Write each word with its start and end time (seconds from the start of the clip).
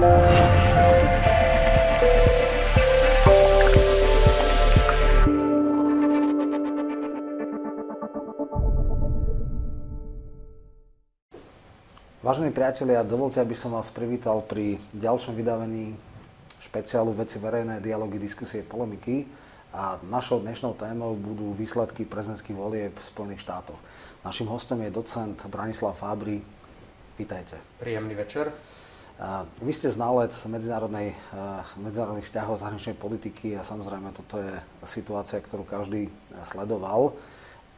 Vážení 0.00 0.16
priatelia, 12.48 13.04
dovolte, 13.04 13.44
aby 13.44 13.52
som 13.52 13.76
vás 13.76 13.92
privítal 13.92 14.40
pri 14.40 14.80
ďalšom 14.96 15.36
vydávaní 15.36 15.92
špeciálu 16.64 17.12
Veci 17.12 17.36
verejné, 17.36 17.84
dialógy, 17.84 18.16
diskusie, 18.16 18.64
polemiky. 18.64 19.28
A 19.76 20.00
našou 20.08 20.40
dnešnou 20.40 20.80
témou 20.80 21.12
budú 21.12 21.52
výsledky 21.52 22.08
prezidentských 22.08 22.56
volieb 22.56 22.96
v 22.96 23.04
Spojených 23.04 23.44
štátoch. 23.44 23.76
Našim 24.24 24.48
hostom 24.48 24.80
je 24.80 24.88
docent 24.88 25.36
Branislav 25.44 25.92
Fábry. 26.00 26.40
Vítajte. 27.20 27.60
Príjemný 27.76 28.16
večer. 28.16 28.48
Vy 29.60 29.72
ste 29.76 29.92
znalec 29.92 30.32
medzinárodnej, 30.48 31.12
medzinárodných 31.76 32.24
vzťahov 32.24 32.56
zahraničnej 32.56 32.96
politiky 32.96 33.52
a 33.52 33.68
samozrejme 33.68 34.16
toto 34.16 34.40
je 34.40 34.48
situácia, 34.88 35.44
ktorú 35.44 35.68
každý 35.68 36.08
sledoval. 36.48 37.12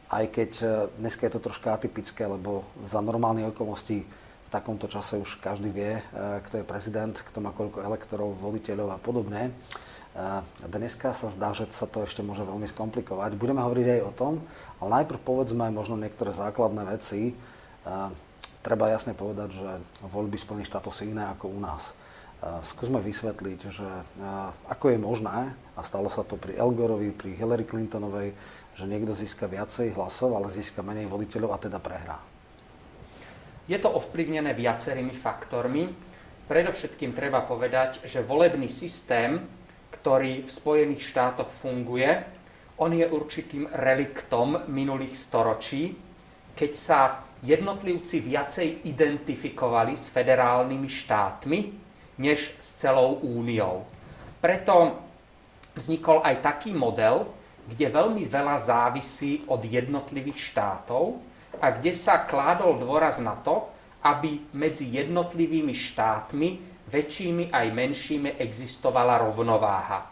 Aj 0.07 0.23
keď 0.23 0.63
dneska 0.95 1.27
je 1.27 1.35
to 1.35 1.43
troška 1.43 1.75
atypické, 1.75 2.23
lebo 2.23 2.63
za 2.87 3.03
normálnych 3.03 3.51
okolností 3.51 4.07
takomto 4.47 4.87
čase 4.87 5.19
už 5.19 5.43
každý 5.43 5.67
vie, 5.67 5.99
kto 6.47 6.61
je 6.61 6.69
prezident, 6.69 7.11
kto 7.11 7.43
má 7.43 7.51
koľko 7.51 7.83
elektorov, 7.83 8.39
voliteľov 8.39 8.95
a 8.95 9.01
podobne. 9.01 9.51
Dneska 10.63 11.11
sa 11.11 11.27
zdá, 11.33 11.51
že 11.51 11.67
sa 11.73 11.89
to 11.89 12.07
ešte 12.07 12.23
môže 12.23 12.45
veľmi 12.45 12.69
skomplikovať. 12.71 13.35
Budeme 13.35 13.65
hovoriť 13.65 13.99
aj 13.99 14.01
o 14.05 14.15
tom, 14.15 14.33
ale 14.79 15.01
najprv 15.03 15.19
povedzme 15.25 15.73
možno 15.73 15.99
niektoré 15.99 16.31
základné 16.31 16.87
veci. 16.87 17.35
Treba 18.63 18.87
jasne 18.87 19.11
povedať, 19.11 19.59
že 19.59 19.69
voľby 20.07 20.39
Spojených 20.39 20.71
štátov 20.71 20.95
sú 20.95 21.03
iné 21.03 21.27
ako 21.27 21.51
u 21.51 21.59
nás. 21.59 21.91
Skúsme 22.63 23.03
vysvetliť, 23.03 23.59
že 23.67 23.87
ako 24.71 24.95
je 24.95 24.99
možné, 24.99 25.51
a 25.75 25.81
stalo 25.83 26.07
sa 26.07 26.23
to 26.23 26.39
pri 26.39 26.55
Elgorovi, 26.55 27.11
pri 27.11 27.35
Hillary 27.35 27.67
Clintonovej, 27.67 28.31
že 28.75 28.87
niekto 28.87 29.11
získa 29.11 29.51
viacej 29.51 29.95
hlasov, 29.95 30.35
ale 30.35 30.51
získa 30.51 30.79
menej 30.79 31.11
voliteľov 31.11 31.55
a 31.55 31.59
teda 31.59 31.79
prehrá. 31.83 32.19
Je 33.67 33.79
to 33.79 33.87
ovplyvnené 33.87 34.51
viacerými 34.51 35.15
faktormi. 35.15 35.87
Predovšetkým 36.51 37.15
treba 37.15 37.47
povedať, 37.47 38.03
že 38.03 38.19
volebný 38.19 38.67
systém, 38.67 39.39
ktorý 39.95 40.43
v 40.43 40.51
Spojených 40.51 41.03
štátoch 41.15 41.47
funguje, 41.47 42.27
on 42.75 42.91
je 42.91 43.07
určitým 43.07 43.71
reliktom 43.71 44.67
minulých 44.67 45.15
storočí, 45.15 45.95
keď 46.53 46.71
sa 46.73 46.99
jednotlivci 47.43 48.23
viacej 48.23 48.87
identifikovali 48.87 49.97
s 49.97 50.07
federálnymi 50.07 50.89
štátmi, 50.89 51.59
než 52.21 52.53
s 52.61 52.77
celou 52.77 53.19
úniou. 53.19 53.83
Preto 54.37 55.01
vznikol 55.73 56.21
aj 56.21 56.45
taký 56.45 56.71
model, 56.71 57.25
kde 57.67 57.89
veľmi 57.89 58.23
veľa 58.27 58.57
závisí 58.59 59.41
od 59.49 59.63
jednotlivých 59.65 60.39
štátov, 60.53 61.19
a 61.61 61.69
kde 61.69 61.93
sa 61.93 62.25
kládol 62.25 62.81
dôraz 62.81 63.21
na 63.21 63.37
to, 63.37 63.69
aby 64.03 64.41
medzi 64.51 64.89
jednotlivými 64.89 65.71
štátmi, 65.71 66.49
väčšími 66.91 67.53
aj 67.53 67.67
menšími, 67.71 68.35
existovala 68.35 69.23
rovnováha. 69.23 70.11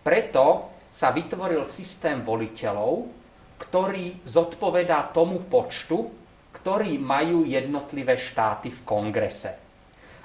Preto 0.00 0.72
sa 0.88 1.12
vytvoril 1.12 1.68
systém 1.68 2.24
voliteľov, 2.24 3.12
ktorý 3.60 4.24
zodpovedá 4.24 5.12
tomu 5.12 5.44
počtu, 5.44 6.08
ktorý 6.56 6.96
majú 6.96 7.44
jednotlivé 7.44 8.16
štáty 8.16 8.72
v 8.72 8.80
kongrese. 8.82 9.52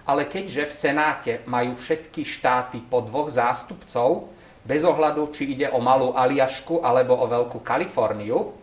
Ale 0.07 0.29
keďže 0.29 0.63
v 0.69 0.73
Senáte 0.73 1.33
majú 1.49 1.75
všetky 1.75 2.23
štáty 2.23 2.79
po 2.79 3.03
dvoch 3.03 3.27
zástupcov, 3.27 4.31
bez 4.65 4.81
ohľadu, 4.81 5.29
či 5.29 5.53
ide 5.53 5.69
o 5.69 5.77
malú 5.77 6.17
Aliašku 6.17 6.81
alebo 6.81 7.13
o 7.13 7.29
Veľkú 7.29 7.61
Kaliforniu, 7.61 8.57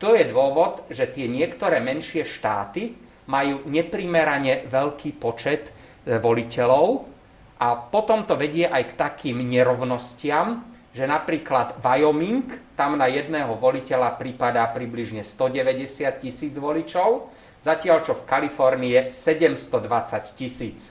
to 0.00 0.16
je 0.16 0.24
dôvod, 0.30 0.86
že 0.88 1.10
tie 1.12 1.28
niektoré 1.28 1.82
menšie 1.82 2.24
štáty 2.24 2.96
majú 3.28 3.68
neprimerane 3.68 4.64
veľký 4.64 5.20
počet 5.20 5.68
e, 5.68 6.16
voliteľov 6.16 7.04
a 7.60 7.76
potom 7.76 8.24
to 8.24 8.32
vedie 8.34 8.64
aj 8.64 8.82
k 8.90 8.96
takým 8.96 9.44
nerovnostiam, 9.44 10.69
že 10.90 11.06
napríklad 11.06 11.78
Wyoming, 11.78 12.74
tam 12.74 12.98
na 12.98 13.06
jedného 13.06 13.54
voliteľa 13.54 14.18
prípada 14.18 14.66
približne 14.70 15.22
190 15.22 16.06
tisíc 16.18 16.54
voličov, 16.58 17.30
zatiaľ 17.62 18.02
čo 18.02 18.18
v 18.18 18.26
Kalifornii 18.26 18.90
je 18.90 19.02
720 19.14 20.34
tisíc. 20.34 20.90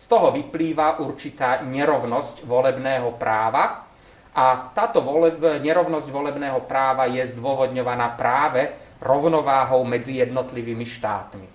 Z 0.00 0.06
toho 0.08 0.32
vyplýva 0.32 1.00
určitá 1.00 1.60
nerovnosť 1.64 2.44
volebného 2.44 3.16
práva, 3.16 3.84
a 4.34 4.74
táto 4.74 4.98
voleb, 4.98 5.38
nerovnosť 5.38 6.10
volebného 6.10 6.66
práva 6.66 7.06
je 7.06 7.22
zdôvodňovaná 7.22 8.18
práve 8.18 8.74
rovnováhou 8.98 9.86
medzi 9.86 10.18
jednotlivými 10.18 10.82
štátmi. 10.82 11.46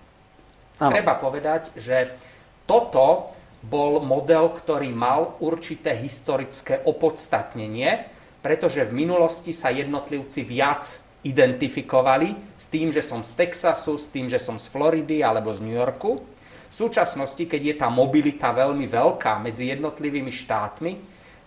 Aha. 0.80 0.88
Treba 0.88 1.20
povedať, 1.20 1.76
že 1.76 2.16
toto 2.64 3.36
bol 3.59 4.00
model, 4.00 4.56
ktorý 4.56 4.92
mal 4.96 5.36
určité 5.44 5.96
historické 6.00 6.80
opodstatnenie, 6.88 8.08
pretože 8.40 8.88
v 8.88 8.96
minulosti 9.03 9.52
sa 9.52 9.68
jednotlivci 9.68 10.47
viac 10.47 11.03
identifikovali 11.28 12.56
s 12.56 12.72
tým, 12.72 12.96
že 12.96 13.03
som 13.03 13.19
z 13.28 13.36
Texasu, 13.36 14.00
s 14.00 14.08
tým, 14.08 14.31
že 14.31 14.40
som 14.40 14.56
z 14.56 14.72
Floridy 14.72 15.19
alebo 15.19 15.52
z 15.52 15.59
New 15.59 15.75
Yorku. 15.75 16.24
V 16.69 16.75
súčasnosti, 16.75 17.44
keď 17.44 17.62
je 17.62 17.75
tá 17.75 17.92
mobilita 17.92 18.56
veľmi 18.56 18.88
veľká 18.88 19.44
medzi 19.44 19.68
jednotlivými 19.75 20.31
štátmi, 20.31 20.94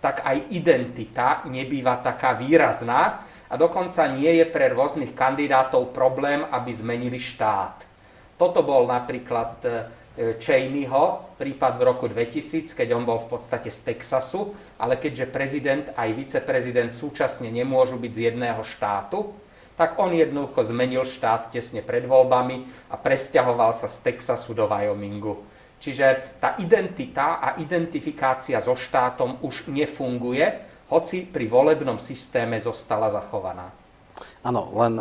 tak 0.02 0.26
aj 0.26 0.52
identita 0.52 1.46
nebýva 1.48 2.02
taká 2.04 2.36
výrazná 2.36 3.24
a 3.48 3.54
dokonca 3.54 4.04
nie 4.12 4.42
je 4.42 4.46
pre 4.50 4.68
rôznych 4.68 5.14
kandidátov 5.14 5.94
problém, 5.94 6.42
aby 6.42 6.74
zmenili 6.74 7.22
štát. 7.22 7.86
Toto 8.34 8.66
bol 8.66 8.90
napríklad 8.90 9.52
e, 9.62 9.68
Cheneyho 10.12 11.24
prípad 11.40 11.80
v 11.80 11.82
roku 11.88 12.04
2000, 12.04 12.76
keď 12.76 12.88
on 12.92 13.08
bol 13.08 13.16
v 13.16 13.32
podstate 13.32 13.72
z 13.72 13.80
Texasu, 13.80 14.52
ale 14.76 15.00
keďže 15.00 15.32
prezident 15.32 15.88
aj 15.96 16.12
viceprezident 16.12 16.92
súčasne 16.92 17.48
nemôžu 17.48 17.96
byť 17.96 18.12
z 18.12 18.20
jedného 18.28 18.60
štátu, 18.60 19.32
tak 19.72 19.96
on 19.96 20.12
jednoducho 20.12 20.68
zmenil 20.68 21.08
štát 21.08 21.48
tesne 21.48 21.80
pred 21.80 22.04
voľbami 22.04 22.68
a 22.92 23.00
presťahoval 23.00 23.72
sa 23.72 23.88
z 23.88 24.04
Texasu 24.04 24.52
do 24.52 24.68
Wyomingu. 24.68 25.40
Čiže 25.82 26.38
tá 26.38 26.54
identita 26.60 27.40
a 27.40 27.58
identifikácia 27.58 28.60
so 28.62 28.76
štátom 28.76 29.40
už 29.42 29.66
nefunguje, 29.72 30.44
hoci 30.92 31.24
pri 31.24 31.48
volebnom 31.48 31.96
systéme 31.96 32.60
zostala 32.60 33.08
zachovaná. 33.08 33.72
Áno, 34.44 34.70
len 34.76 35.00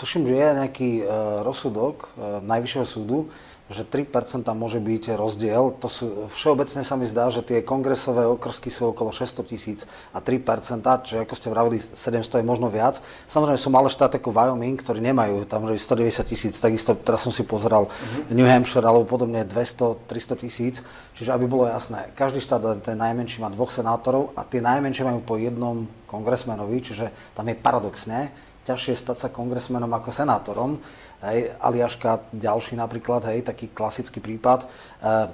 tuším, 0.00 0.24
že 0.26 0.34
je 0.34 0.56
nejaký 0.56 0.90
e, 0.98 1.04
rozsudok 1.44 1.96
e, 2.02 2.08
Najvyššieho 2.42 2.86
súdu, 2.88 3.28
že 3.68 3.84
3% 3.84 4.48
môže 4.56 4.80
byť 4.80 5.12
rozdiel. 5.20 5.76
To 5.84 5.88
sú, 5.92 6.06
všeobecne 6.32 6.80
sa 6.80 6.96
mi 6.96 7.04
zdá, 7.04 7.28
že 7.28 7.44
tie 7.44 7.60
kongresové 7.60 8.24
okrsky 8.24 8.72
sú 8.72 8.96
okolo 8.96 9.12
600 9.12 9.44
tisíc 9.44 9.84
a 10.16 10.24
3%, 10.24 10.80
čiže 11.04 11.20
ako 11.28 11.34
ste 11.36 11.48
vravili, 11.52 11.76
700 11.76 12.40
je 12.40 12.44
možno 12.48 12.72
viac. 12.72 13.04
Samozrejme 13.28 13.60
sú 13.60 13.68
malé 13.68 13.92
štáty 13.92 14.16
ako 14.16 14.32
Wyoming, 14.32 14.80
ktorí 14.80 15.04
nemajú 15.04 15.44
tam 15.44 15.68
190 15.68 16.24
tisíc, 16.24 16.56
takisto 16.56 16.96
teraz 16.96 17.20
som 17.20 17.32
si 17.32 17.44
pozeral 17.44 17.92
uh-huh. 17.92 18.32
New 18.32 18.48
Hampshire 18.48 18.88
alebo 18.88 19.04
podobne 19.04 19.44
200-300 19.44 20.42
tisíc. 20.48 20.80
Čiže 21.12 21.36
aby 21.36 21.44
bolo 21.44 21.68
jasné, 21.68 22.08
každý 22.16 22.40
štát, 22.40 22.80
ten 22.80 22.96
najmenší 22.96 23.44
má 23.44 23.52
dvoch 23.52 23.68
senátorov 23.68 24.32
a 24.32 24.48
tie 24.48 24.64
najmenšie 24.64 25.04
majú 25.04 25.20
po 25.20 25.34
jednom 25.36 25.84
kongresmenovi, 26.08 26.80
čiže 26.80 27.12
tam 27.36 27.52
je 27.52 27.56
paradoxne 27.58 28.32
ťažšie 28.68 29.00
stať 29.00 29.16
sa 29.16 29.28
kongresmenom 29.32 29.88
ako 29.88 30.12
senátorom. 30.12 30.76
Hej, 31.18 31.50
Aliaška, 31.58 32.30
ďalší 32.30 32.78
napríklad, 32.78 33.26
hej, 33.26 33.42
taký 33.42 33.74
klasický 33.74 34.22
prípad. 34.22 34.62
E, 34.62 34.66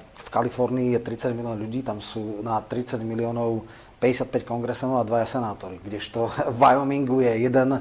v 0.00 0.28
Kalifornii 0.32 0.96
je 0.96 1.00
30 1.04 1.36
miliónov 1.36 1.60
ľudí, 1.60 1.84
tam 1.84 2.00
sú 2.00 2.40
na 2.40 2.56
30 2.64 3.04
miliónov 3.04 3.68
55 4.00 4.48
kongresmenov 4.48 5.04
a 5.04 5.08
dvaja 5.08 5.36
senátori. 5.36 5.76
Kdežto 5.84 6.32
v 6.52 6.56
Wyomingu 6.56 7.20
je 7.20 7.32
jeden 7.36 7.68
e, 7.76 7.80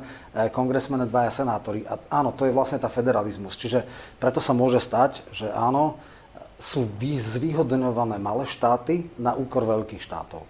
kongresmen 0.52 1.00
a 1.00 1.08
dvaja 1.08 1.32
senátori. 1.32 1.88
A 1.88 1.96
áno, 2.12 2.36
to 2.36 2.44
je 2.44 2.52
vlastne 2.52 2.76
tá 2.76 2.92
federalizmus. 2.92 3.56
Čiže 3.56 3.88
preto 4.20 4.44
sa 4.44 4.52
môže 4.52 4.84
stať, 4.84 5.24
že 5.32 5.48
áno, 5.48 5.96
sú 6.60 6.88
zvýhodňované 7.00 8.20
malé 8.20 8.48
štáty 8.48 9.12
na 9.20 9.36
úkor 9.36 9.68
veľkých 9.68 10.00
štátov. 10.00 10.48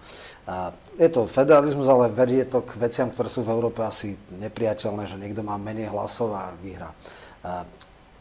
Je 0.99 1.09
to 1.09 1.25
federalizmus, 1.25 1.87
ale 1.87 2.11
vedie 2.11 2.43
to 2.45 2.61
k 2.61 2.75
veciam, 2.77 3.09
ktoré 3.09 3.31
sú 3.31 3.41
v 3.41 3.49
Európe 3.49 3.81
asi 3.81 4.13
nepriateľné, 4.29 5.07
že 5.07 5.17
niekto 5.17 5.41
má 5.41 5.57
menej 5.57 5.89
hlasov 5.89 6.35
a 6.35 6.51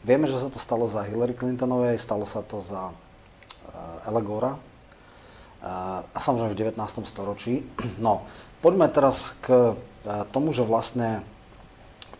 Vieme, 0.02 0.26
že 0.26 0.42
sa 0.42 0.50
to 0.50 0.58
stalo 0.58 0.90
za 0.90 1.06
Hillary 1.06 1.38
Clintonovej, 1.38 1.98
stalo 2.02 2.26
sa 2.26 2.42
to 2.42 2.58
za 2.58 2.90
Ele 4.02 4.22
Gora 4.22 4.58
a 5.62 6.18
samozrejme 6.18 6.58
v 6.58 6.74
19. 6.74 7.06
storočí. 7.06 7.62
No, 8.02 8.26
poďme 8.58 8.90
teraz 8.90 9.38
k 9.38 9.78
tomu, 10.34 10.50
že 10.50 10.66
vlastne 10.66 11.22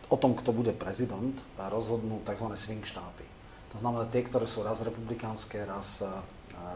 o 0.06 0.14
tom, 0.14 0.38
kto 0.38 0.54
bude 0.54 0.70
prezident, 0.70 1.34
rozhodnú 1.58 2.22
tzv. 2.22 2.46
swing 2.54 2.86
štáty. 2.86 3.26
To 3.74 3.82
znamená 3.82 4.06
tie, 4.06 4.22
ktoré 4.22 4.46
sú 4.46 4.62
raz 4.62 4.84
republikánske, 4.84 5.64
raz 5.66 6.06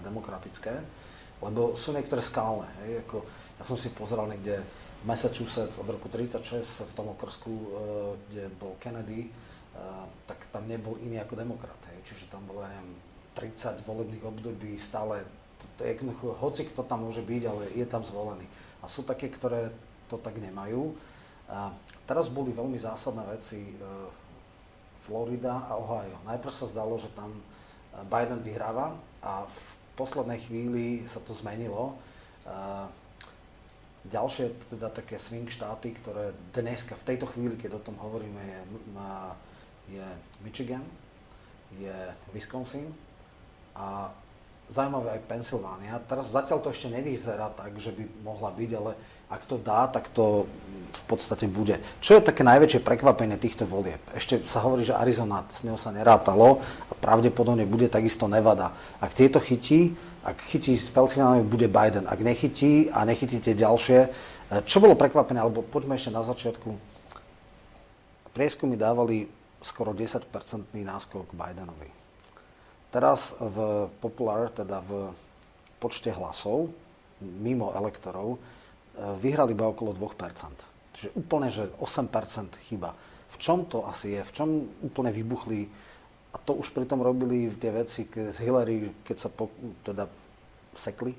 demokratické, 0.02 0.82
lebo 1.38 1.78
sú 1.78 1.94
niektoré 1.94 2.24
skalné. 2.24 2.66
Hej, 2.82 3.06
ako, 3.06 3.22
ja 3.60 3.64
som 3.68 3.76
si 3.78 3.92
pozeral 3.92 4.26
niekde 4.26 4.58
Massachusetts 5.04 5.78
od 5.78 5.86
roku 5.86 6.10
36 6.10 6.88
v 6.88 6.92
tom 6.96 7.12
okrsku, 7.14 7.52
kde 8.26 8.50
bol 8.58 8.74
Kennedy, 8.82 9.30
tak 10.26 10.48
tam 10.50 10.66
nebol 10.66 10.96
iný 11.00 11.20
ako 11.22 11.34
demokrat. 11.38 11.78
Hej. 11.92 12.12
Čiže 12.12 12.32
tam 12.32 12.44
bolo, 12.48 12.64
neviem, 12.64 12.96
30 13.36 13.84
volebných 13.84 14.24
období 14.24 14.80
stále, 14.80 15.22
to, 15.76 15.84
je 15.84 15.96
hoci 16.40 16.68
kto 16.68 16.84
tam 16.84 17.04
môže 17.04 17.20
byť, 17.20 17.42
ale 17.48 17.62
je 17.76 17.86
tam 17.88 18.00
zvolený. 18.04 18.44
A 18.80 18.88
sú 18.88 19.04
také, 19.04 19.28
ktoré 19.28 19.72
to 20.08 20.16
tak 20.16 20.36
nemajú. 20.40 20.96
A 21.46 21.70
teraz 22.08 22.32
boli 22.32 22.50
veľmi 22.50 22.76
zásadné 22.80 23.22
veci 23.28 23.60
e, 23.62 23.74
Florida 25.06 25.62
a 25.68 25.78
Ohio. 25.78 26.18
Najprv 26.26 26.52
sa 26.52 26.66
zdalo, 26.66 26.98
že 26.98 27.06
tam 27.14 27.30
Biden 28.04 28.44
vyhráva 28.44 28.92
a 29.24 29.46
v 29.48 29.58
poslednej 29.96 30.44
chvíli 30.44 31.08
sa 31.08 31.22
to 31.24 31.32
zmenilo. 31.32 31.96
Ďalšie 34.06 34.70
teda 34.70 34.92
také 34.92 35.16
swing 35.18 35.48
štáty, 35.48 35.96
ktoré 35.96 36.30
dneska, 36.52 36.94
v 36.94 37.06
tejto 37.14 37.26
chvíli, 37.26 37.58
keď 37.58 37.80
o 37.80 37.84
tom 37.84 37.96
hovoríme, 37.98 38.38
je, 38.38 38.60
je 39.90 40.06
Michigan, 40.42 40.82
je 41.78 41.94
Wisconsin 42.34 42.90
a 43.76 44.10
zaujímavé 44.66 45.18
aj 45.18 45.28
Pensylvánia. 45.30 46.02
Teraz 46.10 46.34
zatiaľ 46.34 46.58
to 46.62 46.74
ešte 46.74 46.90
nevyzerá 46.90 47.54
tak, 47.54 47.78
že 47.78 47.94
by 47.94 48.02
mohla 48.26 48.50
byť, 48.50 48.70
ale 48.74 48.92
ak 49.26 49.42
to 49.46 49.58
dá, 49.58 49.90
tak 49.90 50.10
to 50.10 50.46
v 50.96 51.04
podstate 51.10 51.46
bude. 51.50 51.78
Čo 51.98 52.18
je 52.18 52.26
také 52.26 52.46
najväčšie 52.46 52.82
prekvapenie 52.82 53.38
týchto 53.38 53.66
volieb? 53.66 53.98
Ešte 54.14 54.42
sa 54.46 54.62
hovorí, 54.62 54.86
že 54.86 54.94
Arizona, 54.94 55.46
s 55.50 55.66
ňou 55.66 55.78
sa 55.78 55.90
nerátalo 55.90 56.62
a 56.90 56.92
pravdepodobne 56.94 57.66
bude 57.66 57.90
takisto 57.90 58.30
Nevada. 58.30 58.74
Ak 59.02 59.14
tieto 59.14 59.42
chytí, 59.42 59.94
ak 60.26 60.42
chytí 60.50 60.74
s 60.74 60.90
Pennsylvániou, 60.90 61.46
bude 61.46 61.70
Biden. 61.70 62.10
Ak 62.10 62.18
nechytí 62.18 62.90
a 62.90 63.06
nechytí 63.06 63.38
tie 63.38 63.54
ďalšie, 63.54 63.98
e, 64.02 64.08
čo 64.66 64.82
bolo 64.82 64.98
prekvapené, 64.98 65.38
alebo 65.38 65.62
poďme 65.62 65.94
ešte 65.94 66.10
na 66.10 66.26
začiatku. 66.26 66.74
Prieskumy 68.34 68.74
dávali 68.74 69.30
skoro 69.66 69.90
10-percentný 69.90 70.86
náskok 70.86 71.34
Bidenovi. 71.34 71.90
Teraz 72.94 73.34
v 73.34 73.90
Popular, 73.98 74.54
teda 74.54 74.78
v 74.86 75.10
počte 75.82 76.14
hlasov, 76.14 76.70
mimo 77.20 77.74
elektorov, 77.74 78.36
e, 78.36 78.38
vyhrali 79.18 79.52
iba 79.52 79.66
okolo 79.66 79.92
2%. 79.92 80.94
Čiže 80.94 81.10
úplne, 81.18 81.50
že 81.50 81.68
8% 81.82 82.56
chyba. 82.70 82.94
V 83.34 83.36
čom 83.36 83.66
to 83.68 83.84
asi 83.84 84.16
je? 84.16 84.22
V 84.24 84.32
čom 84.32 84.48
úplne 84.80 85.12
vybuchli 85.12 85.68
a 86.32 86.36
to 86.40 86.52
už 86.52 86.72
pritom 86.76 87.00
robili 87.00 87.48
tie 87.56 87.72
veci 87.72 88.04
z 88.12 88.38
Hillary, 88.44 88.92
keď 89.00 89.16
sa 89.16 89.28
po, 89.32 89.48
teda 89.80 90.04
sekli, 90.76 91.16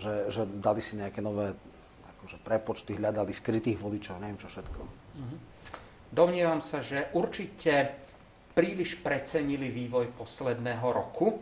že, 0.00 0.32
že 0.32 0.48
dali 0.48 0.80
si 0.80 0.96
nejaké 0.96 1.20
nové 1.20 1.52
akože 2.16 2.40
prepočty, 2.40 2.96
hľadali 2.96 3.36
skrytých 3.36 3.76
voličov, 3.76 4.16
neviem 4.16 4.40
čo 4.40 4.48
všetko. 4.48 4.80
Mhm. 5.20 5.36
Domnievam 6.16 6.64
sa, 6.64 6.80
že 6.80 7.12
určite 7.12 7.92
príliš 8.56 8.96
precenili 9.04 9.68
vývoj 9.68 10.16
posledného 10.16 10.88
roku, 10.88 11.36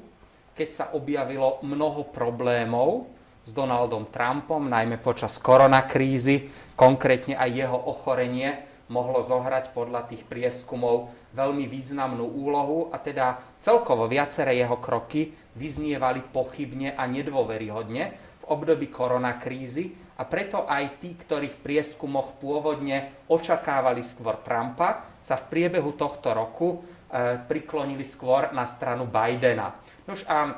keď 0.50 0.68
sa 0.74 0.84
objavilo 0.98 1.62
mnoho 1.62 2.10
problémov 2.10 3.06
s 3.46 3.54
Donaldom 3.54 4.10
Trumpom, 4.10 4.66
najmä 4.66 4.98
počas 4.98 5.38
koronakrízy, 5.38 6.50
konkrétne 6.74 7.38
aj 7.38 7.50
jeho 7.54 7.78
ochorenie 7.86 8.66
mohlo 8.90 9.22
zohrať 9.22 9.70
podľa 9.70 10.10
tých 10.10 10.26
prieskumov 10.26 11.14
veľmi 11.38 11.70
významnú 11.70 12.26
úlohu 12.26 12.90
a 12.90 12.98
teda 12.98 13.38
celkovo 13.62 14.10
viaceré 14.10 14.58
jeho 14.58 14.82
kroky 14.82 15.38
vyznievali 15.54 16.18
pochybne 16.34 16.98
a 16.98 17.06
nedôveryhodne 17.06 18.02
v 18.42 18.44
období 18.50 18.90
koronakrízy 18.90 20.03
a 20.14 20.22
preto 20.24 20.66
aj 20.66 21.02
tí, 21.02 21.18
ktorí 21.18 21.50
v 21.50 21.62
prieskumoch 21.62 22.38
pôvodne 22.38 23.26
očakávali 23.26 24.00
skôr 24.00 24.38
Trumpa, 24.40 25.18
sa 25.18 25.34
v 25.40 25.48
priebehu 25.50 25.96
tohto 25.98 26.30
roku 26.30 26.68
e, 26.78 27.38
priklonili 27.44 28.06
skôr 28.06 28.54
na 28.54 28.68
stranu 28.68 29.10
Bidena. 29.10 29.74
Nož 30.06 30.22
a 30.30 30.54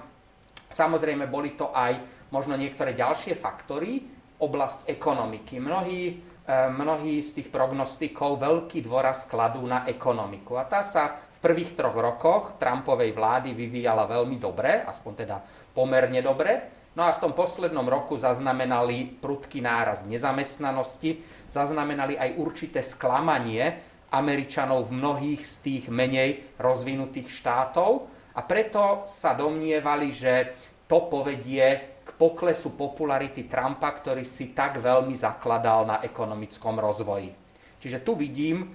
samozrejme 0.69 1.25
boli 1.31 1.57
to 1.57 1.73
aj 1.73 1.97
možno 2.35 2.59
niektoré 2.59 2.93
ďalšie 2.93 3.39
faktory, 3.39 4.05
oblasť 4.37 4.91
ekonomiky. 4.91 5.57
Mnohí 5.57 6.21
E, 6.47 6.71
mnohí 6.71 7.19
z 7.27 7.43
tých 7.43 7.49
prognostikov 7.51 8.39
veľký 8.39 8.87
dôraz 8.87 9.27
kladú 9.27 9.67
na 9.67 9.83
ekonomiku. 9.83 10.55
A 10.55 10.63
tá 10.63 10.87
sa 10.87 11.19
v 11.19 11.39
prvých 11.43 11.75
troch 11.75 11.99
rokoch 11.99 12.55
Trumpovej 12.63 13.11
vlády 13.11 13.51
vyvíjala 13.51 14.07
veľmi 14.07 14.39
dobre, 14.39 14.87
aspoň 14.87 15.13
teda 15.27 15.43
pomerne 15.75 16.23
dobre. 16.23 16.76
No 16.97 17.05
a 17.05 17.13
v 17.13 17.29
tom 17.29 17.37
poslednom 17.37 17.85
roku 17.85 18.17
zaznamenali 18.17 19.21
prudký 19.21 19.61
náraz 19.61 20.09
nezamestnanosti, 20.09 21.21
zaznamenali 21.53 22.17
aj 22.17 22.41
určité 22.41 22.81
sklamanie 22.81 23.85
Američanov 24.09 24.89
v 24.89 25.05
mnohých 25.05 25.45
z 25.45 25.55
tých 25.61 25.85
menej 25.93 26.57
rozvinutých 26.57 27.29
štátov 27.29 28.09
a 28.33 28.41
preto 28.41 29.05
sa 29.05 29.37
domnievali, 29.37 30.09
že 30.09 30.57
to 30.89 31.05
povedie 31.13 31.97
poklesu 32.17 32.73
popularity 32.73 33.45
Trumpa, 33.45 33.93
ktorý 33.93 34.25
si 34.25 34.57
tak 34.57 34.81
veľmi 34.81 35.13
zakladal 35.13 35.85
na 35.85 35.97
ekonomickom 36.01 36.81
rozvoji. 36.81 37.29
Čiže 37.77 38.01
tu 38.01 38.17
vidím 38.17 38.65
e, 38.65 38.67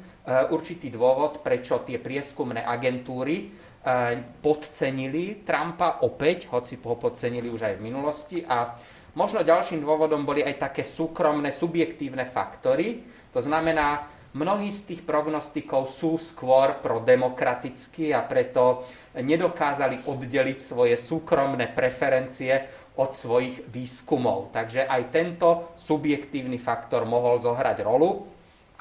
určitý 0.54 0.94
dôvod, 0.94 1.42
prečo 1.42 1.82
tie 1.82 1.98
prieskumné 1.98 2.62
agentúry 2.62 3.50
podcenili 4.42 5.42
Trumpa 5.42 6.06
opäť, 6.06 6.54
hoci 6.54 6.78
ho 6.78 6.96
podcenili 6.96 7.50
už 7.50 7.62
aj 7.66 7.76
v 7.82 7.86
minulosti. 7.86 8.38
A 8.46 8.78
možno 9.18 9.42
ďalším 9.42 9.82
dôvodom 9.82 10.22
boli 10.22 10.46
aj 10.46 10.70
také 10.70 10.86
súkromné, 10.86 11.50
subjektívne 11.50 12.30
faktory. 12.30 13.02
To 13.34 13.42
znamená, 13.42 14.06
mnohí 14.38 14.70
z 14.70 14.94
tých 14.94 15.02
prognostikov 15.02 15.90
sú 15.90 16.22
skôr 16.22 16.78
prodemokratickí 16.80 18.14
a 18.14 18.22
preto 18.22 18.86
nedokázali 19.18 20.06
oddeliť 20.06 20.58
svoje 20.62 20.96
súkromné 20.96 21.74
preferencie 21.74 22.70
od 23.02 23.18
svojich 23.18 23.66
výskumov. 23.72 24.54
Takže 24.54 24.86
aj 24.86 25.02
tento 25.10 25.74
subjektívny 25.80 26.62
faktor 26.62 27.08
mohol 27.08 27.42
zohrať 27.42 27.82
rolu, 27.82 28.30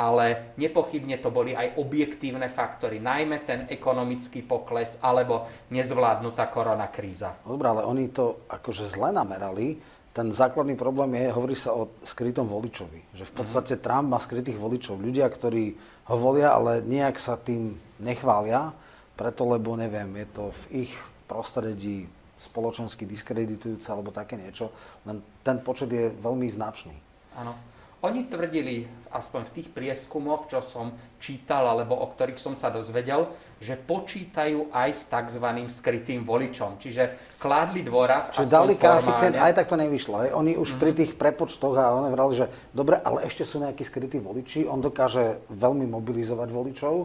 ale 0.00 0.56
nepochybne 0.56 1.20
to 1.20 1.28
boli 1.28 1.52
aj 1.52 1.76
objektívne 1.76 2.48
faktory, 2.48 3.04
najmä 3.04 3.44
ten 3.44 3.68
ekonomický 3.68 4.40
pokles 4.40 4.96
alebo 5.04 5.44
nezvládnutá 5.68 6.48
koronakríza. 6.48 7.36
Dobre, 7.44 7.68
ale 7.68 7.84
oni 7.84 8.08
to 8.08 8.48
akože 8.48 8.88
zle 8.88 9.12
namerali. 9.12 9.76
Ten 10.10 10.32
základný 10.32 10.74
problém 10.74 11.20
je, 11.20 11.28
hovorí 11.30 11.54
sa 11.54 11.76
o 11.76 11.92
skrytom 12.00 12.48
voličovi. 12.48 13.14
Že 13.14 13.28
v 13.28 13.32
podstate 13.44 13.72
mm-hmm. 13.76 13.84
Trump 13.84 14.06
má 14.08 14.18
skrytých 14.18 14.58
voličov. 14.58 14.98
Ľudia, 14.98 15.28
ktorí 15.28 15.76
ho 16.08 16.16
volia, 16.16 16.56
ale 16.56 16.80
nejak 16.82 17.20
sa 17.20 17.36
tým 17.36 17.76
nechvália, 18.00 18.72
preto 19.14 19.44
lebo, 19.46 19.76
neviem, 19.76 20.08
je 20.24 20.26
to 20.32 20.44
v 20.64 20.88
ich 20.88 20.92
prostredí 21.28 22.08
spoločensky 22.40 23.04
diskreditujúce 23.04 23.86
alebo 23.92 24.10
také 24.10 24.40
niečo, 24.40 24.72
len 25.04 25.20
ten 25.44 25.60
počet 25.60 25.92
je 25.92 26.08
veľmi 26.08 26.48
značný. 26.48 26.96
Áno. 27.36 27.52
Oni 28.00 28.24
tvrdili, 28.24 28.88
aspoň 29.12 29.40
v 29.44 29.50
tých 29.60 29.68
prieskumoch, 29.76 30.48
čo 30.48 30.64
som 30.64 30.96
čítal 31.20 31.68
alebo 31.68 31.92
o 32.00 32.08
ktorých 32.08 32.40
som 32.40 32.56
sa 32.56 32.72
dozvedel, 32.72 33.28
že 33.60 33.76
počítajú 33.76 34.72
aj 34.72 34.88
s 34.88 35.02
tzv. 35.04 35.44
skrytým 35.68 36.24
voličom. 36.24 36.80
Čiže 36.80 37.36
kládli 37.36 37.84
dôraz 37.84 38.32
Čiže 38.32 38.48
dali 38.48 38.72
koeficient, 38.80 39.36
aj 39.36 39.52
tak 39.52 39.68
to 39.68 39.76
nevyšlo. 39.76 40.16
Hej. 40.24 40.30
Oni 40.32 40.56
už 40.56 40.64
mm-hmm. 40.64 40.80
pri 40.80 40.92
tých 40.96 41.12
prepočtoch 41.20 41.76
a 41.76 41.92
oni 41.92 42.08
vrali, 42.08 42.32
že 42.40 42.48
dobre, 42.72 42.96
ale 42.96 43.28
ešte 43.28 43.44
sú 43.44 43.60
nejakí 43.60 43.84
skrytí 43.84 44.16
voliči. 44.16 44.64
On 44.64 44.80
dokáže 44.80 45.44
veľmi 45.52 45.84
mobilizovať 45.84 46.48
voličov 46.48 46.96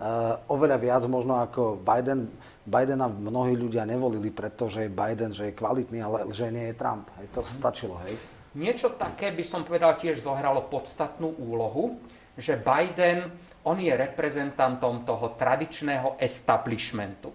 Uh, 0.00 0.32
oveľa 0.48 0.80
viac 0.80 1.04
možno 1.12 1.36
ako 1.44 1.76
Biden. 1.76 2.32
Bidena 2.64 3.04
mnohí 3.04 3.52
ľudia 3.52 3.84
nevolili, 3.84 4.32
pretože 4.32 4.88
je 4.88 4.88
Biden, 4.88 5.28
že 5.36 5.52
je 5.52 5.58
kvalitný, 5.60 6.00
ale 6.00 6.24
že 6.32 6.48
nie 6.48 6.72
je 6.72 6.74
Trump. 6.80 7.12
Hej, 7.20 7.28
to 7.36 7.44
hmm. 7.44 7.52
stačilo, 7.52 8.00
hej. 8.08 8.16
Niečo 8.50 8.98
také 8.98 9.30
by 9.30 9.46
som 9.46 9.62
povedal 9.62 9.94
tiež 9.94 10.26
zohralo 10.26 10.66
podstatnú 10.66 11.38
úlohu, 11.38 12.02
že 12.34 12.58
Biden, 12.58 13.30
on 13.62 13.78
je 13.78 13.94
reprezentantom 13.94 15.06
toho 15.06 15.38
tradičného 15.38 16.18
establishmentu. 16.18 17.30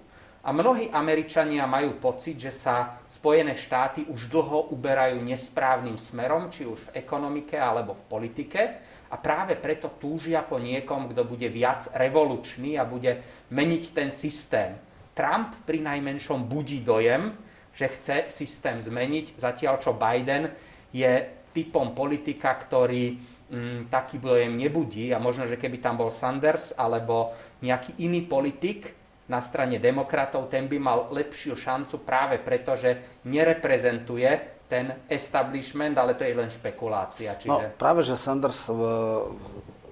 A 0.46 0.52
mnohí 0.52 0.92
Američania 0.92 1.64
majú 1.66 1.98
pocit, 2.04 2.38
že 2.38 2.52
sa 2.52 3.00
Spojené 3.08 3.56
štáty 3.56 4.06
už 4.12 4.28
dlho 4.28 4.76
uberajú 4.76 5.24
nesprávnym 5.24 5.96
smerom, 5.96 6.52
či 6.52 6.68
už 6.68 6.92
v 6.92 7.02
ekonomike 7.02 7.56
alebo 7.56 7.96
v 7.96 8.06
politike 8.12 8.62
a 9.08 9.16
práve 9.16 9.56
preto 9.56 9.96
túžia 9.96 10.44
po 10.44 10.60
niekom, 10.60 11.10
kto 11.10 11.24
bude 11.24 11.48
viac 11.48 11.90
revolučný 11.96 12.76
a 12.76 12.84
bude 12.84 13.24
meniť 13.56 13.84
ten 13.96 14.12
systém. 14.12 14.78
Trump 15.16 15.64
pri 15.64 15.80
najmenšom 15.80 16.44
budí 16.46 16.84
dojem, 16.84 17.34
že 17.72 17.88
chce 17.88 18.16
systém 18.28 18.78
zmeniť, 18.78 19.40
zatiaľ 19.40 19.80
čo 19.80 19.96
Biden 19.96 20.52
je 20.96 21.12
typom 21.52 21.92
politika, 21.92 22.56
ktorý 22.56 23.20
mm, 23.52 23.92
taký 23.92 24.24
dojem 24.24 24.56
nebudí 24.56 25.12
a 25.12 25.20
možno, 25.20 25.44
že 25.44 25.60
keby 25.60 25.84
tam 25.84 26.00
bol 26.00 26.08
Sanders 26.08 26.72
alebo 26.80 27.36
nejaký 27.60 28.00
iný 28.00 28.24
politik, 28.24 28.96
na 29.26 29.42
strane 29.42 29.82
demokratov, 29.82 30.54
ten 30.54 30.70
by 30.70 30.78
mal 30.78 31.00
lepšiu 31.10 31.58
šancu 31.58 32.06
práve 32.06 32.38
preto, 32.38 32.78
že 32.78 33.22
nereprezentuje 33.26 34.30
ten 34.70 35.06
establishment, 35.10 35.98
ale 35.98 36.14
to 36.14 36.26
je 36.26 36.34
len 36.38 36.50
špekulácia. 36.50 37.34
Čiže... 37.38 37.50
No 37.50 37.78
práve, 37.78 38.06
že 38.06 38.18
Sanders 38.18 38.70
v, 38.70 38.82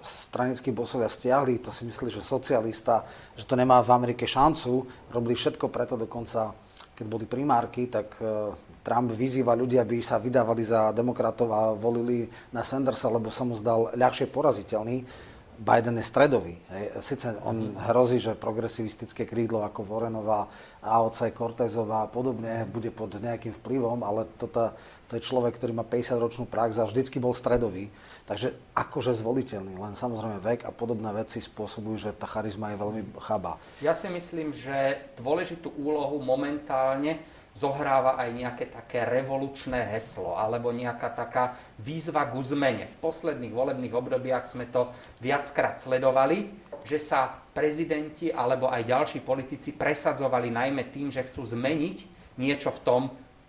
stranickí 0.02 0.70
bosovia 0.70 1.10
stiahli, 1.10 1.62
to 1.62 1.74
si 1.74 1.86
myslí, 1.86 2.14
že 2.14 2.22
socialista, 2.22 3.06
že 3.34 3.46
to 3.46 3.58
nemá 3.58 3.82
v 3.82 3.94
Amerike 3.94 4.30
šancu, 4.30 4.86
robili 5.10 5.34
všetko 5.34 5.66
preto 5.70 5.98
dokonca, 5.98 6.54
keď 6.94 7.06
boli 7.10 7.26
primárky, 7.26 7.90
tak 7.90 8.18
e, 8.22 8.54
Trump 8.86 9.10
vyzýva 9.16 9.58
ľudí, 9.58 9.82
aby 9.82 10.04
sa 10.04 10.22
vydávali 10.22 10.62
za 10.62 10.94
demokratov 10.94 11.50
a 11.50 11.62
volili 11.74 12.30
na 12.54 12.62
Sandersa, 12.62 13.10
lebo 13.10 13.34
sa 13.34 13.42
mu 13.42 13.58
zdal 13.58 13.96
ľahšie 13.98 14.30
poraziteľný. 14.30 15.02
Biden 15.64 15.96
je 15.96 16.04
stredový. 16.04 16.60
Hej. 16.68 16.84
Sice 17.00 17.40
on 17.48 17.80
hrozí, 17.88 18.20
že 18.20 18.36
progresivistické 18.36 19.24
krídlo 19.24 19.64
ako 19.64 19.88
Warrenová, 19.88 20.52
AOC, 20.84 21.32
Cortezová 21.32 22.04
a 22.04 22.12
podobne 22.12 22.68
bude 22.68 22.92
pod 22.92 23.16
nejakým 23.16 23.56
vplyvom, 23.64 24.04
ale 24.04 24.28
toto, 24.36 24.76
to 25.08 25.16
je 25.16 25.24
človek, 25.24 25.56
ktorý 25.56 25.72
má 25.72 25.88
50-ročnú 25.88 26.52
prax 26.52 26.84
a 26.84 26.88
vždycky 26.88 27.24
bol 27.24 27.32
stredový. 27.32 27.88
Takže 28.28 28.52
akože 28.76 29.16
zvoliteľný, 29.16 29.80
len 29.80 29.96
samozrejme 29.96 30.44
vek 30.44 30.68
a 30.68 30.72
podobné 30.76 31.08
veci 31.16 31.40
spôsobujú, 31.40 32.12
že 32.12 32.12
tá 32.12 32.28
charizma 32.28 32.76
je 32.76 32.82
veľmi 32.84 33.02
chabá. 33.24 33.56
Ja 33.80 33.96
si 33.96 34.12
myslím, 34.12 34.52
že 34.52 35.00
dôležitú 35.16 35.72
úlohu 35.80 36.20
momentálne 36.20 37.24
zohráva 37.54 38.18
aj 38.18 38.30
nejaké 38.34 38.66
také 38.74 39.06
revolučné 39.06 39.94
heslo 39.94 40.34
alebo 40.34 40.74
nejaká 40.74 41.14
taká 41.14 41.54
výzva 41.78 42.26
k 42.26 42.34
zmene. 42.42 42.86
V 42.90 42.98
posledných 42.98 43.54
volebných 43.54 43.94
obdobiach 43.94 44.50
sme 44.50 44.66
to 44.74 44.90
viackrát 45.22 45.78
sledovali, 45.78 46.50
že 46.84 46.98
sa 46.98 47.30
prezidenti 47.30 48.34
alebo 48.34 48.68
aj 48.68 48.90
ďalší 48.90 49.20
politici 49.22 49.78
presadzovali 49.78 50.50
najmä 50.50 50.90
tým, 50.90 51.14
že 51.14 51.24
chcú 51.30 51.46
zmeniť 51.46 51.98
niečo 52.42 52.74
v 52.74 52.84
tom 52.84 53.02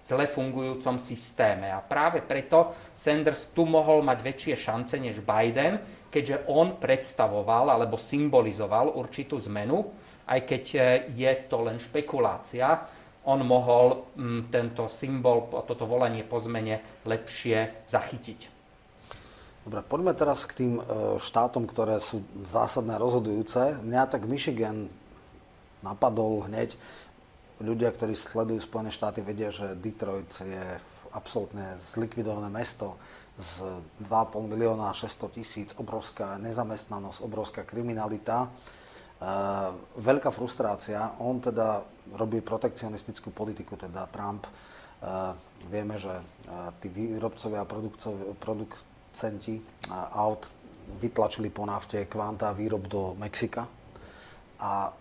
zle 0.05 0.29
fungujúcom 0.29 1.01
systéme. 1.01 1.73
A 1.73 1.81
práve 1.81 2.21
preto 2.21 2.77
Sanders 2.93 3.49
tu 3.57 3.65
mohol 3.65 4.05
mať 4.05 4.19
väčšie 4.21 4.55
šance 4.55 5.01
než 5.01 5.25
Biden, 5.25 5.81
keďže 6.13 6.45
on 6.53 6.77
predstavoval 6.77 7.73
alebo 7.73 7.97
symbolizoval 7.97 9.01
určitú 9.01 9.41
zmenu, 9.49 9.81
aj 10.29 10.41
keď 10.45 10.65
je 11.09 11.33
to 11.49 11.57
len 11.65 11.81
špekulácia 11.81 12.85
on 13.25 13.41
mohol 13.45 14.05
mm, 14.17 14.53
tento 14.53 14.89
symbol, 14.93 15.49
toto 15.65 15.89
volanie 15.89 16.25
po 16.25 16.41
zmene 16.41 17.05
lepšie 17.09 17.89
zachytiť. 17.89 18.53
Dobre, 19.65 19.81
poďme 19.81 20.13
teraz 20.13 20.45
k 20.45 20.61
tým 20.61 20.73
e, 20.77 20.83
štátom, 21.17 21.65
ktoré 21.65 21.97
sú 21.97 22.21
zásadné 22.53 23.01
rozhodujúce. 23.01 23.81
Mňa 23.81 24.03
tak 24.13 24.29
Michigan 24.29 24.93
napadol 25.81 26.45
hneď. 26.45 26.77
Ľudia, 27.65 27.89
ktorí 27.89 28.13
sledujú 28.13 28.61
Spojené 28.61 28.93
štáty, 28.93 29.25
vedia, 29.25 29.49
že 29.49 29.73
Detroit 29.73 30.29
je 30.37 30.65
absolútne 31.17 31.81
zlikvidované 31.81 32.53
mesto 32.53 33.01
z 33.41 33.81
2,5 34.05 34.53
milióna 34.53 34.93
a 34.93 34.97
600 34.97 35.39
tisíc, 35.39 35.69
obrovská 35.81 36.37
nezamestnanosť, 36.45 37.25
obrovská 37.25 37.63
kriminalita. 37.65 38.53
Uh, 39.25 39.73
veľká 40.05 40.29
frustrácia. 40.29 41.17
On 41.25 41.41
teda 41.41 41.81
robí 42.13 42.45
protekcionistickú 42.45 43.33
politiku, 43.33 43.73
teda 43.81 44.05
Trump. 44.13 44.45
Uh, 44.45 45.33
vieme, 45.73 45.97
že 45.97 46.13
uh, 46.13 46.69
tí 46.77 46.93
výrobcovia 46.93 47.65
a 47.65 47.71
producenti 48.37 49.65
aut 50.13 50.45
vytlačili 51.01 51.49
po 51.49 51.65
nafte 51.65 52.05
kvanta 52.05 52.53
výrob 52.53 52.85
do 52.85 53.17
Mexika. 53.17 53.65
A 54.61 54.93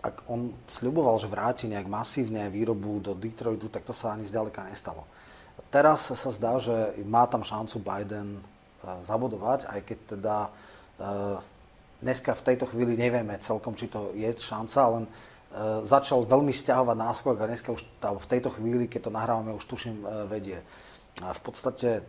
ak 0.00 0.28
on 0.28 0.52
sľuboval, 0.68 1.20
že 1.20 1.28
vráti 1.28 1.64
nejak 1.68 1.88
masívne 1.88 2.48
výrobu 2.48 3.00
do 3.00 3.12
Detroitu, 3.12 3.68
tak 3.68 3.84
to 3.84 3.92
sa 3.92 4.16
ani 4.16 4.24
zďaleka 4.24 4.68
nestalo. 4.68 5.04
Teraz 5.68 6.08
sa 6.12 6.30
zdá, 6.32 6.56
že 6.60 6.96
má 7.04 7.24
tam 7.28 7.44
šancu 7.44 7.80
Biden 7.80 8.40
zabodovať, 9.04 9.68
aj 9.68 9.80
keď 9.84 9.98
teda 10.16 10.36
Dneska 11.98 12.38
v 12.38 12.46
tejto 12.54 12.70
chvíli 12.70 12.94
nevieme 12.94 13.34
celkom, 13.42 13.74
či 13.74 13.90
to 13.90 14.14
je 14.14 14.30
šanca, 14.30 14.80
len 14.94 15.04
e, 15.06 15.10
začal 15.82 16.22
veľmi 16.22 16.54
stiahovať 16.54 16.94
náskok 16.94 17.34
a 17.42 17.50
dneska 17.50 17.74
už 17.74 17.82
v 17.98 18.30
tejto 18.30 18.54
chvíli, 18.54 18.86
keď 18.86 19.10
to 19.10 19.16
nahrávame, 19.18 19.50
už 19.50 19.66
tuším, 19.66 20.06
e, 20.06 20.06
vedie. 20.30 20.58
A 21.26 21.34
v 21.34 21.40
podstate 21.42 22.06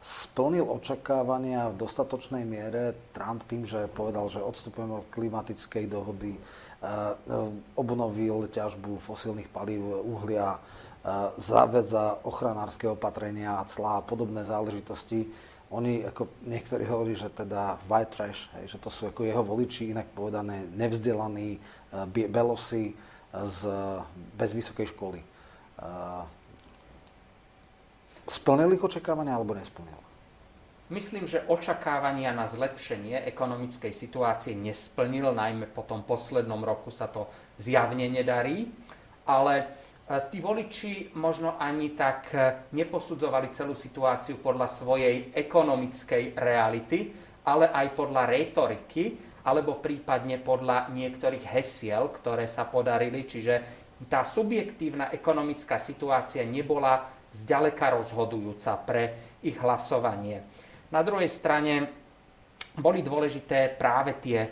splnil 0.00 0.64
očakávania 0.64 1.68
v 1.68 1.84
dostatočnej 1.84 2.48
miere 2.48 2.96
Trump 3.12 3.44
tým, 3.44 3.68
že 3.68 3.92
povedal, 3.92 4.32
že 4.32 4.40
odstupujeme 4.40 5.04
od 5.04 5.10
klimatickej 5.12 5.84
dohody, 5.84 6.32
e, 6.32 6.40
obnovil 7.76 8.48
ťažbu 8.48 8.96
fosílnych 9.04 9.52
palív, 9.52 9.84
uhlia, 10.00 10.56
zavedza 11.40 12.20
ochranárske 12.28 12.84
opatrenia, 12.84 13.64
clá 13.64 14.00
a 14.00 14.04
podobné 14.04 14.44
záležitosti 14.44 15.32
oni, 15.70 16.02
ako 16.02 16.26
niektorí 16.50 16.82
hovorí, 16.84 17.14
že 17.14 17.30
teda 17.30 17.78
white 17.86 18.10
trash, 18.10 18.50
hej, 18.58 18.74
že 18.74 18.78
to 18.82 18.90
sú 18.90 19.06
ako 19.06 19.22
jeho 19.22 19.42
voliči, 19.46 19.94
inak 19.94 20.10
povedané 20.10 20.66
nevzdelaní 20.74 21.56
uh, 21.56 22.04
belosi 22.10 22.98
z, 23.30 23.60
bez 24.34 24.50
vysokej 24.50 24.90
školy. 24.90 25.22
Uh, 25.78 26.26
splnili 28.26 28.74
očakávania 28.78 29.38
alebo 29.38 29.54
nesplnili? 29.54 30.10
Myslím, 30.90 31.30
že 31.30 31.46
očakávania 31.46 32.34
na 32.34 32.50
zlepšenie 32.50 33.22
ekonomickej 33.30 33.94
situácie 33.94 34.58
nesplnil, 34.58 35.30
najmä 35.30 35.70
po 35.70 35.86
tom 35.86 36.02
poslednom 36.02 36.66
roku 36.66 36.90
sa 36.90 37.06
to 37.06 37.30
zjavne 37.62 38.10
nedarí, 38.10 38.66
ale 39.22 39.70
tí 40.18 40.42
voliči 40.42 41.14
možno 41.14 41.54
ani 41.54 41.94
tak 41.94 42.34
e, 42.34 42.38
neposudzovali 42.74 43.54
celú 43.54 43.78
situáciu 43.78 44.42
podľa 44.42 44.66
svojej 44.66 45.30
ekonomickej 45.30 46.34
reality, 46.34 47.14
ale 47.46 47.70
aj 47.70 47.94
podľa 47.94 48.26
retoriky, 48.26 49.14
alebo 49.46 49.78
prípadne 49.78 50.42
podľa 50.42 50.90
niektorých 50.90 51.46
hesiel, 51.54 52.10
ktoré 52.10 52.50
sa 52.50 52.66
podarili. 52.66 53.22
Čiže 53.22 53.54
tá 54.10 54.26
subjektívna 54.26 55.14
ekonomická 55.14 55.78
situácia 55.78 56.42
nebola 56.42 57.06
zďaleka 57.30 57.94
rozhodujúca 57.94 58.82
pre 58.82 59.02
ich 59.46 59.54
hlasovanie. 59.62 60.42
Na 60.90 61.06
druhej 61.06 61.30
strane 61.30 61.86
boli 62.74 63.06
dôležité 63.06 63.78
práve 63.78 64.18
tie 64.18 64.42
e, 64.42 64.48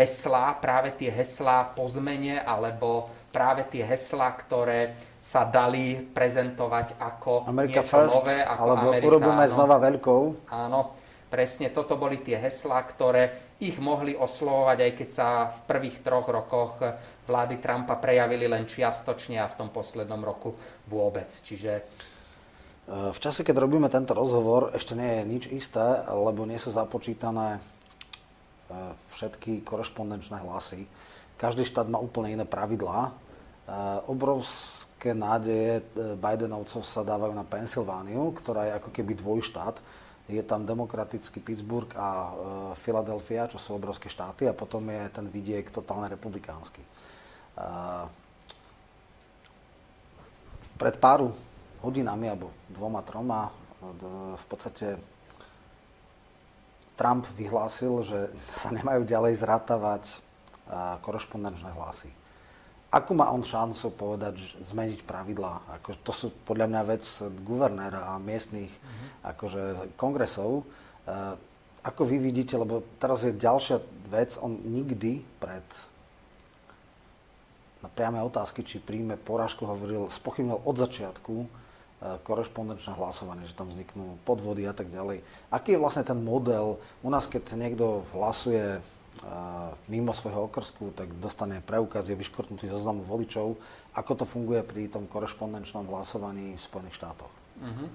heslá, 0.00 0.56
práve 0.56 0.96
tie 0.96 1.12
heslá 1.12 1.76
po 1.76 1.84
zmene 1.92 2.40
alebo 2.40 3.17
práve 3.28 3.68
tie 3.68 3.84
heslá, 3.84 4.32
ktoré 4.34 4.96
sa 5.20 5.44
dali 5.44 6.00
prezentovať 6.00 6.96
ako 6.96 7.44
America 7.44 7.84
niečo 7.84 7.92
first, 7.92 8.24
nové, 8.24 8.38
ako 8.40 8.62
alebo 8.64 8.86
Amerika, 8.90 9.08
urobíme 9.12 9.44
áno, 9.44 9.52
znova 9.52 9.76
veľkou. 9.76 10.22
Áno, 10.48 10.80
presne 11.28 11.68
toto 11.68 12.00
boli 12.00 12.24
tie 12.24 12.40
heslá, 12.40 12.80
ktoré 12.88 13.52
ich 13.60 13.76
mohli 13.76 14.16
oslovovať, 14.16 14.78
aj 14.80 14.92
keď 14.96 15.08
sa 15.12 15.28
v 15.52 15.58
prvých 15.68 16.00
troch 16.00 16.26
rokoch 16.30 16.80
vlády 17.28 17.60
Trumpa 17.60 18.00
prejavili 18.00 18.48
len 18.48 18.64
čiastočne 18.64 19.36
a 19.36 19.50
v 19.50 19.58
tom 19.60 19.68
poslednom 19.68 20.22
roku 20.24 20.56
vôbec. 20.88 21.28
Čiže 21.28 21.72
e, 21.76 21.82
v 23.12 23.18
čase, 23.20 23.44
keď 23.44 23.60
robíme 23.60 23.92
tento 23.92 24.16
rozhovor, 24.16 24.72
ešte 24.72 24.96
nie 24.96 25.20
je 25.20 25.22
nič 25.28 25.44
isté, 25.52 25.84
lebo 26.08 26.48
nie 26.48 26.56
sú 26.56 26.72
započítané 26.72 27.58
e, 27.58 27.60
všetky 29.12 29.60
korešpondenčné 29.66 30.40
hlasy 30.40 30.88
každý 31.38 31.62
štát 31.62 31.86
má 31.86 32.02
úplne 32.02 32.34
iné 32.34 32.44
pravidlá. 32.44 33.14
Obrovské 34.10 35.14
nádeje 35.14 35.80
e, 35.80 35.82
Bidenovcov 36.16 36.82
sa 36.88 37.04
dávajú 37.04 37.36
na 37.36 37.44
Pensylvániu, 37.44 38.32
ktorá 38.34 38.66
je 38.66 38.76
ako 38.80 38.90
keby 38.90 39.12
dvojštát. 39.14 39.76
Je 40.28 40.40
tam 40.44 40.68
demokratický 40.68 41.40
Pittsburgh 41.40 41.88
a 41.96 42.32
Philadelphia, 42.84 43.48
čo 43.48 43.56
sú 43.56 43.80
obrovské 43.80 44.12
štáty, 44.12 44.44
a 44.44 44.52
potom 44.52 44.84
je 44.92 45.08
ten 45.08 45.24
vidiek 45.24 45.64
totálne 45.72 46.04
republikánsky. 46.04 46.84
Pred 50.76 50.96
pár 51.00 51.32
hodinami, 51.80 52.28
alebo 52.28 52.52
dvoma, 52.68 53.00
troma, 53.00 53.48
v 54.36 54.44
podstate 54.52 55.00
Trump 56.98 57.24
vyhlásil, 57.32 58.04
že 58.04 58.28
sa 58.52 58.68
nemajú 58.68 59.08
ďalej 59.08 59.40
zrátavať 59.40 60.27
korešpondenčné 61.00 61.72
hlasy. 61.72 62.10
Ako 62.88 63.12
má 63.12 63.28
on 63.28 63.44
šancu 63.44 63.92
povedať, 63.92 64.40
že 64.40 64.56
zmeniť 64.72 65.04
pravidlá? 65.04 65.76
Ako, 65.76 66.00
to 66.00 66.12
sú 66.12 66.26
podľa 66.48 66.72
mňa 66.72 66.82
vec 66.88 67.04
guvernéra 67.44 68.16
a 68.16 68.16
miestných 68.16 68.72
mm-hmm. 68.72 69.08
akože, 69.28 69.62
kongresov. 70.00 70.64
E, 71.04 71.36
ako 71.84 72.02
vy 72.08 72.16
vidíte, 72.16 72.56
lebo 72.56 72.80
teraz 72.96 73.28
je 73.28 73.36
ďalšia 73.36 73.84
vec, 74.08 74.40
on 74.40 74.56
nikdy 74.64 75.20
pred 75.36 75.64
na 77.78 77.86
priame 77.92 78.18
otázky, 78.24 78.66
či 78.66 78.82
príjme 78.82 79.14
porážku, 79.14 79.62
hovoril, 79.62 80.10
spochybnil 80.10 80.58
od 80.66 80.76
začiatku 80.80 81.34
e, 81.44 81.46
korešpondenčné 82.26 82.96
hlasovanie, 82.96 83.46
že 83.46 83.54
tam 83.54 83.70
vzniknú 83.70 84.18
podvody 84.26 84.66
a 84.66 84.74
tak 84.74 84.90
ďalej. 84.90 85.22
Aký 85.52 85.76
je 85.76 85.82
vlastne 85.82 86.02
ten 86.02 86.18
model? 86.18 86.82
U 87.04 87.08
nás, 87.12 87.30
keď 87.30 87.54
niekto 87.54 88.02
hlasuje 88.16 88.82
mimo 89.90 90.12
svojho 90.14 90.46
okrsku, 90.46 90.94
tak 90.94 91.10
dostane 91.18 91.60
preukaz, 91.60 92.06
je 92.06 92.16
vyškrtnutý 92.18 92.70
zoznamu 92.70 93.02
voličov. 93.02 93.58
Ako 93.98 94.12
to 94.14 94.24
funguje 94.24 94.62
pri 94.62 94.86
tom 94.88 95.10
korešpondenčnom 95.10 95.90
hlasovaní 95.90 96.54
v 96.54 96.62
Spojených 96.62 96.96
štátoch? 96.96 97.32
Uh-huh. 97.58 97.88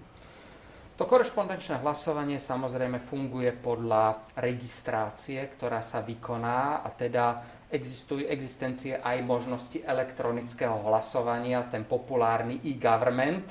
To 0.94 1.10
korešpondenčné 1.10 1.82
hlasovanie 1.82 2.38
samozrejme 2.38 3.02
funguje 3.02 3.50
podľa 3.50 4.30
registrácie, 4.38 5.42
ktorá 5.50 5.82
sa 5.82 6.06
vykoná 6.06 6.86
a 6.86 6.88
teda 6.94 7.42
existujú 7.74 8.30
existencie 8.30 9.02
aj 9.02 9.26
možnosti 9.26 9.82
elektronického 9.82 10.86
hlasovania, 10.86 11.66
ten 11.66 11.82
populárny 11.82 12.62
e-government. 12.62 13.50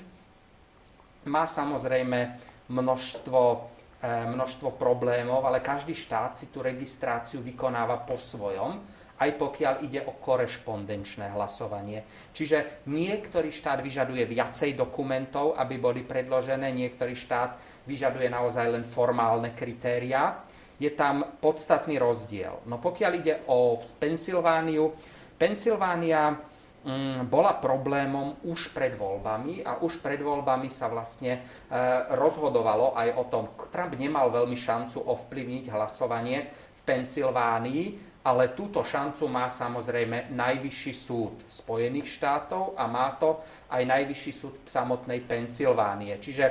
Má 1.27 1.51
samozrejme 1.51 2.39
množstvo, 2.71 3.41
množstvo 4.03 4.75
problémov, 4.75 5.47
ale 5.47 5.63
každý 5.63 5.95
štát 5.95 6.35
si 6.35 6.51
tú 6.51 6.59
registráciu 6.59 7.39
vykonáva 7.39 8.03
po 8.03 8.19
svojom 8.19 9.03
aj 9.23 9.39
pokiaľ 9.39 9.75
ide 9.87 10.03
o 10.03 10.19
korešpondenčné 10.19 11.31
hlasovanie. 11.31 12.03
Čiže 12.35 12.83
niektorý 12.91 13.55
štát 13.55 13.79
vyžaduje 13.79 14.27
viacej 14.27 14.75
dokumentov, 14.75 15.55
aby 15.55 15.79
boli 15.79 16.03
predložené, 16.03 16.75
niektorý 16.75 17.15
štát 17.15 17.55
vyžaduje 17.87 18.27
naozaj 18.27 18.67
len 18.67 18.83
formálne 18.83 19.55
kritériá. 19.55 20.43
Je 20.83 20.91
tam 20.91 21.39
podstatný 21.39 22.03
rozdiel. 22.03 22.67
No 22.67 22.83
pokiaľ 22.83 23.13
ide 23.15 23.35
o 23.47 23.79
Pensylvániu, 23.79 24.91
Pensylvánia 25.39 26.35
bola 27.31 27.55
problémom 27.63 28.43
už 28.43 28.75
pred 28.75 28.99
voľbami 28.99 29.63
a 29.63 29.79
už 29.79 30.03
pred 30.03 30.19
voľbami 30.19 30.67
sa 30.67 30.91
vlastne 30.91 31.39
e, 31.39 31.41
rozhodovalo 32.19 32.99
aj 32.99 33.09
o 33.15 33.25
tom, 33.31 33.45
Trump 33.71 33.95
nemal 33.95 34.35
veľmi 34.35 34.59
šancu 34.59 34.99
ovplyvniť 34.99 35.71
hlasovanie 35.71 36.51
v 36.51 36.81
Pensylvánii, 36.83 37.85
ale 38.27 38.55
túto 38.55 38.83
šancu 38.83 39.31
má 39.31 39.47
samozrejme 39.47 40.35
Najvyšší 40.35 40.93
súd 40.95 41.47
Spojených 41.47 42.11
štátov 42.19 42.75
a 42.75 42.87
má 42.91 43.15
to 43.15 43.43
aj 43.71 43.83
Najvyšší 43.83 44.33
súd 44.35 44.55
samotnej 44.67 45.23
Pensylvánie. 45.23 46.19
Čiže 46.19 46.45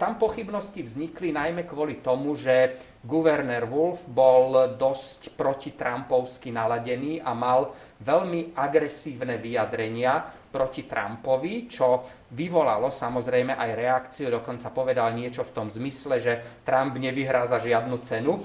tam 0.00 0.16
pochybnosti 0.16 0.80
vznikli 0.80 1.28
najmä 1.28 1.68
kvôli 1.68 2.00
tomu, 2.00 2.32
že 2.32 2.80
guvernér 3.04 3.68
Wolf 3.68 4.08
bol 4.08 4.72
dosť 4.80 5.36
protitrampovsky 5.36 6.48
naladený 6.48 7.20
a 7.20 7.36
mal 7.36 7.68
veľmi 8.00 8.56
agresívne 8.56 9.36
vyjadrenia 9.36 10.24
proti 10.48 10.88
Trumpovi, 10.88 11.68
čo 11.68 12.00
vyvolalo 12.32 12.88
samozrejme 12.88 13.52
aj 13.52 13.70
reakciu, 13.76 14.32
dokonca 14.32 14.72
povedal 14.72 15.12
niečo 15.12 15.44
v 15.44 15.54
tom 15.54 15.68
zmysle, 15.68 16.16
že 16.16 16.64
Trump 16.64 16.96
nevyhrá 16.96 17.44
za 17.44 17.60
žiadnu 17.60 17.96
cenu 18.00 18.40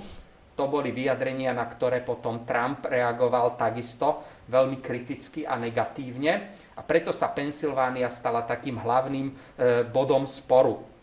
to 0.58 0.66
boli 0.66 0.90
vyjadrenia, 0.90 1.54
na 1.54 1.70
ktoré 1.70 2.02
potom 2.02 2.42
Trump 2.42 2.90
reagoval 2.90 3.54
takisto 3.54 4.26
veľmi 4.50 4.82
kriticky 4.82 5.46
a 5.46 5.54
negatívne. 5.54 6.58
A 6.74 6.82
preto 6.82 7.14
sa 7.14 7.30
Pensylvánia 7.30 8.10
stala 8.10 8.42
takým 8.42 8.82
hlavným 8.82 9.30
e, 9.30 9.34
bodom 9.86 10.26
sporu. 10.26 10.97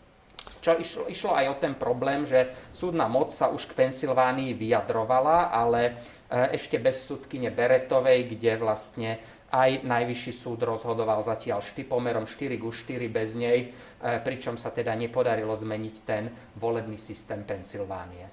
Čo 0.65 0.81
išlo, 0.81 1.05
išlo 1.05 1.37
aj 1.37 1.45
o 1.45 1.55
ten 1.61 1.77
problém, 1.77 2.25
že 2.25 2.49
súdna 2.73 3.05
moc 3.05 3.29
sa 3.29 3.53
už 3.53 3.69
k 3.69 3.85
Pensylvánii 3.85 4.57
vyjadrovala, 4.57 5.53
ale 5.53 5.81
e, 5.85 6.57
ešte 6.57 6.81
bez 6.81 7.05
súdkyne 7.05 7.53
Beretovej, 7.53 8.33
kde 8.33 8.57
vlastne 8.57 9.21
aj 9.53 9.85
najvyšší 9.85 10.33
súd 10.33 10.65
rozhodoval 10.65 11.21
zatiaľ 11.21 11.61
šty 11.61 11.85
pomerom 11.85 12.25
4 12.25 12.57
ku 12.57 12.73
4 12.73 12.97
bez 13.13 13.37
nej, 13.37 13.69
e, 13.69 14.17
pričom 14.25 14.57
sa 14.57 14.73
teda 14.73 14.97
nepodarilo 14.97 15.53
zmeniť 15.53 15.95
ten 16.01 16.33
volebný 16.57 16.97
systém 16.97 17.45
Pensylvánie. 17.45 18.25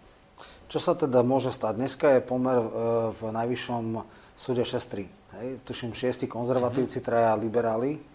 Čo 0.73 0.81
sa 0.81 0.97
teda 0.97 1.21
môže 1.21 1.53
stať? 1.53 1.85
Dneska 1.85 2.17
je 2.17 2.21
pomer 2.25 2.57
e, 2.57 2.69
v 3.13 3.21
najvyššom 3.29 3.85
súde 4.41 4.65
6-3. 4.65 5.05
Hej? 5.37 5.49
Tuším, 5.69 5.93
šiesti 5.93 6.25
konzervatívci, 6.25 6.97
mm-hmm. 6.97 7.13
traja 7.13 7.37
liberáli. 7.37 8.12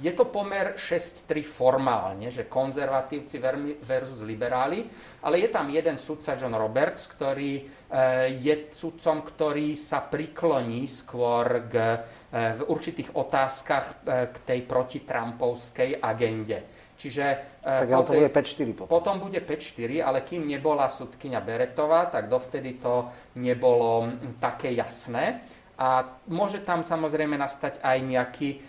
Je 0.00 0.12
to 0.16 0.24
pomer 0.32 0.80
6-3 0.80 1.44
formálne, 1.44 2.32
že 2.32 2.48
konzervatívci 2.48 3.36
versus 3.84 4.24
liberáli, 4.24 4.88
ale 5.20 5.44
je 5.44 5.48
tam 5.52 5.68
jeden 5.68 6.00
sudca 6.00 6.40
John 6.40 6.56
Roberts, 6.56 7.04
ktorý 7.04 7.52
e, 7.60 7.62
je 8.40 8.72
sudcom, 8.72 9.20
ktorý 9.20 9.76
sa 9.76 10.00
prikloní 10.00 10.88
skôr 10.88 11.68
k, 11.68 11.74
e, 12.32 12.56
v 12.56 12.60
určitých 12.64 13.12
otázkach 13.12 14.00
k 14.08 14.36
tej 14.48 14.60
protitrampovskej 14.64 16.00
agende. 16.00 16.80
Čiže, 17.00 17.24
tak 17.64 17.88
ale 17.88 18.04
to 18.04 18.12
bude 18.12 18.28
5-4 18.28 18.76
potom. 18.76 18.92
Potom 18.92 19.16
bude 19.24 19.40
5-4, 19.40 20.04
ale 20.04 20.20
kým 20.20 20.44
nebola 20.44 20.92
sudkynia 20.92 21.40
Beretová, 21.40 22.12
tak 22.12 22.28
dovtedy 22.28 22.76
to 22.76 23.08
nebolo 23.40 24.04
také 24.36 24.76
jasné. 24.76 25.40
A 25.80 26.20
môže 26.28 26.60
tam 26.60 26.84
samozrejme 26.84 27.40
nastať 27.40 27.80
aj 27.80 27.98
nejaký 28.04 28.60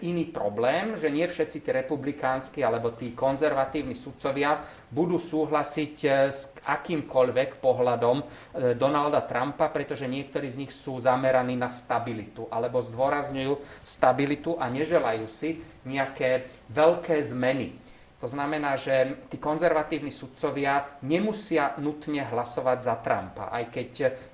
iný 0.00 0.32
problém, 0.32 0.96
že 0.96 1.12
nie 1.12 1.28
všetci 1.28 1.60
tí 1.60 1.70
republikánsky 1.70 2.64
alebo 2.64 2.96
tí 2.96 3.12
konzervatívni 3.12 3.92
sudcovia 3.92 4.64
budú 4.88 5.20
súhlasiť 5.20 5.94
e, 6.04 6.08
s 6.32 6.48
akýmkoľvek 6.64 7.60
pohľadom 7.60 8.16
e, 8.16 8.24
Donalda 8.72 9.28
Trumpa, 9.28 9.68
pretože 9.68 10.08
niektorí 10.08 10.48
z 10.48 10.64
nich 10.64 10.72
sú 10.72 10.96
zameraní 11.04 11.52
na 11.52 11.68
stabilitu 11.68 12.48
alebo 12.48 12.80
zdôrazňujú 12.80 13.84
stabilitu 13.84 14.56
a 14.56 14.72
neželajú 14.72 15.28
si 15.28 15.60
nejaké 15.84 16.48
veľké 16.72 17.20
zmeny. 17.20 17.76
To 18.18 18.26
znamená, 18.26 18.74
že 18.80 19.28
tí 19.28 19.36
konzervatívni 19.36 20.10
sudcovia 20.10 20.98
nemusia 21.04 21.76
nutne 21.76 22.24
hlasovať 22.24 22.78
za 22.80 22.96
Trumpa, 23.04 23.52
aj 23.52 23.64
keď 23.68 23.90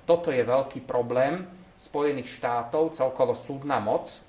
toto 0.07 0.31
je 0.31 0.41
veľký 0.41 0.87
problém, 0.87 1.43
Spojených 1.75 2.39
štátov, 2.39 2.95
celkovo 2.95 3.35
súdna 3.35 3.83
moc, 3.83 4.24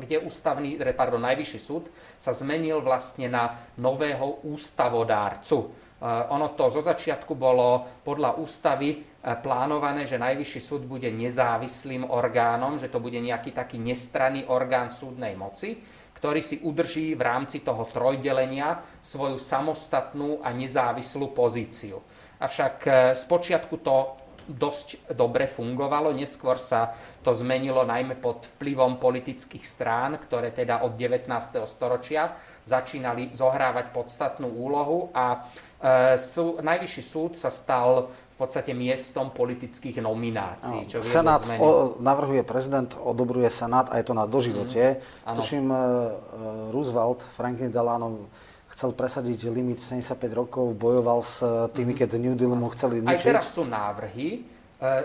kde 0.00 0.24
ústavný, 0.24 0.80
pardon, 0.96 1.20
najvyšší 1.20 1.60
súd 1.60 1.92
sa 2.16 2.32
zmenil 2.32 2.80
vlastne 2.80 3.28
na 3.28 3.70
nového 3.76 4.42
ústavodárcu. 4.48 5.58
Uh, 6.00 6.32
ono 6.32 6.56
to 6.56 6.72
zo 6.72 6.80
začiatku 6.80 7.36
bolo 7.36 8.00
podľa 8.00 8.40
ústavy 8.40 8.96
uh, 8.96 9.36
plánované, 9.36 10.08
že 10.08 10.16
najvyšší 10.16 10.60
súd 10.64 10.82
bude 10.88 11.12
nezávislým 11.12 12.08
orgánom, 12.08 12.80
že 12.80 12.88
to 12.88 13.04
bude 13.04 13.20
nejaký 13.20 13.52
taký 13.52 13.76
nestranný 13.76 14.48
orgán 14.48 14.88
súdnej 14.88 15.36
moci, 15.36 15.76
ktorý 16.16 16.40
si 16.40 16.56
udrží 16.64 17.12
v 17.12 17.20
rámci 17.20 17.60
toho 17.60 17.84
trojdelenia 17.84 18.80
svoju 19.04 19.36
samostatnú 19.36 20.40
a 20.40 20.52
nezávislú 20.56 21.36
pozíciu. 21.36 22.00
Avšak 22.40 22.88
spočiatku 23.20 23.84
to 23.84 24.19
dosť 24.50 25.14
dobre 25.14 25.46
fungovalo. 25.46 26.10
Neskôr 26.10 26.58
sa 26.58 26.94
to 27.22 27.30
zmenilo 27.30 27.86
najmä 27.86 28.18
pod 28.18 28.50
vplyvom 28.58 28.98
politických 28.98 29.62
strán, 29.62 30.18
ktoré 30.18 30.50
teda 30.50 30.82
od 30.82 30.98
19. 30.98 31.30
storočia 31.70 32.34
začínali 32.66 33.32
zohrávať 33.34 33.90
podstatnú 33.94 34.50
úlohu 34.50 35.10
a 35.14 35.48
e, 35.80 36.18
sú, 36.20 36.60
najvyšší 36.60 37.02
súd 37.02 37.32
sa 37.34 37.50
stal 37.50 38.10
v 38.10 38.36
podstate 38.36 38.72
miestom 38.72 39.32
politických 39.36 40.00
nominácií. 40.00 40.88
Čo 40.88 41.04
Senát 41.04 41.44
o, 41.60 42.00
navrhuje 42.00 42.40
prezident, 42.46 42.88
odobruje 42.96 43.52
Senát 43.52 43.92
a 43.92 44.00
je 44.00 44.04
to 44.06 44.14
na 44.16 44.24
doživote. 44.24 44.96
Mm, 44.96 45.36
Tuším, 45.36 45.66
e, 45.68 45.78
Roosevelt, 46.72 47.20
Franklin 47.36 47.68
Delano 47.68 48.30
chcel 48.80 48.96
presadiť 48.96 49.52
limit 49.52 49.84
75 49.84 50.16
rokov, 50.32 50.72
bojoval 50.72 51.20
s 51.20 51.44
tými, 51.76 51.92
mm-hmm. 51.92 52.00
keď 52.00 52.16
New 52.16 52.32
Deal 52.32 52.56
mu 52.56 52.72
chceli 52.72 53.04
ničiť. 53.04 53.12
Aj 53.12 53.20
teraz 53.20 53.52
sú 53.52 53.68
návrhy, 53.68 54.40
e, 54.40 54.40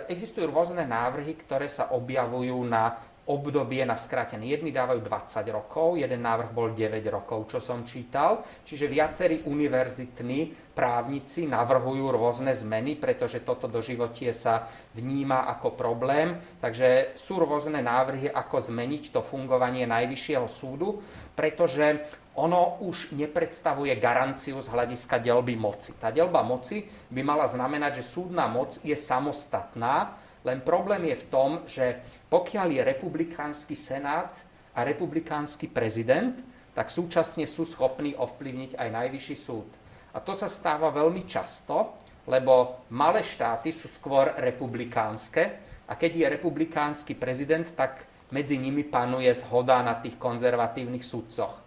existujú 0.08 0.48
rôzne 0.48 0.88
návrhy, 0.88 1.36
ktoré 1.36 1.68
sa 1.68 1.92
objavujú 1.92 2.56
na 2.64 2.96
obdobie 3.28 3.82
na 3.84 3.98
skrátené. 3.98 4.48
Jedni 4.48 4.72
dávajú 4.72 5.02
20 5.02 5.44
rokov, 5.52 6.00
jeden 6.00 6.22
návrh 6.24 6.56
bol 6.56 6.72
9 6.72 7.02
rokov, 7.10 7.52
čo 7.52 7.60
som 7.60 7.82
čítal. 7.84 8.46
Čiže 8.64 8.86
viacerí 8.88 9.44
univerzitní 9.44 10.72
právnici 10.72 11.50
navrhujú 11.50 12.14
rôzne 12.14 12.54
zmeny, 12.54 12.96
pretože 12.96 13.42
toto 13.42 13.66
do 13.66 13.82
životie 13.82 14.30
sa 14.30 14.70
vníma 14.94 15.52
ako 15.58 15.74
problém. 15.74 16.38
Takže 16.62 17.18
sú 17.18 17.42
rôzne 17.42 17.82
návrhy, 17.82 18.30
ako 18.30 18.72
zmeniť 18.72 19.10
to 19.10 19.26
fungovanie 19.26 19.90
Najvyššieho 19.90 20.46
súdu, 20.46 21.02
pretože 21.34 22.06
ono 22.36 22.84
už 22.84 23.16
nepredstavuje 23.16 23.96
garanciu 23.96 24.60
z 24.60 24.68
hľadiska 24.68 25.24
delby 25.24 25.56
moci. 25.56 25.96
Tá 25.96 26.12
delba 26.12 26.44
moci 26.44 26.84
by 27.08 27.22
mala 27.24 27.48
znamenať, 27.48 28.04
že 28.04 28.12
súdna 28.12 28.52
moc 28.52 28.76
je 28.84 28.96
samostatná, 28.96 30.20
len 30.46 30.62
problém 30.62 31.10
je 31.10 31.18
v 31.18 31.28
tom, 31.32 31.50
že 31.66 32.06
pokiaľ 32.30 32.68
je 32.70 32.82
republikánsky 32.86 33.74
senát 33.74 34.36
a 34.76 34.84
republikánsky 34.86 35.72
prezident, 35.72 36.38
tak 36.76 36.92
súčasne 36.92 37.48
sú 37.48 37.64
schopní 37.64 38.14
ovplyvniť 38.14 38.76
aj 38.76 38.90
najvyšší 38.92 39.38
súd. 39.40 39.66
A 40.14 40.20
to 40.20 40.36
sa 40.36 40.52
stáva 40.52 40.92
veľmi 40.92 41.24
často, 41.24 41.98
lebo 42.30 42.84
malé 42.92 43.24
štáty 43.26 43.72
sú 43.72 43.88
skôr 43.88 44.36
republikánske 44.38 45.44
a 45.88 45.94
keď 45.96 46.12
je 46.14 46.26
republikánsky 46.36 47.14
prezident, 47.18 47.66
tak 47.74 48.06
medzi 48.30 48.60
nimi 48.60 48.86
panuje 48.86 49.30
zhoda 49.34 49.82
na 49.82 49.98
tých 49.98 50.20
konzervatívnych 50.20 51.06
súdcoch. 51.06 51.65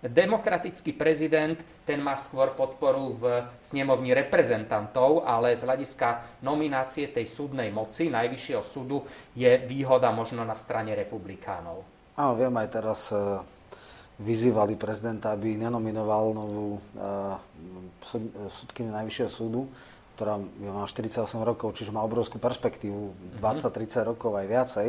Demokratický 0.00 0.96
prezident, 0.96 1.60
ten 1.84 2.00
má 2.00 2.16
skôr 2.16 2.56
podporu 2.56 3.20
v 3.20 3.44
snemovni 3.60 4.16
reprezentantov, 4.16 5.28
ale 5.28 5.52
z 5.52 5.68
hľadiska 5.68 6.40
nominácie 6.40 7.12
tej 7.12 7.28
súdnej 7.28 7.68
moci 7.68 8.08
Najvyššieho 8.08 8.64
súdu 8.64 9.04
je 9.36 9.60
výhoda 9.68 10.08
možno 10.08 10.40
na 10.40 10.56
strane 10.56 10.96
republikánov. 10.96 11.84
Áno, 12.16 12.32
viem 12.32 12.52
aj 12.56 12.68
teraz 12.72 13.12
e, 13.12 13.44
vyzývali 14.24 14.80
prezidenta, 14.80 15.36
aby 15.36 15.60
nenominoval 15.60 16.32
novú 16.32 16.80
uh, 16.96 17.36
súdkyňu 18.48 18.92
Najvyššieho 18.92 19.30
súdu, 19.32 19.68
ktorá 20.16 20.36
má 20.40 20.84
48 20.84 21.24
rokov, 21.40 21.76
čiže 21.76 21.92
má 21.92 22.04
obrovskú 22.04 22.36
perspektívu, 22.36 23.36
20-30 23.40 23.68
mm-hmm. 23.68 24.08
rokov 24.16 24.32
aj 24.36 24.46
viacej. 24.48 24.88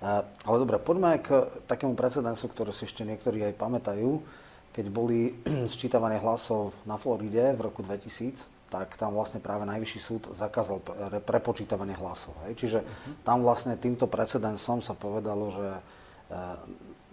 Uh, 0.00 0.24
ale 0.24 0.56
dobre, 0.60 0.76
poďme 0.80 1.20
k 1.20 1.48
takému 1.68 1.92
precedensu, 1.92 2.48
ktorý 2.48 2.72
si 2.72 2.88
ešte 2.88 3.04
niektorí 3.04 3.44
aj 3.44 3.60
pamätajú 3.60 4.41
keď 4.72 4.86
boli 4.88 5.36
sčítavané 5.72 6.18
hlasov 6.18 6.72
na 6.88 6.96
Floride 6.96 7.52
v 7.54 7.60
roku 7.68 7.84
2000, 7.84 8.48
tak 8.72 8.96
tam 8.96 9.12
vlastne 9.12 9.36
práve 9.36 9.68
Najvyšší 9.68 10.00
súd 10.00 10.22
zakázal 10.32 10.80
prepočítavanie 11.28 11.92
hlasov. 11.92 12.32
Hej. 12.48 12.56
Čiže 12.56 12.78
uh-huh. 12.80 13.20
tam 13.20 13.44
vlastne 13.44 13.76
týmto 13.76 14.08
precedensom 14.08 14.80
sa 14.80 14.96
povedalo, 14.96 15.52
že 15.52 15.68
e, 15.76 15.80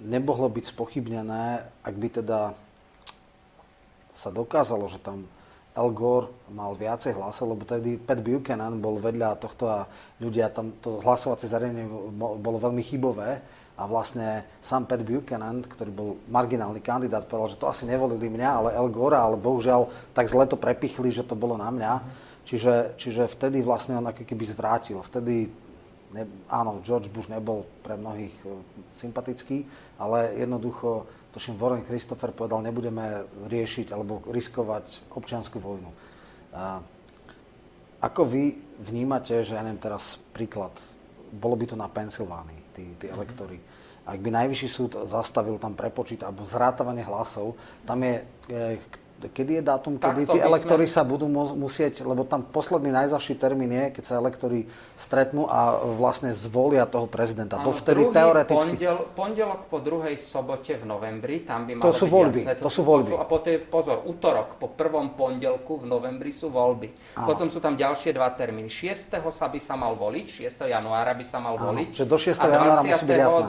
nemohlo 0.08 0.48
byť 0.48 0.72
spochybnené, 0.72 1.68
ak 1.84 1.96
by 2.00 2.08
teda 2.24 2.56
sa 4.16 4.32
dokázalo, 4.32 4.88
že 4.88 5.04
tam 5.04 5.28
Al 5.76 5.92
Gore 5.92 6.32
mal 6.52 6.76
viacej 6.76 7.16
hlasov, 7.16 7.56
lebo 7.56 7.64
tedy 7.68 8.00
Pat 8.00 8.20
Buchanan 8.24 8.80
bol 8.80 9.00
vedľa 9.00 9.40
tohto 9.40 9.68
a 9.68 9.88
ľudia 10.20 10.52
tam, 10.52 10.76
to 10.80 11.04
hlasovacie 11.04 11.52
zariadenie 11.52 11.88
bolo 12.16 12.58
veľmi 12.60 12.84
chybové, 12.84 13.40
a 13.80 13.88
vlastne 13.88 14.44
sám 14.60 14.84
Pat 14.84 15.00
Buchanan, 15.08 15.64
ktorý 15.64 15.92
bol 15.96 16.10
marginálny 16.28 16.84
kandidát, 16.84 17.24
povedal, 17.24 17.56
že 17.56 17.60
to 17.64 17.72
asi 17.72 17.88
nevolili 17.88 18.28
mňa, 18.28 18.50
ale 18.52 18.70
El 18.76 18.92
Gore, 18.92 19.16
ale 19.16 19.40
bohužiaľ 19.40 20.12
tak 20.12 20.28
zle 20.28 20.44
to 20.44 20.60
prepichli, 20.60 21.08
že 21.08 21.24
to 21.24 21.40
bolo 21.40 21.56
na 21.56 21.72
mňa. 21.72 21.94
Čiže, 22.44 23.00
čiže 23.00 23.32
vtedy 23.32 23.64
vlastne 23.64 23.96
on 23.96 24.12
ako 24.12 24.28
keby 24.28 24.44
zvrátil. 24.52 25.00
Vtedy, 25.00 25.48
ne, 26.12 26.24
áno, 26.52 26.84
George 26.84 27.08
Bush 27.08 27.32
nebol 27.32 27.64
pre 27.80 27.96
mnohých 27.96 28.36
e, 28.44 28.60
sympatický, 28.92 29.64
ale 29.96 30.36
jednoducho, 30.36 31.08
tuším, 31.32 31.56
Warren 31.56 31.88
Christopher 31.88 32.36
povedal, 32.36 32.60
nebudeme 32.60 33.24
riešiť 33.48 33.96
alebo 33.96 34.20
riskovať 34.28 35.08
občianskú 35.14 35.62
vojnu. 35.62 35.92
A 36.52 36.84
ako 38.04 38.28
vy 38.28 38.60
vnímate, 38.82 39.40
že 39.46 39.56
ja 39.56 39.64
neviem 39.64 39.80
teraz 39.80 40.20
príklad, 40.36 40.74
bolo 41.32 41.56
by 41.56 41.66
to 41.70 41.76
na 41.78 41.86
Pensylvánii, 41.86 42.59
tí, 42.80 43.06
tí 43.06 43.08
elektory. 43.12 43.60
Ak 44.08 44.18
by 44.24 44.30
najvyšší 44.32 44.70
súd 44.72 44.92
zastavil 45.06 45.60
tam 45.60 45.76
prepočít 45.76 46.24
alebo 46.24 46.48
zrátavanie 46.48 47.04
hlasov, 47.04 47.60
tam 47.84 48.00
je, 48.02 48.16
e, 48.50 48.80
kedy 49.28 49.60
je 49.60 49.64
dátum, 49.64 50.00
kedy 50.00 50.24
tí 50.32 50.40
elektory 50.40 50.88
sme... 50.88 50.96
sa 50.96 51.02
budú 51.04 51.28
musieť, 51.58 52.08
lebo 52.08 52.24
tam 52.24 52.48
posledný 52.48 52.96
najzaší 52.96 53.36
termín 53.36 53.76
je, 53.76 54.00
keď 54.00 54.04
sa 54.08 54.14
elektory 54.16 54.72
stretnú 54.96 55.52
a 55.52 55.84
vlastne 56.00 56.32
zvolia 56.32 56.88
toho 56.88 57.12
prezidenta. 57.12 57.60
Ano, 57.60 57.76
Dovtedy 57.76 58.08
teoreticky... 58.16 58.80
Pondel, 58.80 58.98
pondelok 59.12 59.62
po 59.68 59.84
druhej 59.84 60.16
sobote 60.16 60.80
v 60.80 60.86
novembri, 60.88 61.44
tam 61.44 61.68
by 61.68 61.74
malo 61.76 61.92
to 61.92 61.92
sú 61.92 62.06
byť 62.08 62.16
voľby, 62.16 62.40
jasné. 62.40 62.54
To, 62.56 62.64
to 62.64 62.72
sú 62.72 62.82
voľby. 62.88 63.12
a 63.20 63.26
potom, 63.28 63.52
pozor, 63.68 63.98
útorok 64.08 64.56
po 64.56 64.68
prvom 64.72 65.18
pondelku 65.20 65.84
v 65.84 65.86
novembri 65.90 66.32
sú 66.32 66.48
voľby. 66.48 67.20
Ano. 67.20 67.28
Potom 67.28 67.52
sú 67.52 67.60
tam 67.60 67.76
ďalšie 67.76 68.16
dva 68.16 68.32
termíny. 68.32 68.72
6. 68.72 69.12
sa 69.36 69.46
by 69.52 69.60
sa 69.60 69.74
mal 69.76 70.00
voliť, 70.00 70.48
6. 70.48 70.72
januára 70.72 71.12
by 71.12 71.26
sa 71.28 71.38
mal 71.44 71.60
ano. 71.60 71.76
voliť. 71.76 71.88
Čiže 71.92 72.08
do 72.08 72.18
6. 72.18 72.40
januára 72.40 72.82
musí 72.86 73.04
byť 73.04 73.20
jasné. 73.20 73.44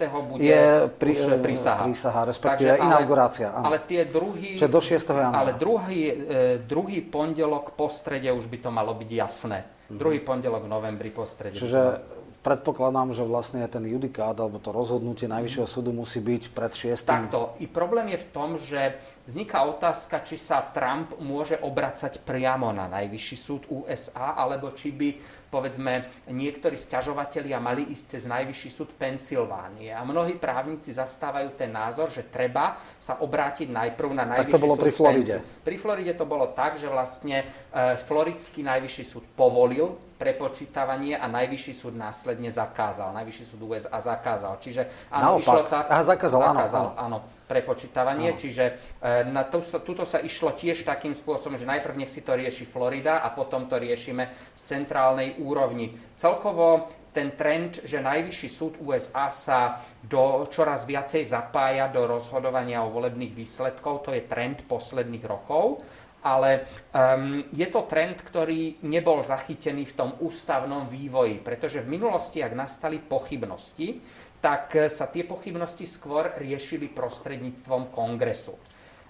20. 0.00 0.30
bude 0.30 0.40
je 0.46 0.62
pri, 0.96 1.12
už 1.18 1.26
prísaha. 1.42 1.82
prísaha, 1.84 2.20
respektíve 2.24 2.70
Takže, 2.76 2.86
inaugurácia. 2.86 3.48
Ale, 3.52 3.64
ale 3.66 3.76
tie 3.84 4.00
druhý... 4.06 4.56
Čiže 4.56 4.70
do 4.70 4.80
6 4.80 5.09
januára. 5.18 5.40
Ale 5.42 5.52
druhý, 5.58 6.02
e, 6.06 6.14
druhý 6.62 7.02
pondelok 7.02 7.74
po 7.74 7.90
strede 7.90 8.30
už 8.30 8.46
by 8.46 8.58
to 8.62 8.70
malo 8.70 8.94
byť 8.94 9.10
jasné. 9.10 9.66
Mm-hmm. 9.66 9.98
Druhý 9.98 10.20
pondelok 10.22 10.62
v 10.66 10.70
novembri 10.70 11.10
po 11.10 11.26
strede. 11.26 11.58
Čiže 11.58 11.98
predpokladám, 12.40 13.12
že 13.12 13.22
vlastne 13.24 13.60
ten 13.68 13.84
judikát 13.84 14.32
alebo 14.32 14.56
to 14.56 14.72
rozhodnutie 14.72 15.28
Najvyššieho 15.28 15.68
súdu 15.68 15.92
musí 15.92 16.24
byť 16.24 16.42
pred 16.56 16.72
šiestým. 16.72 17.28
Takto. 17.28 17.56
I 17.60 17.68
problém 17.68 18.16
je 18.16 18.18
v 18.24 18.26
tom, 18.32 18.56
že 18.56 18.96
vzniká 19.28 19.64
otázka, 19.68 20.24
či 20.24 20.40
sa 20.40 20.64
Trump 20.72 21.20
môže 21.20 21.60
obracať 21.60 22.24
priamo 22.24 22.72
na 22.72 22.88
Najvyšší 22.88 23.36
súd 23.36 23.62
USA, 23.68 24.32
alebo 24.36 24.72
či 24.72 24.88
by 24.90 25.08
povedzme, 25.50 26.06
niektorí 26.30 26.78
sťažovatelia 26.78 27.58
mali 27.58 27.90
ísť 27.90 28.04
cez 28.16 28.22
Najvyšší 28.30 28.70
súd 28.70 28.94
Pensylvánie. 28.94 29.90
A 29.90 30.06
mnohí 30.06 30.38
právnici 30.38 30.94
zastávajú 30.94 31.58
ten 31.58 31.74
názor, 31.74 32.08
že 32.08 32.30
treba 32.30 32.78
sa 33.02 33.18
obrátiť 33.18 33.66
najprv 33.68 34.10
na 34.14 34.24
Najvyšší 34.30 34.46
tak 34.46 34.56
to 34.56 34.62
bolo 34.62 34.78
súd 34.78 34.84
pri 34.86 34.92
Floride. 34.94 35.36
Pri 35.66 35.76
Floride 35.76 36.12
to 36.14 36.24
bolo 36.24 36.46
tak, 36.54 36.78
že 36.78 36.86
vlastne 36.86 37.42
e, 37.42 37.98
Floridský 38.06 38.62
Najvyšší 38.62 39.04
súd 39.04 39.26
povolil 39.34 39.90
prepočítavanie 40.16 41.18
a 41.18 41.26
Najvyšší 41.26 41.72
súd 41.74 41.98
následne 41.98 42.48
zakázal. 42.48 43.10
Najvyšší 43.10 43.44
súd 43.50 43.60
USA 43.66 43.98
zakázal. 43.98 44.62
Čiže 44.62 45.10
áno, 45.10 45.42
Naopak. 45.42 45.66
sa... 45.66 45.82
Aha, 45.90 46.04
zakázal, 46.06 46.40
zakázal 46.40 46.84
áno, 46.86 46.94
áno. 46.94 47.18
áno 47.26 47.39
prepočítavanie, 47.50 48.30
no. 48.30 48.38
čiže 48.38 48.64
e, 48.70 49.26
na 49.26 49.42
to, 49.42 49.58
tuto 49.82 50.06
sa 50.06 50.22
išlo 50.22 50.54
tiež 50.54 50.86
takým 50.86 51.18
spôsobom, 51.18 51.58
že 51.58 51.66
najprv 51.66 51.98
nech 51.98 52.14
si 52.14 52.22
to 52.22 52.38
rieši 52.38 52.62
Florida 52.62 53.18
a 53.26 53.34
potom 53.34 53.66
to 53.66 53.74
riešime 53.74 54.30
z 54.54 54.60
centrálnej 54.62 55.42
úrovni. 55.42 55.90
Celkovo 56.14 56.86
ten 57.10 57.34
trend, 57.34 57.82
že 57.82 57.98
Najvyšší 57.98 58.48
súd 58.48 58.78
USA 58.78 59.26
sa 59.26 59.82
do, 59.98 60.46
čoraz 60.46 60.86
viacej 60.86 61.26
zapája 61.26 61.90
do 61.90 62.06
rozhodovania 62.06 62.86
o 62.86 62.94
volebných 62.94 63.34
výsledkov, 63.34 64.06
to 64.06 64.14
je 64.14 64.22
trend 64.30 64.62
posledných 64.70 65.26
rokov, 65.26 65.82
ale 66.20 66.68
um, 66.92 67.44
je 67.52 67.66
to 67.68 67.88
trend, 67.88 68.20
ktorý 68.20 68.84
nebol 68.84 69.24
zachytený 69.24 69.88
v 69.88 69.96
tom 69.96 70.10
ústavnom 70.20 70.88
vývoji, 70.88 71.40
pretože 71.40 71.80
v 71.80 71.96
minulosti, 71.96 72.44
ak 72.44 72.52
nastali 72.52 73.00
pochybnosti, 73.00 74.00
tak 74.40 74.72
eh, 74.76 74.88
sa 74.88 75.06
tie 75.06 75.22
pochybnosti 75.24 75.84
skôr 75.84 76.32
riešili 76.40 76.88
prostredníctvom 76.88 77.92
kongresu. 77.92 78.56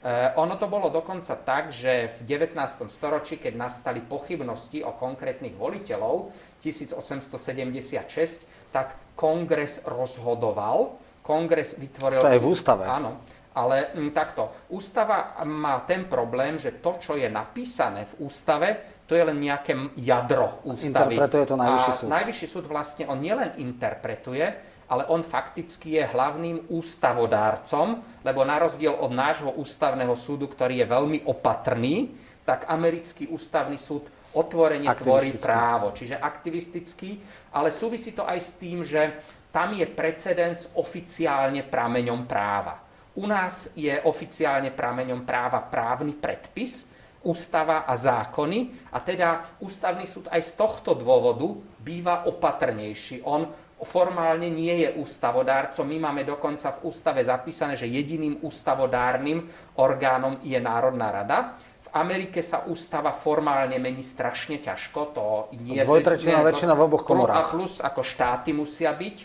Eh, 0.01 0.33
ono 0.37 0.57
to 0.57 0.65
bolo 0.65 0.89
dokonca 0.89 1.37
tak, 1.37 1.71
že 1.71 2.11
v 2.21 2.49
19. 2.49 2.89
storočí, 2.91 3.37
keď 3.39 3.53
nastali 3.57 4.01
pochybnosti 4.03 4.81
o 4.81 4.95
konkrétnych 4.95 5.55
voliteľov, 5.55 6.35
1876, 6.63 8.47
tak 8.75 8.97
kongres 9.13 9.85
rozhodoval, 9.85 10.97
kongres 11.21 11.77
vytvoril... 11.77 12.25
To 12.25 12.33
je 12.33 12.41
v 12.41 12.49
ústave. 12.49 12.89
Áno, 12.89 13.21
ale 13.55 13.91
m, 13.99 14.09
hm, 14.09 14.13
takto, 14.15 14.71
ústava 14.71 15.43
má 15.43 15.83
ten 15.83 16.07
problém, 16.07 16.59
že 16.59 16.79
to, 16.79 16.95
čo 17.03 17.19
je 17.19 17.27
napísané 17.27 18.07
v 18.15 18.31
ústave, 18.31 18.69
to 19.11 19.19
je 19.19 19.27
len 19.27 19.43
nejaké 19.43 19.75
jadro 19.99 20.63
ústavy. 20.63 21.19
Interpretuje 21.19 21.45
to 21.51 21.57
najvyšší 21.59 21.93
súd. 21.99 22.07
A 22.07 22.15
najvyšší 22.23 22.47
súd 22.47 22.65
vlastne, 22.71 23.05
on 23.11 23.19
nielen 23.19 23.59
interpretuje, 23.59 24.47
ale 24.91 25.03
on 25.11 25.23
fakticky 25.27 25.99
je 25.99 26.05
hlavným 26.07 26.71
ústavodárcom, 26.71 28.03
lebo 28.23 28.43
na 28.43 28.59
rozdiel 28.59 28.95
od 28.95 29.11
nášho 29.11 29.51
ústavného 29.59 30.15
súdu, 30.15 30.47
ktorý 30.51 30.83
je 30.83 30.87
veľmi 30.87 31.19
opatrný, 31.27 32.15
tak 32.47 32.67
americký 32.71 33.31
ústavný 33.31 33.79
súd 33.79 34.07
otvorene 34.35 34.87
tvorí 34.95 35.35
právo, 35.39 35.91
čiže 35.95 36.19
aktivistický, 36.19 37.19
ale 37.55 37.75
súvisí 37.75 38.15
to 38.15 38.23
aj 38.23 38.39
s 38.39 38.51
tým, 38.59 38.87
že 38.87 39.23
tam 39.51 39.75
je 39.75 39.87
precedens 39.91 40.71
oficiálne 40.79 41.67
prameňom 41.67 42.27
práva. 42.31 42.90
U 43.19 43.27
nás 43.27 43.73
je 43.75 43.95
oficiálne 44.07 44.71
prameňom 44.71 45.27
práva 45.27 45.59
právny 45.67 46.15
predpis, 46.15 46.87
ústava 47.21 47.85
a 47.85 47.93
zákony 47.99 48.89
a 48.95 48.99
teda 49.03 49.61
ústavný 49.61 50.09
súd 50.09 50.33
aj 50.33 50.41
z 50.41 50.53
tohto 50.57 50.97
dôvodu 50.97 51.53
býva 51.83 52.25
opatrnejší. 52.25 53.21
On 53.29 53.45
formálne 53.81 54.49
nie 54.49 54.85
je 54.85 54.89
ústavodárcom. 54.97 55.85
My 55.89 55.99
máme 56.11 56.23
dokonca 56.25 56.73
v 56.81 56.93
ústave 56.93 57.25
zapísané, 57.25 57.77
že 57.77 57.89
jediným 57.89 58.41
ústavodárnym 58.45 59.49
orgánom 59.81 60.41
je 60.45 60.57
Národná 60.61 61.13
rada. 61.13 61.57
V 61.61 61.89
Amerike 61.97 62.45
sa 62.45 62.65
ústava 62.69 63.13
formálne 63.13 63.77
mení 63.81 64.05
strašne 64.05 64.61
ťažko. 64.61 65.01
To 65.17 65.25
nie 65.61 65.81
Dvojtretinová 65.81 66.53
väčšina 66.53 66.73
v 66.77 66.81
oboch 66.87 67.05
komorách. 67.05 67.51
A 67.51 67.53
plus 67.53 67.81
ako 67.81 68.01
štáty 68.05 68.53
musia 68.53 68.93
byť. 68.93 69.17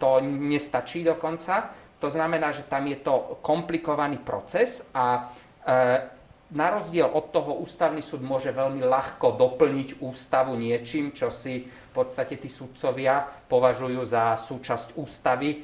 To 0.00 0.22
nestačí 0.22 1.04
dokonca. 1.06 1.70
To 2.00 2.08
znamená, 2.08 2.50
že 2.56 2.64
tam 2.64 2.88
je 2.88 2.98
to 3.00 3.38
komplikovaný 3.44 4.16
proces 4.16 4.80
a 4.96 5.28
e, 5.64 5.80
na 6.50 6.66
rozdiel 6.74 7.06
od 7.06 7.30
toho 7.30 7.62
ústavný 7.62 8.02
súd 8.02 8.26
môže 8.26 8.50
veľmi 8.50 8.82
ľahko 8.82 9.38
doplniť 9.38 10.02
ústavu 10.02 10.58
niečím, 10.58 11.14
čo 11.14 11.30
si 11.30 11.62
v 11.62 11.92
podstate 11.94 12.40
tí 12.40 12.50
sudcovia 12.50 13.22
považujú 13.46 14.00
za 14.02 14.34
súčasť 14.34 14.98
ústavy. 14.98 15.48
E, 15.54 15.58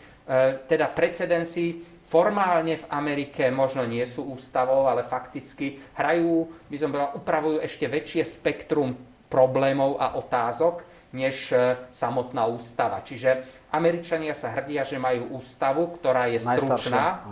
teda 0.69 0.93
precedensy 0.93 1.83
formálne 2.07 2.79
v 2.79 2.89
Amerike 2.93 3.51
možno 3.51 3.83
nie 3.83 4.05
sú 4.07 4.31
ústavou, 4.31 4.87
ale 4.87 5.03
fakticky 5.03 5.83
hrajú, 5.99 6.47
by 6.71 6.77
som 6.79 6.93
povedal, 6.95 7.19
upravujú 7.19 7.59
ešte 7.65 7.91
väčšie 7.91 8.23
spektrum 8.23 8.95
problémov 9.27 9.99
a 9.99 10.15
otázok, 10.15 10.87
než 11.13 11.53
e, 11.53 11.77
samotná 11.93 12.47
ústava. 12.47 13.03
Čiže 13.05 13.47
Američania 13.71 14.35
sa 14.35 14.51
hrdia, 14.51 14.83
že 14.83 14.99
majú 14.99 15.39
ústavu, 15.39 15.95
ktorá 15.99 16.31
je 16.33 16.41
stručná, 16.43 17.23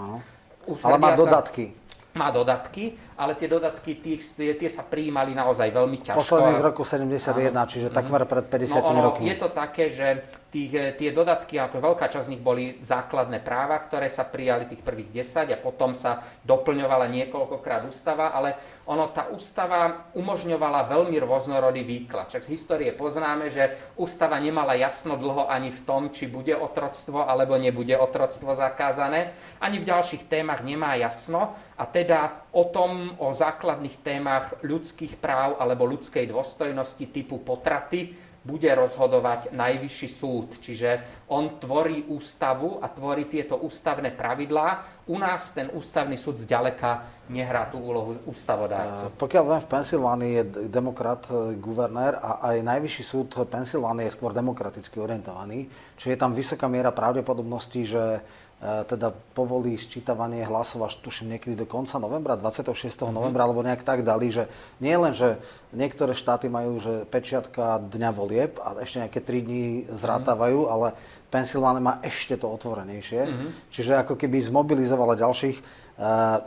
Ale 0.85 0.99
má 0.99 1.13
dodatky. 1.17 1.75
Má 2.15 2.31
dodatky, 2.31 2.95
ale 3.15 3.39
tie 3.39 3.47
dodatky 3.47 4.03
tie, 4.03 4.19
tie, 4.59 4.71
sa 4.71 4.83
prijímali 4.83 5.33
naozaj 5.33 5.71
veľmi 5.71 5.99
ťažko. 6.03 6.21
Posledných 6.21 6.63
roku 6.63 6.83
71, 6.83 7.55
áno. 7.55 7.67
čiže 7.71 7.89
takmer 7.95 8.27
pred 8.27 8.47
50 8.51 8.75
no, 8.75 8.91
ono, 8.91 9.01
rokmi. 9.11 9.31
Je 9.31 9.39
to 9.39 9.49
také, 9.55 9.91
že 9.91 10.07
tých, 10.55 10.73
eh, 10.79 10.95
tie 10.95 11.11
dodatky, 11.11 11.59
ako 11.59 11.83
veľká 11.83 12.07
časť 12.07 12.27
z 12.27 12.33
nich 12.35 12.43
boli 12.43 12.79
základné 12.79 13.43
práva, 13.43 13.83
ktoré 13.83 14.07
sa 14.07 14.23
prijali 14.23 14.71
tých 14.71 14.87
prvých 14.87 15.11
10 15.11 15.51
a 15.51 15.59
potom 15.59 15.99
sa 15.99 16.23
doplňovala 16.47 17.11
niekoľkokrát 17.11 17.83
ústava, 17.91 18.31
ale 18.31 18.55
ono, 18.87 19.11
tá 19.11 19.27
ústava 19.35 20.11
umožňovala 20.15 20.87
veľmi 20.87 21.19
rôznorodý 21.19 21.83
výklad. 21.83 22.31
Čak 22.31 22.47
z 22.47 22.53
histórie 22.55 22.95
poznáme, 22.95 23.51
že 23.51 23.75
ústava 23.99 24.39
nemala 24.39 24.79
jasno 24.79 25.19
dlho 25.19 25.51
ani 25.51 25.75
v 25.75 25.81
tom, 25.83 26.15
či 26.15 26.31
bude 26.31 26.55
otroctvo 26.55 27.27
alebo 27.27 27.59
nebude 27.59 27.99
otroctvo 27.99 28.55
zakázané. 28.55 29.35
Ani 29.59 29.83
v 29.83 29.89
ďalších 29.91 30.31
témach 30.31 30.63
nemá 30.63 30.95
jasno 30.95 31.59
a 31.75 31.83
teda 31.91 32.44
o 32.55 32.65
tom, 32.71 33.19
o 33.19 33.35
základných 33.35 34.01
témach 34.01 34.55
ľudských 34.63 35.19
práv 35.19 35.59
alebo 35.59 35.91
ľudskej 35.91 36.31
dôstojnosti 36.31 37.05
typu 37.11 37.43
potraty 37.43 38.15
bude 38.45 38.69
rozhodovať 38.69 39.57
najvyšší 39.57 40.09
súd. 40.13 40.61
Čiže 40.61 41.25
on 41.33 41.57
tvorí 41.57 42.05
ústavu 42.13 42.77
a 42.77 42.93
tvorí 42.93 43.25
tieto 43.25 43.57
ústavné 43.57 44.13
pravidlá. 44.13 45.01
U 45.09 45.17
nás 45.17 45.57
ten 45.57 45.73
ústavný 45.73 46.21
súd 46.21 46.37
zďaleka 46.37 47.25
nehrá 47.33 47.73
tú 47.73 47.81
úlohu 47.81 48.21
ústavodárcu. 48.29 49.17
Pokiaľ 49.17 49.45
viem, 49.49 49.63
v 49.65 49.73
Pensylvánii 49.73 50.33
je 50.37 50.45
demokrat 50.69 51.25
e, 51.33 51.57
guvernér 51.57 52.21
a 52.21 52.53
aj 52.53 52.57
najvyšší 52.69 53.05
súd 53.05 53.29
Pensylvánie 53.49 54.13
je 54.13 54.17
skôr 54.17 54.37
demokraticky 54.37 55.01
orientovaný. 55.01 55.65
Čiže 55.97 56.13
je 56.13 56.21
tam 56.21 56.37
vysoká 56.37 56.69
miera 56.69 56.93
pravdepodobnosti, 56.93 57.81
že 57.81 58.21
teda 58.63 59.13
povolí 59.37 59.77
sčítavanie 59.77 60.41
hlasov 60.47 60.89
až 60.89 60.97
tuším 61.05 61.37
niekedy 61.37 61.53
do 61.53 61.69
konca 61.69 62.01
novembra, 62.01 62.39
26. 62.39 62.73
Mm-hmm. 62.73 63.13
novembra, 63.13 63.45
alebo 63.45 63.61
nejak 63.61 63.85
tak 63.85 64.01
dali, 64.01 64.33
že 64.33 64.49
nie 64.81 64.97
len, 64.97 65.13
že 65.13 65.37
niektoré 65.77 66.17
štáty 66.17 66.49
majú, 66.49 66.81
že 66.81 67.05
pečiatka 67.05 67.83
dňa 67.83 68.11
volieb 68.17 68.57
a 68.65 68.81
ešte 68.81 69.05
nejaké 69.05 69.21
3 69.21 69.47
dní 69.47 69.65
zrátávajú, 69.93 70.65
mm-hmm. 70.65 70.75
ale 70.75 70.89
Pensylvánia 71.29 71.83
má 71.83 71.95
ešte 72.01 72.41
to 72.41 72.49
otvorenejšie. 72.49 73.23
Mm-hmm. 73.27 73.51
Čiže 73.69 73.93
ako 74.01 74.15
keby 74.17 74.39
zmobilizovala 74.49 75.19
ďalších. 75.19 75.59
Uh, 75.99 76.41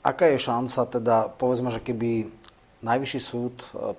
aká 0.00 0.32
je 0.32 0.38
šanca 0.40 0.80
teda, 0.88 1.16
povedzme, 1.36 1.70
že 1.70 1.84
keby 1.84 2.40
Najvyšší 2.80 3.20
súd 3.20 3.60
e, 3.76 3.92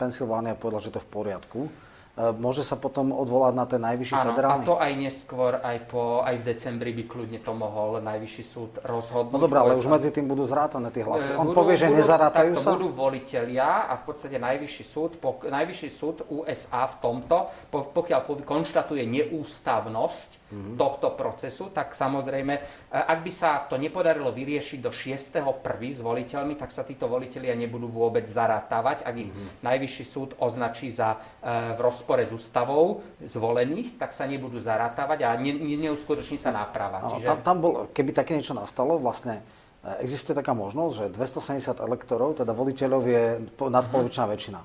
Pensylvánia 0.00 0.56
povedal, 0.56 0.80
že 0.80 0.88
to 0.88 0.96
je 0.96 1.04
v 1.04 1.12
poriadku, 1.12 1.68
E, 1.68 1.93
môže 2.14 2.62
sa 2.62 2.78
potom 2.78 3.10
odvolať 3.10 3.54
na 3.58 3.66
ten 3.66 3.82
najvyšší 3.82 4.14
Áno, 4.14 4.30
federálny? 4.30 4.62
a 4.62 4.68
to 4.70 4.76
aj 4.78 4.92
neskôr, 4.94 5.58
aj, 5.58 5.78
po, 5.90 6.22
aj 6.22 6.34
v 6.38 6.42
decembri 6.46 6.94
by 6.94 7.04
kľudne 7.10 7.42
to 7.42 7.50
mohol 7.50 7.98
najvyšší 7.98 8.44
súd 8.46 8.78
rozhodnúť. 8.86 9.34
No 9.34 9.42
dobré, 9.42 9.58
ale 9.58 9.74
už 9.74 9.90
medzi 9.90 10.14
tým 10.14 10.30
budú 10.30 10.46
zrátané 10.46 10.94
tie 10.94 11.02
hlasy. 11.02 11.34
E, 11.34 11.38
On 11.42 11.50
budú, 11.50 11.66
povie, 11.66 11.74
že 11.74 11.90
budú, 11.90 11.98
nezarátajú 11.98 12.54
sa? 12.54 12.78
budú 12.78 12.94
volitelia 12.94 13.90
a 13.90 13.98
v 13.98 14.02
podstate 14.06 14.38
najvyšší 14.38 14.84
súd, 14.86 15.18
po, 15.18 15.42
najvyšší 15.42 15.88
súd 15.90 16.16
USA 16.30 16.86
v 16.86 16.94
tomto, 17.02 17.50
po, 17.66 17.90
pokiaľ 17.90 18.46
konštatuje 18.46 19.02
neústavnosť 19.10 20.30
mm-hmm. 20.54 20.74
tohto 20.78 21.18
procesu, 21.18 21.74
tak 21.74 21.98
samozrejme, 21.98 22.54
e, 22.54 22.60
ak 22.94 23.26
by 23.26 23.32
sa 23.34 23.66
to 23.66 23.74
nepodarilo 23.74 24.30
vyriešiť 24.30 24.78
do 24.78 24.94
6.1. 24.94 25.42
s 25.90 25.98
voliteľmi, 25.98 26.54
tak 26.54 26.70
sa 26.70 26.86
títo 26.86 27.10
volitelia 27.10 27.58
nebudú 27.58 27.90
vôbec 27.90 28.22
zarátavať, 28.22 29.02
ak 29.02 29.14
ich 29.18 29.34
mm-hmm. 29.34 29.66
najvyšší 29.66 30.04
súd 30.06 30.38
označí 30.38 30.94
za 30.94 31.18
v 31.44 31.78
roz 31.80 32.03
rozpore 32.04 32.28
s 32.28 32.36
ústavou 32.36 33.00
zvolených, 33.24 33.96
tak 33.96 34.12
sa 34.12 34.28
nebudú 34.28 34.60
zarátavať 34.60 35.24
a 35.24 35.40
ne, 35.40 35.56
ne, 35.56 35.88
neuskutoční 35.88 36.36
sa 36.36 36.52
náprava. 36.52 37.08
Čiže... 37.16 37.24
Tam, 37.24 37.40
tam 37.40 37.56
bol, 37.64 37.72
keby 37.96 38.12
také 38.12 38.36
niečo 38.36 38.52
nastalo, 38.52 39.00
vlastne 39.00 39.40
e, 39.80 40.04
existuje 40.04 40.36
taká 40.36 40.52
možnosť, 40.52 40.92
že 40.92 41.04
270 41.16 41.80
elektorov, 41.80 42.36
teda 42.44 42.52
voliteľov 42.52 43.02
je 43.08 43.24
nadpolovičná 43.56 44.28
väčšina 44.28 44.60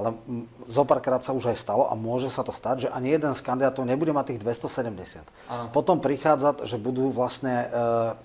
ale 0.00 0.16
zopárkrát 0.64 1.20
sa 1.20 1.36
už 1.36 1.52
aj 1.52 1.60
stalo 1.60 1.84
a 1.84 1.92
môže 1.92 2.32
sa 2.32 2.40
to 2.40 2.56
stať, 2.56 2.88
že 2.88 2.88
ani 2.88 3.12
jeden 3.12 3.36
z 3.36 3.40
kandidátov 3.44 3.84
nebude 3.84 4.16
mať 4.16 4.32
tých 4.34 4.40
270. 4.40 5.20
Ano. 5.52 5.68
Potom 5.68 6.00
prichádza, 6.00 6.56
že 6.64 6.80
budú 6.80 7.12
vlastne 7.12 7.68
e, 7.68 7.76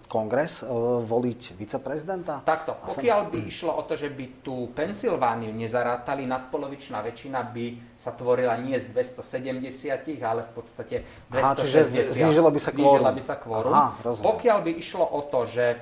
kongres 0.08 0.64
e, 0.64 0.72
voliť 1.04 1.60
viceprezidenta? 1.60 2.48
Takto. 2.48 2.80
Pokiaľ 2.80 3.22
by 3.28 3.40
išlo 3.44 3.76
o 3.76 3.84
to, 3.84 4.00
že 4.00 4.08
by 4.08 4.40
tú 4.40 4.72
Pensylvániu 4.72 5.52
nezarátali, 5.52 6.24
nadpolovičná 6.24 7.04
väčšina 7.04 7.44
by 7.52 8.00
sa 8.00 8.16
tvorila 8.16 8.56
nie 8.56 8.80
z 8.80 8.96
270, 8.96 10.24
ale 10.24 10.48
v 10.48 10.52
podstate 10.56 10.96
260. 11.28 11.44
Aha, 11.44 11.54
čiže 11.60 11.80
znížilo 12.16 12.48
by 12.48 12.60
sa 12.64 12.72
kvórum. 12.72 13.06
by 13.12 13.24
sa 13.24 13.36
kvórum. 13.36 13.74
Pokiaľ 14.24 14.58
by 14.64 14.72
išlo 14.80 15.04
o 15.04 15.28
to, 15.28 15.44
že 15.44 15.66
e, 15.76 15.78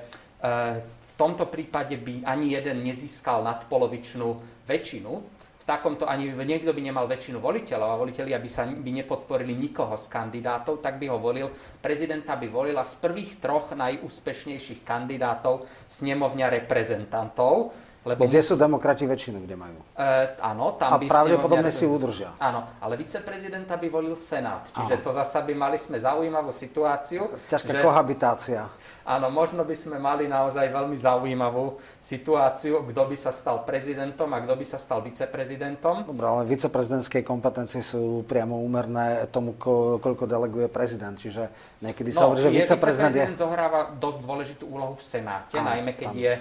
v 0.81 1.13
tomto 1.21 1.45
prípade 1.45 1.93
by 2.01 2.25
ani 2.25 2.57
jeden 2.57 2.81
nezískal 2.81 3.45
nadpolovičnú 3.45 4.41
väčšinu, 4.65 5.42
takomto 5.63 6.03
ani 6.03 6.31
niekto 6.31 6.75
by 6.75 6.81
nemal 6.83 7.07
väčšinu 7.07 7.39
voliteľov 7.39 7.89
a 7.95 7.99
voliteľia 7.99 8.37
by 8.39 8.49
sa 8.51 8.67
by 8.67 8.91
nepodporili 9.03 9.55
nikoho 9.55 9.95
z 9.95 10.11
kandidátov, 10.11 10.83
tak 10.83 10.99
by 10.99 11.07
ho 11.11 11.17
volil. 11.19 11.47
Prezidenta 11.79 12.35
by 12.35 12.47
volila 12.51 12.83
z 12.83 12.99
prvých 12.99 13.39
troch 13.39 13.71
najúspešnejších 13.75 14.83
kandidátov 14.83 15.67
snemovňa 15.87 16.47
reprezentantov 16.51 17.75
lebo 18.03 18.27
kde 18.27 18.43
sú 18.43 18.59
demokrati 18.59 19.07
väčšinu, 19.07 19.47
kde 19.47 19.55
majú? 19.55 19.79
E, 19.95 20.35
áno, 20.43 20.75
tam 20.75 20.95
a 20.95 20.97
by 20.99 21.07
pravdepodobne 21.07 21.71
si 21.71 21.87
udržia. 21.87 22.35
Áno, 22.35 22.67
ale 22.83 22.99
viceprezidenta 22.99 23.79
by 23.79 23.87
volil 23.87 24.19
Senát. 24.19 24.67
Čiže 24.75 24.99
áno. 24.99 25.03
to 25.07 25.09
zasa 25.15 25.39
by 25.39 25.55
mali 25.55 25.79
sme 25.79 25.95
zaujímavú 25.95 26.51
situáciu. 26.51 27.31
Ťažká 27.47 27.71
že, 27.71 27.81
kohabitácia. 27.81 28.67
Áno, 29.07 29.31
možno 29.31 29.63
by 29.63 29.75
sme 29.75 29.97
mali 29.99 30.27
naozaj 30.27 30.67
veľmi 30.67 30.95
zaujímavú 30.99 31.79
situáciu, 31.99 32.83
kto 32.87 33.01
by 33.07 33.15
sa 33.15 33.31
stal 33.31 33.63
prezidentom 33.63 34.27
a 34.31 34.39
kto 34.43 34.53
by 34.55 34.65
sa 34.67 34.79
stal 34.79 34.99
viceprezidentom. 35.03 36.07
Dobre, 36.07 36.23
ale 36.27 36.43
viceprezidentské 36.47 37.23
kompetencie 37.23 37.83
sú 37.83 38.27
priamo 38.27 38.59
úmerné 38.59 39.27
tomu, 39.31 39.55
koľko 39.99 40.27
deleguje 40.27 40.67
prezident. 40.67 41.15
Čiže 41.15 41.51
niekedy 41.83 42.11
sa 42.11 42.27
no, 42.27 42.35
hovorí, 42.35 42.47
že 42.47 42.51
viceprezident, 42.51 43.11
viceprezident 43.15 43.35
je... 43.35 43.43
zohráva 43.43 43.79
dosť 43.95 44.19
dôležitú 44.23 44.63
úlohu 44.67 44.95
v 44.99 45.03
Senáte, 45.03 45.55
áno, 45.59 45.71
najmä 45.71 45.91
keď 45.95 46.11
áno. 46.11 46.23
je 46.23 46.33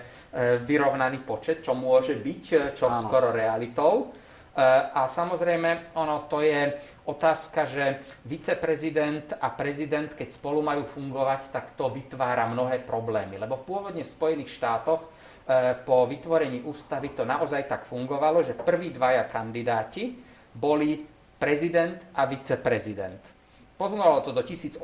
vyrovnaný 0.65 1.21
počet, 1.29 1.61
čo 1.61 1.77
môže 1.77 2.17
byť 2.17 2.45
e, 2.53 2.57
čo 2.73 2.89
Áno. 2.89 3.05
skoro 3.05 3.29
realitou. 3.29 4.09
E, 4.09 4.65
a 4.89 5.05
samozrejme, 5.05 5.93
ono 5.93 6.25
to 6.25 6.41
je 6.41 6.73
otázka, 7.05 7.69
že 7.69 8.01
viceprezident 8.25 9.37
a 9.37 9.53
prezident, 9.53 10.09
keď 10.09 10.33
spolu 10.33 10.65
majú 10.65 10.89
fungovať, 10.89 11.53
tak 11.53 11.77
to 11.77 11.93
vytvára 11.93 12.49
mnohé 12.49 12.81
problémy. 12.81 13.37
Lebo 13.37 13.61
v 13.61 13.67
pôvodne 13.69 14.03
v 14.05 14.15
Spojených 14.15 14.57
štátoch 14.57 15.03
po 15.83 16.07
vytvorení 16.07 16.63
ústavy 16.63 17.19
to 17.19 17.27
naozaj 17.27 17.67
tak 17.67 17.83
fungovalo, 17.83 18.47
že 18.47 18.55
prví 18.55 18.95
dvaja 18.95 19.27
kandidáti 19.27 20.15
boli 20.55 21.03
prezident 21.35 21.99
a 22.15 22.31
viceprezident. 22.31 23.32
Posunalo 23.83 24.23
to 24.23 24.31
do 24.31 24.47
1804, 24.47 24.79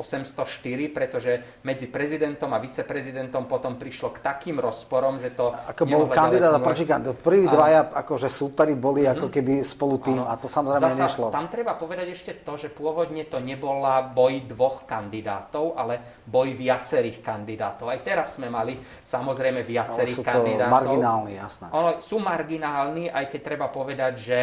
pretože 0.91 1.63
medzi 1.63 1.87
prezidentom 1.87 2.51
a 2.51 2.59
viceprezidentom 2.59 3.47
potom 3.47 3.79
prišlo 3.79 4.11
k 4.11 4.19
takým 4.19 4.59
rozporom, 4.59 5.23
že 5.23 5.39
to... 5.39 5.55
Ako 5.55 5.87
bol 5.87 6.11
kandidát 6.11 6.51
a 6.51 6.59
protikandidát. 6.59 7.15
Prví 7.15 7.47
dvaja 7.47 7.95
akože 7.95 8.27
súperi 8.27 8.75
boli 8.75 9.07
mm-hmm. 9.07 9.15
ako 9.15 9.27
keby 9.31 9.63
spolu 9.63 10.03
tým 10.03 10.19
a 10.27 10.35
to 10.35 10.51
samozrejme 10.51 10.91
Zasa, 10.91 11.07
nešlo. 11.07 11.31
Tam 11.31 11.47
treba 11.47 11.79
povedať 11.79 12.11
ešte 12.11 12.43
to, 12.43 12.59
že 12.59 12.75
pôvodne 12.75 13.23
to 13.31 13.39
nebola 13.39 14.03
boj 14.03 14.51
dvoch 14.51 14.83
kandidátov, 14.83 15.79
ale 15.79 16.19
boj 16.27 16.59
viacerých 16.59 17.23
kandidátov. 17.23 17.95
Aj 17.95 18.03
teraz 18.03 18.35
sme 18.35 18.51
mali 18.51 18.83
samozrejme 18.83 19.63
viacerých 19.63 20.19
ale 20.19 20.19
sú 20.19 20.27
to 20.27 20.35
kandidátov. 20.35 20.75
marginálni, 20.75 21.33
jasné. 21.39 21.67
Ono, 21.71 21.91
sú 22.03 22.19
marginálni, 22.19 23.15
aj 23.15 23.31
keď 23.31 23.41
treba 23.47 23.71
povedať, 23.71 24.13
že 24.19 24.39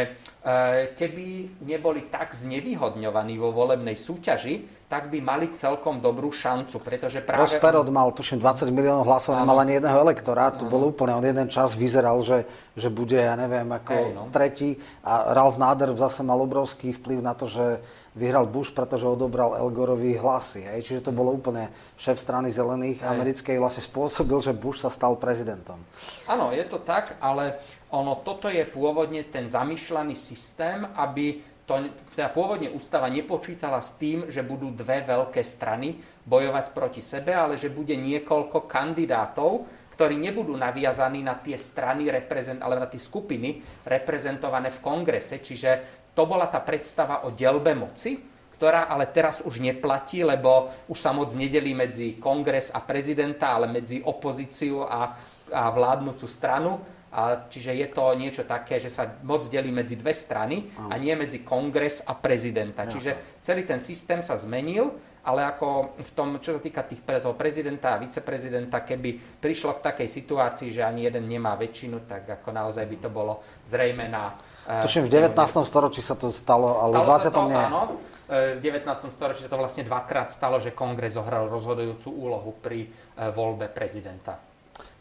keby 0.93 1.57
neboli 1.65 2.05
tak 2.13 2.37
znevýhodňovaní 2.37 3.33
vo 3.41 3.49
volebnej 3.49 3.97
súťaži, 3.97 4.74
tak 4.85 5.09
by 5.09 5.17
mali 5.17 5.49
celkom 5.57 5.97
dobrú 5.97 6.29
šancu, 6.29 6.77
pretože 6.77 7.17
práve... 7.25 7.41
Prosperod 7.41 7.89
mal, 7.89 8.13
tuším, 8.13 8.37
20 8.37 8.69
miliónov 8.69 9.09
hlasov, 9.09 9.33
nemal 9.33 9.57
ani 9.57 9.81
jedného 9.81 9.97
elektora, 9.97 10.53
to 10.53 10.69
bolo 10.69 10.93
úplne, 10.93 11.17
on 11.17 11.25
jeden 11.25 11.49
čas 11.49 11.73
vyzeral, 11.73 12.21
že, 12.21 12.45
že 12.77 12.93
bude, 12.93 13.17
ja 13.17 13.33
neviem, 13.33 13.65
ako 13.65 13.97
Ej, 13.97 14.13
no. 14.13 14.23
tretí 14.29 14.77
a 15.01 15.33
Ralph 15.33 15.57
Nader 15.57 15.89
zase 15.97 16.21
mal 16.21 16.37
obrovský 16.37 16.93
vplyv 16.93 17.17
na 17.17 17.33
to, 17.33 17.49
že 17.49 17.81
vyhral 18.15 18.47
Bush, 18.47 18.71
pretože 18.71 19.03
odobral 19.03 19.59
Elgorovi 19.59 20.15
hlasy. 20.15 20.63
Hej. 20.63 20.87
Čiže 20.87 21.09
to 21.09 21.11
bolo 21.11 21.35
úplne 21.35 21.67
šéf 21.99 22.15
strany 22.15 22.47
zelených 22.47 23.03
Hej. 23.03 23.09
americkej 23.11 23.57
vlastne 23.59 23.83
spôsobil, 23.83 24.39
že 24.39 24.55
Bush 24.55 24.85
sa 24.85 24.93
stal 24.93 25.19
prezidentom. 25.19 25.81
Áno, 26.29 26.55
je 26.55 26.63
to 26.63 26.79
tak, 26.79 27.19
ale 27.19 27.59
ono, 27.91 28.23
toto 28.23 28.47
je 28.47 28.63
pôvodne 28.63 29.27
ten 29.27 29.51
zamýšľaný 29.51 30.15
systém, 30.15 30.87
aby 30.95 31.43
to, 31.65 31.81
teda 32.13 32.29
pôvodne 32.29 32.69
ústava 32.69 33.09
nepočítala 33.09 33.81
s 33.81 33.97
tým, 33.97 34.29
že 34.29 34.45
budú 34.45 34.69
dve 34.69 35.01
veľké 35.01 35.41
strany 35.41 35.97
bojovať 36.25 36.65
proti 36.77 37.01
sebe, 37.01 37.33
ale 37.33 37.57
že 37.57 37.73
bude 37.73 37.97
niekoľko 37.97 38.69
kandidátov, 38.69 39.65
ktorí 39.97 40.13
nebudú 40.19 40.53
naviazaní 40.53 41.25
na 41.25 41.39
tie 41.41 41.57
strany, 41.57 42.11
reprezent, 42.11 42.61
ale 42.61 42.77
na 42.77 42.85
tie 42.85 43.01
skupiny 43.01 43.65
reprezentované 43.87 44.69
v 44.69 44.83
kongrese. 44.83 45.41
Čiže 45.41 45.69
to 46.13 46.29
bola 46.29 46.45
tá 46.45 46.61
predstava 46.61 47.25
o 47.25 47.33
delbe 47.33 47.73
moci, 47.73 48.19
ktorá 48.55 48.87
ale 48.87 49.11
teraz 49.11 49.43
už 49.43 49.59
neplatí, 49.59 50.23
lebo 50.23 50.71
už 50.87 50.95
sa 50.95 51.11
moc 51.11 51.33
nedelí 51.35 51.75
medzi 51.75 52.15
kongres 52.15 52.71
a 52.71 52.79
prezidenta, 52.79 53.51
ale 53.51 53.67
medzi 53.67 53.99
opozíciu 53.99 54.87
a, 54.87 55.17
a 55.51 55.63
vládnúcu 55.73 56.27
stranu. 56.29 56.79
A, 57.15 57.47
čiže 57.47 57.71
je 57.71 57.87
to 57.87 58.11
niečo 58.19 58.43
také, 58.43 58.75
že 58.75 58.91
sa 58.91 59.07
moc 59.23 59.47
delí 59.47 59.71
medzi 59.71 59.95
dve 59.95 60.11
strany 60.11 60.67
a 60.75 60.99
nie 60.99 61.15
medzi 61.15 61.47
kongres 61.47 62.03
a 62.03 62.11
prezidenta. 62.11 62.83
Čiže 62.83 63.39
celý 63.39 63.63
ten 63.63 63.79
systém 63.79 64.19
sa 64.19 64.35
zmenil, 64.35 64.91
ale 65.23 65.47
ako 65.47 65.95
v 65.95 66.11
tom, 66.11 66.37
čo 66.43 66.59
sa 66.59 66.61
týka 66.61 66.83
tých, 66.83 67.01
toho 67.01 67.33
prezidenta 67.33 67.95
a 67.95 68.01
viceprezidenta, 68.03 68.83
keby 68.83 69.39
prišlo 69.39 69.79
k 69.79 69.95
takej 69.95 70.07
situácii, 70.11 70.75
že 70.75 70.83
ani 70.83 71.07
jeden 71.07 71.25
nemá 71.25 71.55
väčšinu, 71.55 72.03
tak 72.03 72.27
ako 72.29 72.51
naozaj 72.51 72.83
by 72.83 72.97
to 72.99 73.09
bolo 73.09 73.41
zrejme 73.65 74.05
na... 74.11 74.35
Tuším, 74.83 75.07
v 75.07 75.31
19. 75.31 75.39
storočí 75.65 76.03
sa 76.03 76.19
to 76.19 76.29
stalo, 76.35 76.83
ale 76.83 76.99
stalo 76.99 77.05
v 77.07 77.09
20. 77.09 77.31
to, 77.31 77.41
nie. 77.47 77.63
Áno, 77.63 77.81
v 78.27 78.59
19. 78.61 79.13
storočí 79.13 79.41
sa 79.45 79.49
to 79.49 79.57
vlastne 79.57 79.87
dvakrát 79.87 80.29
stalo, 80.29 80.59
že 80.59 80.75
kongres 80.75 81.17
zohral 81.17 81.49
rozhodujúcu 81.49 82.09
úlohu 82.09 82.51
pri 82.61 82.85
e, 82.85 82.87
voľbe 83.29 83.69
prezidenta. 83.69 84.54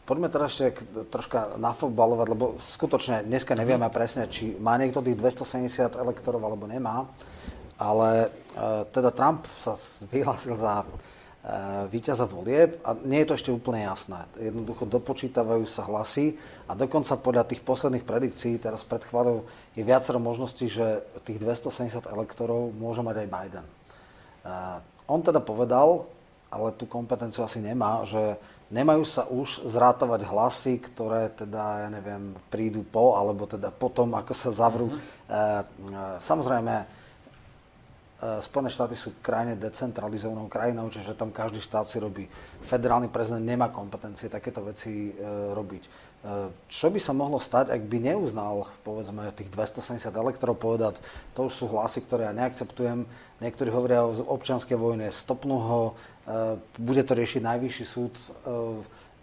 Poďme 0.05 0.29
teraz 0.29 0.53
ešte 0.53 0.85
troška 1.09 1.57
nafotbalovať, 1.57 2.27
lebo 2.29 2.45
skutočne 2.61 3.25
dneska 3.25 3.57
nevieme 3.57 3.89
presne, 3.89 4.29
či 4.29 4.53
má 4.61 4.77
niekto 4.77 5.01
tých 5.01 5.17
270 5.17 5.97
elektorov 5.97 6.45
alebo 6.45 6.69
nemá, 6.69 7.09
ale 7.81 8.09
e, 8.21 8.27
teda 8.93 9.09
Trump 9.09 9.49
sa 9.57 9.73
vyhlásil 10.13 10.53
za 10.53 10.85
Eh, 11.45 11.85
víťaza 11.93 12.25
volieb 12.25 12.81
a 12.81 12.97
nie 13.05 13.21
je 13.21 13.29
to 13.29 13.37
ešte 13.37 13.53
úplne 13.53 13.85
jasné. 13.85 14.25
Jednoducho 14.49 14.89
dopočítavajú 14.89 15.61
sa 15.69 15.85
hlasy 15.85 16.33
a 16.65 16.73
dokonca 16.73 17.13
podľa 17.21 17.45
tých 17.45 17.61
posledných 17.61 18.01
predikcií, 18.01 18.57
teraz 18.57 18.81
pred 18.81 19.05
chváľou, 19.05 19.45
je 19.77 19.85
viacero 19.85 20.17
možností, 20.17 20.65
že 20.65 21.05
tých 21.21 21.37
270 21.37 22.01
elektorov 22.09 22.73
môže 22.73 23.05
mať 23.05 23.15
aj 23.21 23.27
Biden. 23.29 23.65
Uh, 24.41 24.81
on 25.05 25.21
teda 25.21 25.37
povedal, 25.37 26.09
ale 26.49 26.73
tú 26.73 26.89
kompetenciu 26.89 27.45
asi 27.45 27.61
nemá, 27.61 28.01
že 28.09 28.41
nemajú 28.73 29.03
sa 29.05 29.29
už 29.29 29.65
zrátavať 29.69 30.25
hlasy, 30.25 30.81
ktoré 30.81 31.29
teda, 31.33 31.85
ja 31.85 31.89
neviem, 31.89 32.33
prídu 32.49 32.81
po, 32.81 33.17
alebo 33.17 33.45
teda 33.45 33.69
potom, 33.69 34.13
ako 34.17 34.33
sa 34.33 34.49
zavrú. 34.53 34.93
Mm-hmm. 34.93 35.29
Uh, 35.29 36.17
samozrejme, 36.21 37.05
E, 38.15 38.41
Spojené 38.41 38.71
štáty 38.71 38.95
sú 38.95 39.19
krajine 39.19 39.59
decentralizovanou 39.59 40.47
krajinou, 40.47 40.87
čiže 40.87 41.19
tam 41.19 41.35
každý 41.35 41.59
štát 41.59 41.83
si 41.83 41.99
robí. 41.99 42.25
Federálny 42.63 43.11
prezident 43.11 43.43
nemá 43.43 43.67
kompetencie 43.67 44.31
takéto 44.31 44.63
veci 44.63 45.11
e, 45.11 45.51
robiť. 45.51 45.83
E, 45.83 45.89
čo 46.71 46.87
by 46.87 46.99
sa 47.03 47.11
mohlo 47.11 47.43
stať, 47.43 47.75
ak 47.75 47.81
by 47.85 47.97
neuznal, 47.99 48.71
povedzme, 48.87 49.27
tých 49.35 49.51
270 49.51 50.15
elektorov 50.15 50.55
povedať, 50.55 51.03
to 51.35 51.51
už 51.51 51.53
sú 51.53 51.65
hlasy, 51.67 52.01
ktoré 52.07 52.31
ja 52.31 52.33
neakceptujem. 52.33 53.03
Niektorí 53.43 53.67
hovoria 53.67 54.07
o 54.07 54.15
občianskej 54.31 54.79
vojne, 54.79 55.11
stopnú 55.11 55.57
ho, 55.59 55.81
e, 55.91 55.93
bude 56.81 57.03
to 57.05 57.13
riešiť 57.13 57.41
najvyšší 57.45 57.85
súd. 57.85 58.13
E, 58.17 58.23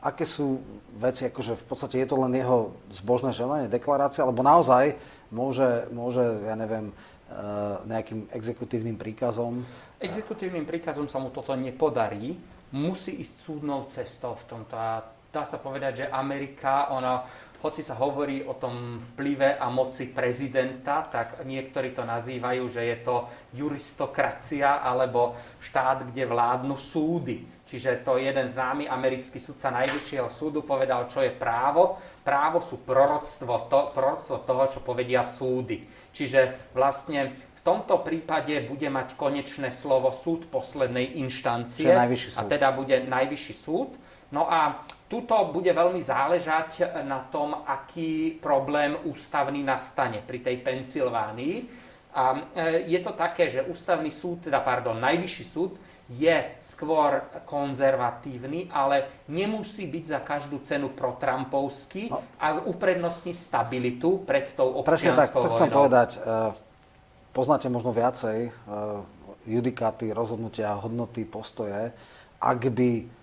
aké 0.02 0.22
sú 0.22 0.62
veci, 1.02 1.26
akože 1.26 1.58
v 1.58 1.64
podstate 1.66 1.98
je 1.98 2.06
to 2.06 2.18
len 2.18 2.34
jeho 2.34 2.74
zbožné 2.94 3.34
želanie, 3.34 3.66
deklarácia, 3.66 4.22
alebo 4.22 4.42
naozaj 4.46 4.94
môže, 5.34 5.86
môže 5.90 6.22
ja 6.46 6.54
neviem, 6.54 6.94
Eh, 7.32 7.76
nejakým 7.88 8.28
exekutívnym 8.28 9.00
príkazom? 9.00 9.64
Exekutívnym 9.96 10.68
príkazom 10.68 11.08
sa 11.08 11.16
mu 11.16 11.32
toto 11.32 11.56
nepodarí. 11.56 12.36
Musí 12.76 13.24
ísť 13.24 13.34
súdnou 13.40 13.88
cestou 13.88 14.36
v 14.36 14.44
tomto. 14.44 14.76
A 14.76 15.00
dá 15.32 15.40
sa 15.48 15.56
povedať, 15.56 16.04
že 16.04 16.12
Amerika, 16.12 16.92
ona, 16.92 17.24
hoci 17.62 17.87
sa 17.87 17.94
hovorí 17.94 18.42
o 18.42 18.59
tom 18.59 18.98
vplyve 19.14 19.55
a 19.55 19.70
moci 19.70 20.11
prezidenta, 20.11 21.07
tak 21.07 21.46
niektorí 21.46 21.94
to 21.94 22.03
nazývajú, 22.03 22.66
že 22.66 22.83
je 22.83 22.96
to 23.07 23.16
juristokracia 23.55 24.83
alebo 24.83 25.38
štát, 25.62 26.11
kde 26.11 26.27
vládnu 26.27 26.75
súdy. 26.75 27.62
Čiže 27.72 28.05
to 28.05 28.20
jeden 28.20 28.51
známy 28.53 28.85
americký 28.85 29.40
sudca 29.40 29.72
Najvyššieho 29.72 30.29
súdu 30.29 30.61
povedal, 30.61 31.09
čo 31.09 31.25
je 31.25 31.33
právo. 31.33 31.96
Právo 32.20 32.61
sú 32.61 32.85
proroctvo, 32.85 33.70
to, 33.72 33.94
proroctvo 33.96 34.44
toho, 34.44 34.68
čo 34.68 34.85
povedia 34.85 35.25
súdy. 35.25 35.88
Čiže 36.12 36.68
vlastne 36.77 37.33
v 37.33 37.61
tomto 37.64 38.03
prípade 38.05 38.59
bude 38.68 38.90
mať 38.92 39.16
konečné 39.16 39.72
slovo 39.72 40.12
súd 40.12 40.51
poslednej 40.53 41.16
inštancie. 41.22 41.88
A 42.44 42.51
teda 42.51 42.75
bude 42.77 43.09
najvyšší 43.09 43.55
súd. 43.57 43.96
No 44.33 44.48
a 44.53 44.85
tuto 45.12 45.37
bude 45.53 45.68
veľmi 45.68 46.01
záležať 46.01 47.05
na 47.05 47.29
tom, 47.29 47.53
aký 47.68 48.40
problém 48.40 48.96
ústavný 49.05 49.61
nastane 49.61 50.25
pri 50.25 50.40
tej 50.40 50.64
Pensylvánii. 50.64 51.57
A 52.16 52.25
e, 52.33 52.88
je 52.88 53.01
to 53.05 53.12
také, 53.12 53.53
že 53.53 53.61
ústavný 53.68 54.09
súd, 54.09 54.48
teda 54.48 54.64
pardon, 54.64 54.96
najvyšší 54.96 55.44
súd 55.44 55.77
je 56.12 56.37
skôr 56.61 57.25
konzervatívny, 57.44 58.72
ale 58.72 59.25
nemusí 59.29 59.85
byť 59.88 60.05
za 60.05 60.20
každú 60.25 60.61
cenu 60.64 60.92
protrampovský 60.96 62.12
no. 62.12 62.20
a 62.40 62.64
uprednostní 62.64 63.37
stabilitu 63.37 64.25
pred 64.25 64.53
tou 64.57 64.81
občianskou 64.81 64.88
Presne 64.88 65.12
tak, 65.12 65.29
to 65.33 65.53
chcem 65.53 65.68
povedať. 65.72 66.11
E, 66.16 66.18
poznáte 67.37 67.68
možno 67.68 67.92
viacej 67.92 68.48
e, 68.48 68.51
judikáty, 69.44 70.09
rozhodnutia, 70.09 70.72
hodnoty, 70.81 71.29
postoje. 71.29 71.92
Ak 72.40 72.61
by 72.64 73.20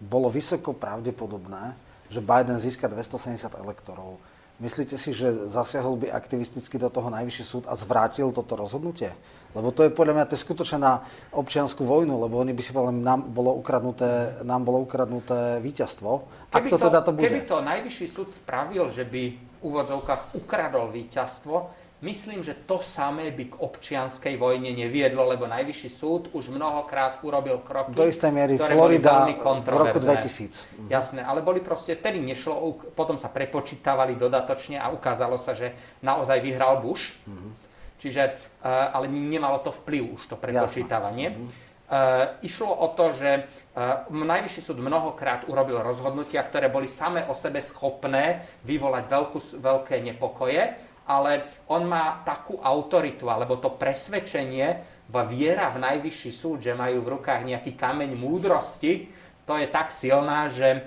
bolo 0.00 0.28
vysoko 0.28 0.76
pravdepodobné, 0.76 1.76
že 2.12 2.20
Biden 2.20 2.58
získa 2.60 2.88
270 2.88 3.54
elektorov, 3.58 4.20
Myslíte 4.56 4.96
si, 4.96 5.12
že 5.12 5.52
zasiahol 5.52 6.00
by 6.00 6.08
aktivisticky 6.08 6.80
do 6.80 6.88
toho 6.88 7.12
najvyšší 7.12 7.44
súd 7.44 7.64
a 7.68 7.76
zvrátil 7.76 8.32
toto 8.32 8.56
rozhodnutie? 8.56 9.12
Lebo 9.52 9.68
to 9.68 9.84
je 9.84 9.92
podľa 9.92 10.16
mňa 10.16 10.28
to 10.32 10.36
je 10.36 10.44
skutočne 10.48 10.78
na 10.80 11.04
občianskú 11.28 11.84
vojnu, 11.84 12.16
lebo 12.16 12.40
oni 12.40 12.56
by 12.56 12.62
si 12.64 12.72
povedali, 12.72 13.04
nám 13.04 13.28
bolo 13.28 13.52
ukradnuté, 13.52 14.40
nám 14.48 14.64
bolo 14.64 14.80
ukradnuté 14.80 15.60
víťazstvo. 15.60 16.24
Ak 16.56 16.72
to, 16.72 16.80
to 16.80 16.88
teda 16.88 17.04
to 17.04 17.12
bude. 17.12 17.28
Keby 17.28 17.44
to 17.44 17.60
najvyšší 17.60 18.06
súd 18.08 18.32
spravil, 18.32 18.88
že 18.88 19.04
by 19.04 19.22
v 19.36 19.58
úvodzovkách 19.60 20.40
ukradol 20.40 20.88
víťazstvo, 20.88 21.68
Myslím, 22.04 22.44
že 22.44 22.52
to 22.52 22.84
samé 22.84 23.32
by 23.32 23.48
k 23.48 23.54
občianskej 23.56 24.36
vojne 24.36 24.68
neviedlo, 24.68 25.24
lebo 25.24 25.48
Najvyšší 25.48 25.88
súd 25.88 26.22
už 26.36 26.52
mnohokrát 26.52 27.24
urobil 27.24 27.56
kroky, 27.64 27.96
Do 27.96 28.04
istej 28.04 28.36
miery 28.36 28.60
ktoré 28.60 28.76
Florida 28.76 29.24
boli 29.24 29.32
veľmi 29.40 29.64
v 29.64 29.78
roku 29.80 29.98
2000. 30.04 30.92
Jasné, 30.92 31.24
ale 31.24 31.40
boli 31.40 31.64
proste, 31.64 31.96
vtedy 31.96 32.20
nešlo, 32.20 32.84
potom 32.92 33.16
sa 33.16 33.32
prepočítavali 33.32 34.12
dodatočne 34.12 34.76
a 34.76 34.92
ukázalo 34.92 35.40
sa, 35.40 35.56
že 35.56 35.72
naozaj 36.04 36.44
vyhral 36.44 36.84
Bush. 36.84 37.16
Mm-hmm. 37.24 37.50
Čiže, 37.96 38.22
eh, 38.28 38.68
ale 38.68 39.08
nemalo 39.08 39.64
to 39.64 39.72
vplyv 39.72 40.20
už 40.20 40.22
to 40.28 40.36
prepočítavanie. 40.36 41.32
Mm-hmm. 41.32 41.64
Uh, 41.86 42.42
išlo 42.42 42.66
o 42.66 42.90
to, 42.98 43.14
že 43.14 43.46
uh, 43.46 44.10
Najvyšší 44.10 44.58
súd 44.58 44.82
mnohokrát 44.82 45.46
urobil 45.46 45.78
rozhodnutia, 45.86 46.42
ktoré 46.42 46.66
boli 46.66 46.90
same 46.90 47.22
o 47.30 47.34
sebe 47.38 47.62
schopné 47.62 48.42
vyvolať 48.66 49.06
veľkú, 49.06 49.38
veľké 49.62 50.02
nepokoje 50.02 50.74
ale 51.06 51.62
on 51.70 51.86
má 51.86 52.22
takú 52.26 52.58
autoritu, 52.58 53.30
alebo 53.30 53.56
to 53.56 53.72
presvedčenie, 53.72 54.98
viera 55.06 55.70
v 55.70 55.78
najvyšší 55.80 56.30
súd, 56.34 56.58
že 56.60 56.74
majú 56.74 57.06
v 57.06 57.18
rukách 57.18 57.46
nejaký 57.46 57.78
kameň 57.78 58.18
múdrosti, 58.18 59.06
to 59.46 59.54
je 59.54 59.70
tak 59.70 59.94
silná, 59.94 60.50
že 60.50 60.66
e, 60.74 60.78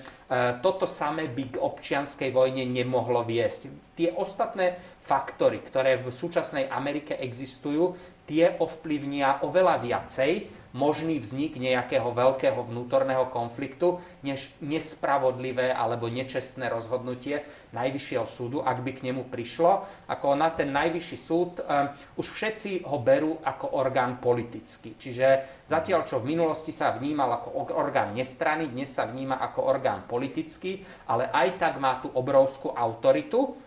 toto 0.60 0.84
samé 0.84 1.32
by 1.32 1.56
k 1.56 1.64
občianskej 1.64 2.36
vojne 2.36 2.68
nemohlo 2.68 3.24
viesť. 3.24 3.72
Tie 3.96 4.12
ostatné 4.12 4.76
faktory, 5.00 5.64
ktoré 5.64 5.96
v 5.96 6.12
súčasnej 6.12 6.68
Amerike 6.68 7.16
existujú, 7.16 7.96
tie 8.28 8.60
ovplyvnia 8.60 9.48
oveľa 9.48 9.80
viacej 9.80 10.32
možný 10.74 11.18
vznik 11.18 11.58
nejakého 11.58 12.06
veľkého 12.14 12.62
vnútorného 12.62 13.26
konfliktu, 13.34 13.98
než 14.22 14.54
nespravodlivé 14.62 15.74
alebo 15.74 16.12
nečestné 16.12 16.70
rozhodnutie 16.70 17.46
Najvyššieho 17.74 18.26
súdu, 18.30 18.62
ak 18.62 18.82
by 18.86 18.92
k 18.94 19.06
nemu 19.10 19.30
prišlo. 19.30 19.86
Ako 20.10 20.38
na 20.38 20.54
ten 20.54 20.70
Najvyšší 20.70 21.18
súd 21.18 21.62
um, 21.62 21.90
už 22.18 22.28
všetci 22.30 22.86
ho 22.86 22.98
berú 23.02 23.42
ako 23.42 23.78
orgán 23.78 24.22
politický. 24.22 24.94
Čiže 24.98 25.26
zatiaľ, 25.66 26.06
čo 26.06 26.22
v 26.22 26.34
minulosti 26.34 26.74
sa 26.74 26.94
vnímal 26.94 27.42
ako 27.42 27.74
orgán 27.74 28.14
nestrany, 28.14 28.70
dnes 28.70 28.94
sa 28.94 29.10
vníma 29.10 29.42
ako 29.42 29.66
orgán 29.66 30.06
politický, 30.06 30.82
ale 31.10 31.30
aj 31.30 31.58
tak 31.58 31.74
má 31.82 31.98
tú 32.02 32.14
obrovskú 32.14 32.74
autoritu. 32.74 33.58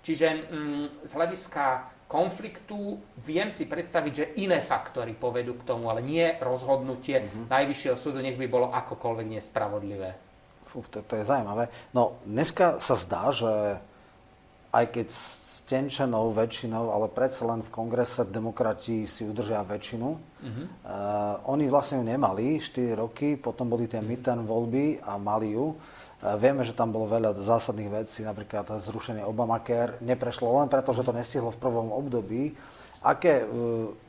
Čiže 0.00 0.28
um, 0.48 0.88
z 1.04 1.12
hľadiska 1.12 1.64
konfliktu 2.10 2.98
viem 3.22 3.54
si 3.54 3.70
predstaviť, 3.70 4.12
že 4.12 4.30
iné 4.42 4.58
faktory 4.58 5.14
povedú 5.14 5.54
k 5.54 5.62
tomu, 5.62 5.86
ale 5.86 6.02
nie 6.02 6.26
rozhodnutie 6.42 7.22
uh-huh. 7.22 7.46
Najvyššieho 7.46 7.94
súdu, 7.94 8.18
nech 8.18 8.34
by 8.34 8.50
bolo 8.50 8.74
akokoľvek 8.74 9.26
nespravodlivé. 9.38 10.18
Fú, 10.66 10.82
to, 10.90 11.06
to 11.06 11.14
je 11.14 11.24
zaujímavé. 11.24 11.70
No, 11.94 12.18
dneska 12.26 12.82
sa 12.82 12.98
zdá, 12.98 13.30
že 13.30 13.78
aj 14.74 14.84
keď 14.90 15.06
s 15.10 15.62
tenčenou 15.70 16.34
väčšinou, 16.34 16.90
ale 16.90 17.06
predsa 17.06 17.46
len 17.46 17.62
v 17.62 17.70
kongrese 17.70 18.26
demokrati 18.26 19.06
si 19.06 19.22
udržia 19.22 19.62
väčšinu. 19.62 20.08
Uh-huh. 20.10 20.66
Uh, 20.82 21.38
oni 21.46 21.70
vlastne 21.70 22.02
ju 22.02 22.04
nemali 22.10 22.58
4 22.58 22.98
roky, 22.98 23.38
potom 23.38 23.70
boli 23.70 23.86
tie 23.86 24.02
uh-huh. 24.02 24.10
midterm 24.10 24.42
voľby 24.50 24.98
a 25.06 25.14
mali 25.14 25.54
ju. 25.54 25.78
Vieme, 26.20 26.60
že 26.68 26.76
tam 26.76 26.92
bolo 26.92 27.08
veľa 27.08 27.32
zásadných 27.32 28.04
vecí, 28.04 28.20
napríklad 28.20 28.68
zrušenie 28.76 29.24
Obamacare. 29.24 29.96
Neprešlo 30.04 30.52
len 30.60 30.68
preto, 30.68 30.92
že 30.92 31.00
to 31.00 31.16
nestihlo 31.16 31.48
v 31.48 31.60
prvom 31.60 31.88
období, 31.96 32.52
Aké, 33.00 33.40
e, 33.40 33.44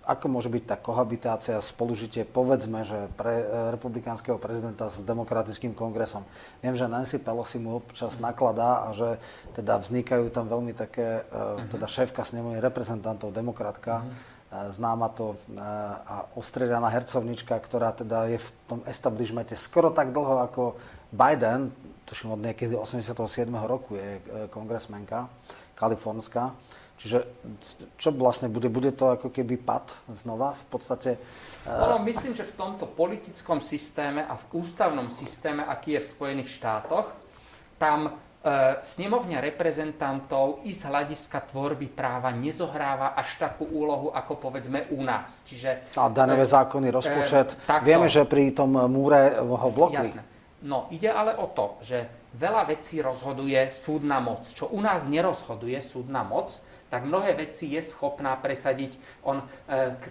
ako 0.03 0.25
môže 0.27 0.51
byť 0.51 0.63
tá 0.67 0.75
kohabitácia, 0.75 1.55
spolužitie, 1.63 2.27
povedzme, 2.27 2.83
že 2.83 3.07
pre 3.15 3.39
e, 3.39 3.45
republikánskeho 3.71 4.35
prezidenta 4.35 4.91
s 4.91 4.99
demokratickým 4.99 5.71
kongresom? 5.71 6.27
Viem, 6.59 6.75
že 6.75 6.91
Nancy 6.91 7.15
Pelosi 7.15 7.55
mu 7.55 7.79
občas 7.79 8.19
mhm. 8.19 8.27
nakladá 8.27 8.83
a 8.83 8.87
že 8.91 9.15
teda 9.55 9.79
vznikajú 9.79 10.27
tam 10.35 10.51
veľmi 10.51 10.75
také, 10.75 11.23
mhm. 11.23 11.71
teda 11.71 11.87
šéfka 11.87 12.27
snemovne 12.27 12.59
reprezentantov, 12.59 13.31
demokratka, 13.31 14.03
známa 14.51 15.07
to 15.15 15.39
a 16.03 16.27
ostriedaná 16.35 16.91
hercovnička, 16.91 17.55
ktorá 17.55 17.95
teda 17.95 18.27
je 18.27 18.43
v 18.43 18.49
tom 18.67 18.79
establishmente 18.83 19.55
skoro 19.55 19.95
tak 19.95 20.11
dlho 20.11 20.43
ako 20.43 20.75
Biden, 21.15 21.71
tuším 22.11 22.35
od 22.35 22.43
niekedy 22.43 22.75
87. 22.75 23.47
roku 23.63 23.95
je 23.95 24.19
kongresmenka 24.51 25.31
kalifornská. 25.79 26.51
Čiže 27.01 27.25
čo 27.97 28.13
vlastne 28.13 28.45
bude? 28.45 28.69
Bude 28.69 28.93
to 28.93 29.17
ako 29.17 29.33
keby 29.33 29.57
pad 29.57 29.89
znova 30.21 30.53
v 30.53 30.65
podstate? 30.69 31.09
Ono, 31.65 31.97
myslím, 32.05 32.37
že 32.37 32.45
v 32.45 32.53
tomto 32.53 32.85
politickom 32.85 33.57
systéme 33.57 34.21
a 34.21 34.37
v 34.37 34.61
ústavnom 34.61 35.09
systéme, 35.09 35.65
aký 35.65 35.97
je 35.97 36.05
v 36.05 36.11
Spojených 36.13 36.61
štátoch, 36.61 37.09
tam 37.81 38.05
e, 38.05 38.11
snemovňa 38.85 39.41
reprezentantov 39.41 40.61
i 40.69 40.77
z 40.77 40.85
hľadiska 40.85 41.49
tvorby 41.49 41.89
práva 41.89 42.29
nezohráva 42.37 43.17
až 43.17 43.49
takú 43.49 43.65
úlohu, 43.65 44.13
ako 44.13 44.37
povedzme 44.37 44.85
u 44.93 45.01
nás. 45.01 45.41
Čiže, 45.41 45.97
a 45.97 46.05
daňové 46.05 46.45
e, 46.45 46.53
zákony, 46.53 46.87
rozpočet. 46.93 47.57
E, 47.65 47.81
Vieme, 47.81 48.05
že 48.05 48.29
pri 48.29 48.53
tom 48.53 48.77
múre 48.77 49.41
ho 49.41 49.69
blokli. 49.73 50.05
Jasné. 50.05 50.30
No, 50.61 50.85
ide 50.93 51.09
ale 51.09 51.33
o 51.41 51.49
to, 51.49 51.81
že 51.81 52.29
veľa 52.37 52.69
vecí 52.69 53.01
rozhoduje 53.01 53.73
súdna 53.73 54.21
moc. 54.21 54.45
Čo 54.45 54.69
u 54.69 54.77
nás 54.77 55.09
nerozhoduje 55.09 55.81
súdna 55.81 56.21
moc, 56.21 56.53
tak 56.91 57.07
mnohé 57.07 57.33
veci 57.33 57.71
je 57.71 57.81
schopná 57.81 58.35
presadiť. 58.37 59.23
On, 59.25 59.39
e, 59.39 59.45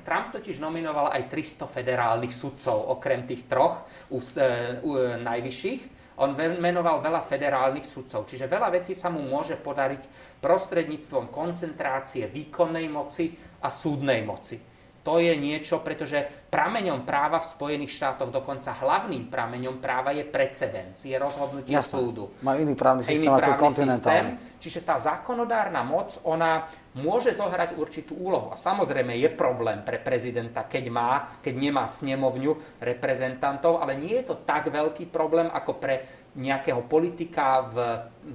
Trump 0.00 0.32
totiž 0.32 0.58
nominoval 0.58 1.12
aj 1.12 1.28
300 1.28 1.68
federálnych 1.68 2.32
sudcov, 2.32 2.96
okrem 2.96 3.28
tých 3.28 3.44
troch 3.46 3.84
u, 4.10 4.18
e, 4.18 4.80
u, 4.80 4.90
e, 4.96 5.20
najvyšších. 5.20 6.00
On 6.20 6.32
menoval 6.36 7.00
veľa 7.00 7.24
federálnych 7.24 7.86
sudcov, 7.86 8.28
čiže 8.28 8.50
veľa 8.50 8.68
vecí 8.74 8.92
sa 8.92 9.08
mu 9.08 9.24
môže 9.24 9.56
podariť 9.56 10.02
prostredníctvom 10.40 11.32
koncentrácie 11.32 12.28
výkonnej 12.28 12.88
moci 12.92 13.32
a 13.64 13.72
súdnej 13.72 14.20
moci. 14.24 14.69
To 15.00 15.16
je 15.16 15.32
niečo, 15.32 15.80
pretože 15.80 16.28
prameňom 16.52 17.08
práva 17.08 17.40
v 17.40 17.50
Spojených 17.56 17.96
štátoch, 17.96 18.28
dokonca 18.28 18.76
hlavným 18.76 19.32
prameňom 19.32 19.80
práva 19.80 20.12
je 20.12 20.28
precedens, 20.28 20.92
je 20.92 21.16
rozhodnutie 21.16 21.72
Jasne. 21.72 21.96
súdu. 21.96 22.24
Má 22.44 22.60
iný 22.60 22.76
právny 22.76 23.08
systém 23.08 23.24
iný 23.24 23.32
ako 23.32 23.52
kontinentálny. 23.56 24.36
Systém, 24.36 24.60
čiže 24.60 24.80
tá 24.84 25.00
zákonodárna 25.00 25.80
moc, 25.80 26.20
ona 26.28 26.68
môže 26.90 27.30
zohrať 27.30 27.78
určitú 27.78 28.18
úlohu. 28.18 28.50
A 28.50 28.58
samozrejme 28.58 29.14
je 29.14 29.30
problém 29.30 29.78
pre 29.86 30.02
prezidenta, 30.02 30.66
keď 30.66 30.84
má, 30.90 31.10
keď 31.38 31.54
nemá 31.54 31.84
snemovňu 31.86 32.82
reprezentantov, 32.82 33.78
ale 33.78 33.94
nie 33.94 34.18
je 34.18 34.34
to 34.34 34.36
tak 34.42 34.66
veľký 34.66 35.06
problém 35.06 35.46
ako 35.46 35.78
pre 35.78 35.94
nejakého 36.34 36.86
politika 36.86 37.66
v, 37.66 37.76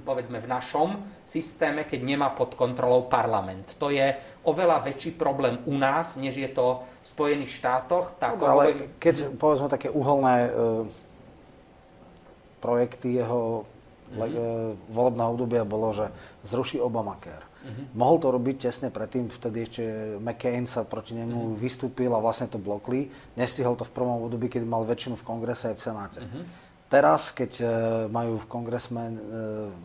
povedzme, 0.04 0.36
v 0.36 0.48
našom 0.48 0.88
systéme, 1.24 1.88
keď 1.88 2.00
nemá 2.04 2.28
pod 2.32 2.52
kontrolou 2.52 3.08
parlament. 3.08 3.76
To 3.80 3.88
je 3.88 4.12
oveľa 4.44 4.84
väčší 4.84 5.16
problém 5.16 5.64
u 5.64 5.76
nás, 5.80 6.20
než 6.20 6.36
je 6.36 6.50
to 6.52 6.84
v 6.84 7.06
Spojených 7.08 7.56
štátoch. 7.56 8.20
Tak 8.20 8.36
no, 8.36 8.52
ale 8.52 8.92
keď, 9.00 9.32
povedzme, 9.40 9.72
také 9.72 9.88
uholné 9.88 10.36
e, 10.44 10.50
projekty 12.60 13.16
jeho 13.16 13.64
mm-hmm. 13.64 14.18
le, 14.20 14.26
e, 14.28 14.40
volebného 14.92 15.30
obdobia 15.32 15.64
bolo, 15.64 15.96
že 15.96 16.12
zruší 16.44 16.76
Obamacare. 16.84 17.45
Mm-hmm. 17.66 17.86
Mohol 17.98 18.16
to 18.22 18.28
robiť 18.30 18.56
tesne 18.62 18.88
predtým, 18.94 19.26
vtedy 19.26 19.66
ešte 19.66 19.82
McCain 20.22 20.70
sa 20.70 20.86
proti 20.86 21.18
nemu 21.18 21.34
mm-hmm. 21.34 21.58
vystúpil 21.58 22.14
a 22.14 22.22
vlastne 22.22 22.46
to 22.46 22.62
blokli. 22.62 23.10
Nestihol 23.34 23.74
to 23.74 23.82
v 23.82 23.90
prvom 23.90 24.22
období, 24.22 24.46
keď 24.46 24.62
mal 24.62 24.86
väčšinu 24.86 25.18
v 25.18 25.26
kongrese 25.26 25.74
aj 25.74 25.76
v 25.76 25.82
senáte. 25.82 26.20
Mm-hmm. 26.22 26.42
Teraz, 26.86 27.34
keď 27.34 27.52
e, 27.58 27.64
majú 28.14 28.38
v 28.38 28.46
kongresmen 28.46 29.18
e, 29.18 29.22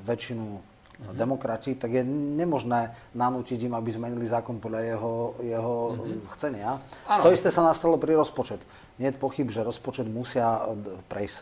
väčšinu 0.05 0.45
mm-hmm. 0.45 1.17
demokrati, 1.17 1.73
tak 1.73 1.97
je 1.97 2.05
nemožné 2.05 2.93
nanútiť 3.17 3.65
im, 3.65 3.73
aby 3.73 3.89
zmenili 3.89 4.29
zákon 4.29 4.61
podľa 4.61 4.81
jeho, 4.85 5.13
jeho 5.41 5.75
mm-hmm. 5.97 6.29
chcenia. 6.37 6.77
Ano. 7.09 7.21
To 7.25 7.33
isté 7.33 7.49
sa 7.49 7.65
nastalo 7.65 7.97
pri 7.97 8.13
rozpočet. 8.13 8.61
Nie 9.01 9.09
je 9.09 9.17
pochyb, 9.17 9.49
že 9.49 9.65
rozpočet 9.65 10.05
musia 10.05 10.61
prejsť 11.09 11.37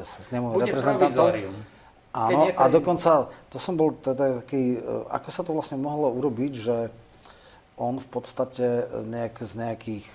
s 0.00 0.28
nemu 0.32 0.56
reprezentantov. 0.56 1.36
Áno, 2.12 2.52
a 2.52 2.64
dokonca, 2.68 3.32
to 3.48 3.56
som 3.56 3.72
bol 3.72 3.96
teda 3.96 4.44
taký, 4.44 4.76
e, 4.76 4.80
ako 5.08 5.28
sa 5.32 5.42
to 5.44 5.56
vlastne 5.56 5.80
mohlo 5.80 6.12
urobiť, 6.12 6.52
že 6.52 6.76
on 7.80 7.96
v 7.96 8.08
podstate 8.12 8.84
nejak, 9.08 9.40
z 9.40 9.52
nejakých 9.56 10.06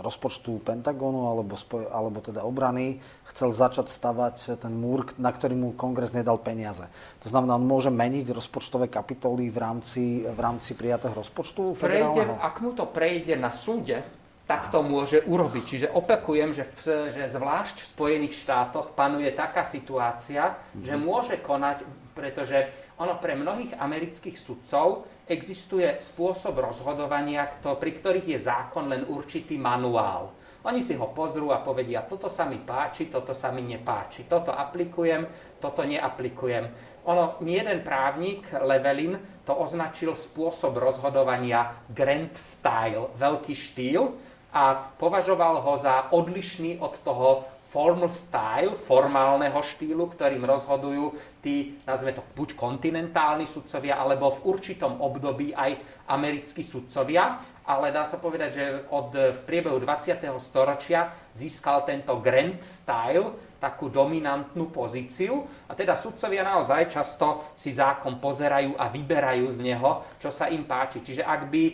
rozpočtu 0.00 0.58
Pentagonu 0.62 1.30
alebo, 1.30 1.54
spoj, 1.54 1.86
alebo 1.90 2.18
teda 2.18 2.42
obrany 2.42 2.98
chcel 3.30 3.54
začať 3.54 3.90
stavať 3.90 4.58
ten 4.58 4.74
múr, 4.74 5.06
na 5.20 5.30
ktorý 5.30 5.54
mu 5.54 5.68
kongres 5.74 6.10
nedal 6.10 6.40
peniaze. 6.40 6.86
To 7.22 7.28
znamená, 7.30 7.54
on 7.54 7.66
môže 7.66 7.94
meniť 7.94 8.34
rozpočtové 8.34 8.90
kapitoly 8.90 9.50
v 9.50 9.58
rámci, 9.58 10.04
v 10.26 10.40
rámci 10.40 10.74
prijatého 10.74 11.14
rozpočtu 11.14 11.78
prejde, 11.78 12.26
Ak 12.42 12.58
mu 12.58 12.74
to 12.74 12.90
prejde 12.90 13.38
na 13.38 13.54
súde, 13.54 14.02
tak 14.44 14.68
to 14.68 14.84
môže 14.84 15.24
urobiť. 15.24 15.64
Čiže 15.64 15.88
opakujem, 15.96 16.52
že, 16.52 16.68
v, 16.68 17.08
že 17.12 17.24
zvlášť 17.32 17.80
v 17.80 17.90
Spojených 17.96 18.34
štátoch 18.44 18.92
panuje 18.92 19.32
taká 19.32 19.64
situácia, 19.64 20.52
mm-hmm. 20.52 20.84
že 20.84 20.94
mhm. 20.94 21.00
môže 21.00 21.34
konať, 21.40 21.78
pretože 22.12 22.68
ono 23.00 23.18
pre 23.18 23.34
mnohých 23.34 23.74
amerických 23.74 24.36
sudcov 24.38 25.08
existuje 25.26 25.88
spôsob 25.98 26.60
rozhodovania, 26.60 27.48
pri 27.58 27.90
ktorých 27.90 28.36
je 28.36 28.38
zákon 28.38 28.86
len 28.86 29.02
určitý 29.08 29.56
manuál. 29.56 30.30
Oni 30.64 30.80
si 30.80 30.96
ho 30.96 31.12
pozrú 31.12 31.52
a 31.52 31.60
povedia, 31.60 32.08
toto 32.08 32.32
sa 32.32 32.48
mi 32.48 32.56
páči, 32.56 33.12
toto 33.12 33.36
sa 33.36 33.52
mi 33.52 33.60
nepáči, 33.60 34.24
toto 34.24 34.48
aplikujem, 34.48 35.28
toto 35.60 35.84
neaplikujem. 35.84 36.64
Ono, 37.04 37.36
jeden 37.44 37.84
právnik, 37.84 38.48
Levelin, 38.64 39.44
to 39.44 39.52
označil 39.52 40.16
spôsob 40.16 40.80
rozhodovania 40.80 41.84
grand 41.92 42.32
style, 42.32 43.12
veľký 43.20 43.52
štýl 43.52 44.16
a 44.54 44.94
považoval 44.96 45.60
ho 45.66 45.74
za 45.82 46.14
odlišný 46.14 46.78
od 46.78 46.94
toho 47.02 47.42
formal 47.74 48.06
style, 48.06 48.78
formálneho 48.78 49.58
štýlu, 49.58 50.06
ktorým 50.14 50.46
rozhodujú 50.46 51.18
tí, 51.42 51.74
nazveme 51.82 52.14
to, 52.14 52.22
buď 52.38 52.54
kontinentálni 52.54 53.50
sudcovia, 53.50 53.98
alebo 53.98 54.30
v 54.30 54.54
určitom 54.54 55.02
období 55.02 55.50
aj 55.50 55.74
americkí 56.06 56.62
sudcovia. 56.62 57.42
Ale 57.66 57.90
dá 57.90 58.06
sa 58.06 58.22
povedať, 58.22 58.50
že 58.54 58.64
od, 58.94 59.10
v 59.10 59.40
priebehu 59.42 59.82
20. 59.82 60.22
storočia 60.38 61.10
získal 61.34 61.82
tento 61.82 62.14
grand 62.22 62.62
style 62.62 63.34
takú 63.60 63.92
dominantnú 63.92 64.70
pozíciu. 64.70 65.44
A 65.68 65.72
teda 65.72 65.94
sudcovia 65.94 66.42
naozaj 66.42 66.90
často 66.90 67.52
si 67.54 67.70
zákon 67.74 68.18
pozerajú 68.18 68.78
a 68.78 68.88
vyberajú 68.88 69.46
z 69.50 69.58
neho, 69.62 70.16
čo 70.18 70.32
sa 70.32 70.50
im 70.50 70.66
páči. 70.66 71.04
Čiže 71.04 71.22
ak 71.22 71.40
by 71.48 71.62
e, 71.64 71.72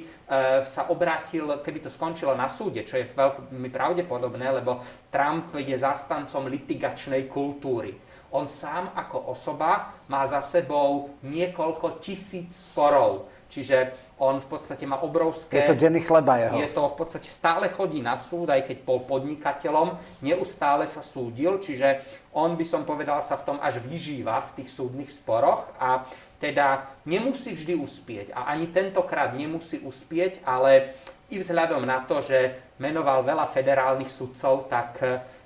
sa 0.66 0.91
obrátil, 0.93 1.61
keby 1.62 1.87
to 1.87 1.91
skončilo 1.93 2.37
na 2.37 2.51
súde, 2.51 2.83
čo 2.83 2.99
je 2.99 3.09
veľmi 3.11 3.70
pravdepodobné, 3.72 4.62
lebo 4.62 4.83
Trump 5.09 5.55
je 5.57 5.76
zastancom 5.76 6.51
litigačnej 6.51 7.31
kultúry. 7.31 8.09
On 8.31 8.47
sám 8.47 8.95
ako 8.95 9.35
osoba 9.35 9.95
má 10.07 10.22
za 10.26 10.39
sebou 10.41 11.14
niekoľko 11.26 11.99
tisíc 11.99 12.70
sporov. 12.70 13.26
Čiže 13.51 13.91
on 14.22 14.39
v 14.39 14.47
podstate 14.47 14.87
má 14.87 15.03
obrovské... 15.03 15.64
Je 15.64 15.74
to 15.74 15.81
denný 15.81 16.07
chleba 16.07 16.39
jeho. 16.39 16.55
Je 16.62 16.70
to 16.70 16.87
v 16.87 16.97
podstate 17.03 17.26
stále 17.26 17.66
chodí 17.72 17.99
na 17.99 18.14
súd, 18.14 18.53
aj 18.53 18.62
keď 18.62 18.87
bol 18.87 19.03
podnikateľom, 19.03 19.99
neustále 20.22 20.87
sa 20.87 21.03
súdil, 21.03 21.59
čiže 21.59 22.05
on 22.37 22.55
by 22.55 22.62
som 22.62 22.87
povedal 22.87 23.24
sa 23.26 23.35
v 23.41 23.47
tom 23.51 23.59
až 23.59 23.83
vyžíva 23.83 24.39
v 24.53 24.62
tých 24.62 24.70
súdnych 24.70 25.11
sporoch 25.11 25.66
a 25.83 26.07
teda 26.39 26.87
nemusí 27.09 27.51
vždy 27.57 27.74
uspieť 27.74 28.26
a 28.37 28.55
ani 28.55 28.70
tentokrát 28.70 29.35
nemusí 29.35 29.83
uspieť, 29.83 30.47
ale 30.47 30.95
i 31.33 31.39
vzhľadom 31.41 31.83
na 31.83 32.07
to, 32.07 32.22
že 32.22 32.55
menoval 32.78 33.26
veľa 33.26 33.51
federálnych 33.51 34.11
sudcov, 34.12 34.70
tak 34.70 35.01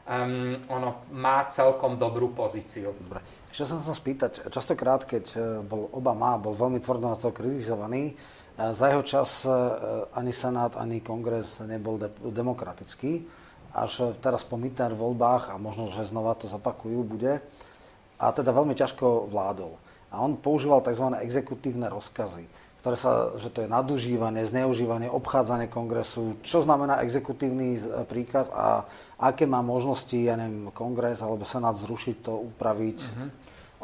um, 0.08 0.52
ono 0.68 1.04
má 1.12 1.48
celkom 1.48 1.96
dobrú 1.96 2.32
pozíciu. 2.32 2.92
Dobre. 2.96 3.20
Ešte 3.50 3.70
som 3.70 3.80
sa 3.80 3.94
spýtať, 3.96 4.50
častokrát, 4.50 5.06
keď 5.06 5.24
eh, 5.34 5.40
bol 5.62 5.88
Obama, 5.94 6.36
bol 6.40 6.58
veľmi 6.58 6.82
tvrdo 6.82 7.06
na 7.10 7.16
to 7.16 7.30
kritizovaný, 7.30 8.18
za 8.54 8.86
jeho 8.86 9.02
čas 9.02 9.42
e, 9.42 9.50
ani 10.14 10.30
Senát, 10.30 10.78
ani 10.78 11.02
Kongres 11.02 11.58
nebol 11.66 11.98
de- 11.98 12.14
demokratický. 12.22 13.26
Až 13.74 14.14
teraz 14.22 14.46
po 14.46 14.54
midterm 14.54 14.94
voľbách, 14.94 15.50
a 15.50 15.58
možno, 15.58 15.90
že 15.90 16.06
znova 16.06 16.38
to 16.38 16.46
zopakujú, 16.46 17.02
bude, 17.02 17.42
a 18.14 18.30
teda 18.30 18.54
veľmi 18.54 18.78
ťažko 18.78 19.26
vládol. 19.26 19.74
A 20.14 20.22
on 20.22 20.38
používal 20.38 20.78
tzv. 20.86 21.10
exekutívne 21.18 21.90
rozkazy, 21.90 22.46
ktoré 22.78 22.94
sa, 22.94 23.34
že 23.34 23.50
to 23.50 23.66
je 23.66 23.68
nadužívanie, 23.74 24.46
zneužívanie, 24.46 25.10
obchádzanie 25.10 25.66
kongresu. 25.66 26.38
Čo 26.46 26.62
znamená 26.62 27.02
exekutívny 27.02 27.82
príkaz 28.06 28.46
a 28.54 28.86
aké 29.18 29.46
má 29.46 29.62
možnosti, 29.62 30.14
ja 30.14 30.34
neviem, 30.38 30.70
kongres 30.74 31.22
alebo 31.22 31.46
senát 31.46 31.74
zrušiť 31.78 32.16
to, 32.22 32.32
upraviť? 32.54 32.98
Uh-huh. 33.00 33.28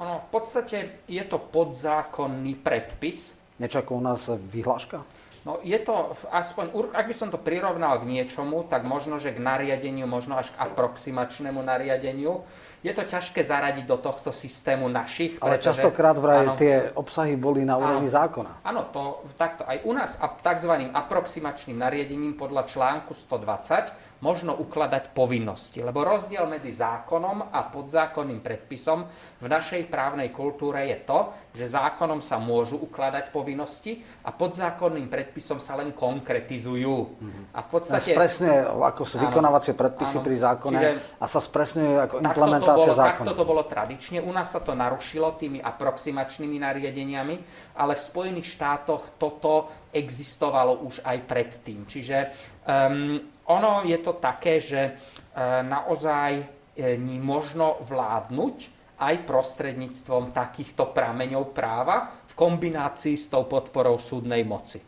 Ono, 0.00 0.14
v 0.24 0.28
podstate 0.32 1.06
je 1.06 1.24
to 1.28 1.38
podzákonný 1.38 2.56
predpis, 2.60 3.40
Niečo 3.60 3.84
ako 3.84 3.92
u 3.92 4.02
nás 4.02 4.24
vyhláška? 4.32 5.04
No 5.40 5.60
je 5.64 5.76
to, 5.80 6.16
aspoň, 6.28 6.92
ak 6.92 7.04
by 7.08 7.14
som 7.16 7.32
to 7.32 7.40
prirovnal 7.40 7.96
k 8.00 8.04
niečomu, 8.04 8.64
tak 8.68 8.84
možno, 8.84 9.16
že 9.16 9.32
k 9.32 9.40
nariadeniu, 9.40 10.04
možno 10.04 10.36
až 10.36 10.52
k 10.52 10.60
aproximačnému 10.60 11.60
nariadeniu. 11.64 12.44
Je 12.84 12.92
to 12.92 13.04
ťažké 13.04 13.40
zaradiť 13.40 13.84
do 13.88 13.96
tohto 14.00 14.36
systému 14.36 14.88
našich. 14.88 15.40
Ale 15.40 15.56
pretože, 15.56 15.80
častokrát 15.80 16.16
vraj 16.16 16.44
áno, 16.44 16.56
tie 16.60 16.92
obsahy 16.92 17.40
boli 17.40 17.64
na 17.64 17.80
úrovni 17.80 18.08
áno, 18.08 18.16
zákona. 18.20 18.52
Áno, 18.64 18.80
to, 18.92 19.24
takto. 19.40 19.64
Aj 19.64 19.80
u 19.80 19.92
nás 19.96 20.16
tzv. 20.20 20.72
aproximačným 20.92 21.76
nariadením 21.76 22.36
podľa 22.36 22.68
článku 22.68 23.16
120 23.16 24.09
možno 24.20 24.52
ukladať 24.56 25.16
povinnosti. 25.16 25.80
Lebo 25.80 26.04
rozdiel 26.04 26.44
medzi 26.44 26.72
zákonom 26.72 27.48
a 27.52 27.60
podzákonným 27.72 28.44
predpisom 28.44 29.08
v 29.40 29.46
našej 29.48 29.88
právnej 29.88 30.28
kultúre 30.28 30.88
je 30.92 30.98
to, 31.08 31.18
že 31.50 31.72
zákonom 31.72 32.22
sa 32.22 32.38
môžu 32.38 32.78
ukladať 32.78 33.34
povinnosti 33.34 33.98
a 34.22 34.30
podzákonným 34.30 35.10
predpisom 35.10 35.58
sa 35.58 35.74
len 35.80 35.96
konkretizujú. 35.96 36.96
Mhm. 37.18 37.40
A 37.56 37.58
v 37.64 37.68
podstate... 37.68 38.12
Spresne, 38.12 38.68
ako 38.68 39.02
sú 39.08 39.16
vykonávacie 39.18 39.72
predpisy 39.74 40.20
áno, 40.20 40.24
pri 40.24 40.36
zákone 40.36 40.78
čiže, 40.78 40.90
a 41.18 41.24
sa 41.26 41.40
spresňuje 41.40 41.94
ako 42.06 42.14
implementácia 42.22 42.92
zákona. 42.92 43.26
Takto 43.26 43.34
to 43.34 43.44
bolo 43.48 43.62
tradične. 43.64 44.18
U 44.20 44.30
nás 44.30 44.52
sa 44.52 44.60
to 44.60 44.76
narušilo 44.76 45.34
tými 45.40 45.58
aproximačnými 45.58 46.60
nariadeniami, 46.60 47.36
ale 47.80 47.96
v 47.96 48.02
Spojených 48.04 48.48
štátoch 48.52 49.16
toto 49.16 49.72
existovalo 49.90 50.86
už 50.86 51.02
aj 51.02 51.18
predtým. 51.26 51.82
Čiže 51.88 52.16
um, 52.62 53.39
ono 53.50 53.82
je 53.82 53.98
to 53.98 54.22
také, 54.22 54.62
že 54.62 54.94
uh, 54.94 55.66
naozaj 55.66 56.30
uh, 56.38 56.94
možno 57.18 57.82
vládnuť 57.82 58.56
aj 59.00 59.14
prostredníctvom 59.26 60.30
takýchto 60.30 60.92
prameňov 60.92 61.56
práva 61.56 62.20
v 62.28 62.32
kombinácii 62.36 63.16
s 63.16 63.32
tou 63.32 63.48
podporou 63.48 63.96
súdnej 63.96 64.44
moci. 64.44 64.78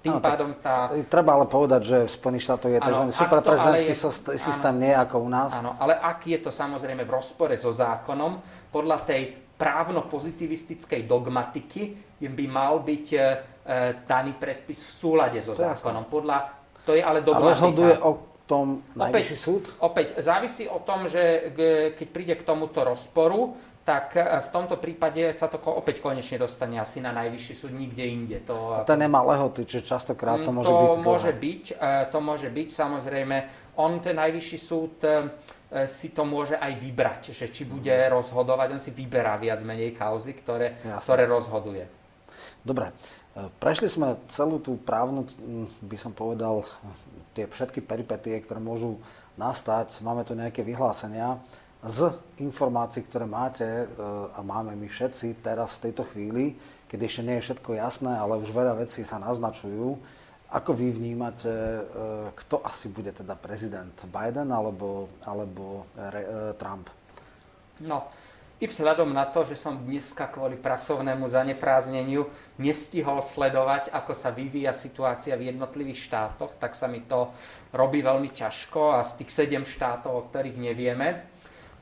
Tým 0.00 0.16
ano, 0.16 0.24
pádom 0.24 0.50
tá... 0.56 0.88
Treba 1.04 1.36
ale 1.36 1.44
povedať, 1.44 1.80
že 1.84 1.98
v 2.08 2.12
Spojených 2.16 2.44
štátoch 2.48 2.72
je 2.72 2.80
tzv. 2.80 3.04
superprezidentský 3.12 3.92
je... 3.92 4.40
systém, 4.40 4.74
nie 4.80 4.92
ako 4.96 5.20
u 5.20 5.28
nás. 5.28 5.52
Áno, 5.52 5.76
ale 5.76 6.00
ak 6.00 6.24
je 6.24 6.40
to 6.40 6.48
samozrejme 6.48 7.04
v 7.04 7.12
rozpore 7.12 7.52
so 7.60 7.68
zákonom, 7.68 8.40
podľa 8.72 9.04
tej 9.04 9.36
právno-pozitivistickej 9.60 11.04
dogmatiky 11.04 11.82
by 12.24 12.46
mal 12.48 12.80
byť 12.80 13.06
e, 13.12 13.20
daný 14.08 14.32
predpis 14.40 14.80
v 14.88 14.92
súlade 14.96 15.38
so 15.44 15.52
zákonom. 15.52 16.08
Podľa, 16.08 16.61
to 16.86 16.94
je 16.94 17.02
ale 17.02 17.22
dogmatika. 17.22 17.46
A 17.46 17.52
rozhoduje 17.52 17.94
o 18.02 18.12
tom 18.46 18.82
najvyšší 18.98 19.36
súd? 19.38 19.62
Opäť 19.80 20.18
závisí 20.18 20.66
o 20.66 20.82
tom, 20.82 21.06
že 21.06 21.54
keď 21.94 22.06
príde 22.10 22.34
k 22.36 22.42
tomuto 22.42 22.82
rozporu, 22.82 23.54
tak 23.82 24.14
e, 24.14 24.22
v 24.22 24.48
tomto 24.54 24.78
prípade 24.78 25.34
sa 25.34 25.50
to 25.50 25.58
opäť 25.58 25.98
konečne 25.98 26.38
dostane 26.38 26.78
asi 26.78 27.02
na 27.02 27.10
najvyšší 27.10 27.54
súd, 27.54 27.72
nikde 27.74 28.04
inde. 28.06 28.38
To, 28.46 28.78
a 28.78 28.86
ten 28.86 29.02
nemá 29.02 29.26
lehoty, 29.26 29.66
čiže 29.66 29.82
častokrát 29.82 30.38
to 30.46 30.54
môže 30.54 30.70
to 30.70 30.78
byť 30.78 30.98
môže 31.02 31.32
byť, 31.34 31.64
e, 31.74 31.86
to 32.10 32.18
môže 32.22 32.48
byť, 32.50 32.68
samozrejme. 32.70 33.36
On, 33.82 33.98
ten 33.98 34.14
najvyšší 34.14 34.58
súd, 34.60 35.00
si 35.88 36.12
to 36.12 36.28
môže 36.28 36.60
aj 36.60 36.72
vybrať, 36.76 37.22
že 37.32 37.48
či 37.48 37.64
bude 37.64 37.88
rozhodovať, 37.88 38.76
on 38.76 38.82
si 38.82 38.92
vyberá 38.92 39.40
viac 39.40 39.64
menej 39.64 39.96
kauzy, 39.96 40.36
ktoré, 40.36 40.76
ktoré 41.00 41.24
rozhoduje. 41.24 41.88
Dobre, 42.60 42.92
prešli 43.60 43.88
sme 43.88 44.20
celú 44.28 44.60
tú 44.60 44.76
právnu, 44.76 45.24
by 45.84 45.96
som 45.96 46.12
povedal, 46.12 46.64
tie 47.32 47.48
všetky 47.48 47.80
peripetie, 47.80 48.36
ktoré 48.44 48.60
môžu 48.60 49.00
nastať. 49.40 50.04
Máme 50.04 50.24
tu 50.28 50.36
nejaké 50.36 50.60
vyhlásenia 50.60 51.40
z 51.82 52.12
informácií, 52.38 53.02
ktoré 53.02 53.26
máte 53.26 53.64
e, 53.64 53.86
a 54.36 54.38
máme 54.44 54.78
my 54.78 54.86
všetci 54.86 55.42
teraz 55.42 55.80
v 55.80 55.90
tejto 55.90 56.06
chvíli, 56.14 56.54
keď 56.86 56.98
ešte 57.08 57.22
nie 57.26 57.36
je 57.40 57.44
všetko 57.50 57.70
jasné, 57.74 58.12
ale 58.14 58.38
už 58.38 58.54
veľa 58.54 58.78
vecí 58.78 59.02
sa 59.02 59.18
naznačujú 59.18 59.98
ako 60.52 60.76
vy 60.76 60.92
vnímate, 60.92 61.48
e, 61.48 61.82
kto 62.36 62.60
asi 62.60 62.92
bude 62.92 63.08
teda 63.16 63.32
prezident? 63.40 63.96
Biden 64.04 64.52
alebo, 64.52 65.08
alebo 65.24 65.88
e, 65.96 66.52
Trump? 66.60 66.92
No, 67.80 68.12
i 68.62 68.70
vzhľadom 68.70 69.10
na 69.10 69.26
to, 69.26 69.42
že 69.42 69.58
som 69.58 69.74
dneska 69.74 70.30
kvôli 70.30 70.54
pracovnému 70.54 71.26
zaneprázneniu 71.26 72.30
nestihol 72.62 73.18
sledovať, 73.18 73.90
ako 73.90 74.14
sa 74.14 74.30
vyvíja 74.30 74.70
situácia 74.70 75.34
v 75.34 75.50
jednotlivých 75.50 76.06
štátoch, 76.06 76.54
tak 76.62 76.78
sa 76.78 76.86
mi 76.86 77.02
to 77.02 77.34
robí 77.74 78.06
veľmi 78.06 78.30
ťažko 78.30 78.94
a 78.94 79.02
z 79.02 79.18
tých 79.18 79.34
sedem 79.34 79.66
štátov, 79.66 80.12
o 80.14 80.26
ktorých 80.30 80.62
nevieme, 80.62 81.26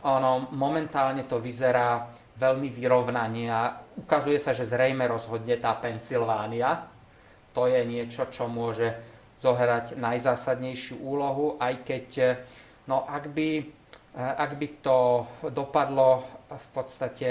ono, 0.09 0.49
momentálne 0.57 1.29
to 1.29 1.37
vyzerá 1.37 2.09
veľmi 2.41 2.73
vyrovnanie 2.73 3.53
a 3.53 3.77
ukazuje 4.01 4.41
sa, 4.41 4.57
že 4.57 4.65
zrejme 4.65 5.05
rozhodne 5.05 5.61
tá 5.61 5.77
Pensylvánia, 5.77 6.89
to 7.53 7.69
je 7.69 7.85
niečo, 7.85 8.25
čo 8.33 8.49
môže 8.49 8.97
zohrať 9.45 10.01
najzásadnejšiu 10.01 10.97
úlohu, 10.97 11.61
aj 11.61 11.85
keď 11.85 12.09
no, 12.89 13.05
ak, 13.05 13.29
by, 13.29 13.69
ak 14.17 14.57
by 14.57 14.69
to 14.81 15.29
dopadlo 15.53 16.40
v 16.57 16.69
podstate 16.75 17.29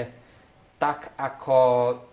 tak, 0.80 1.12
ako 1.20 1.58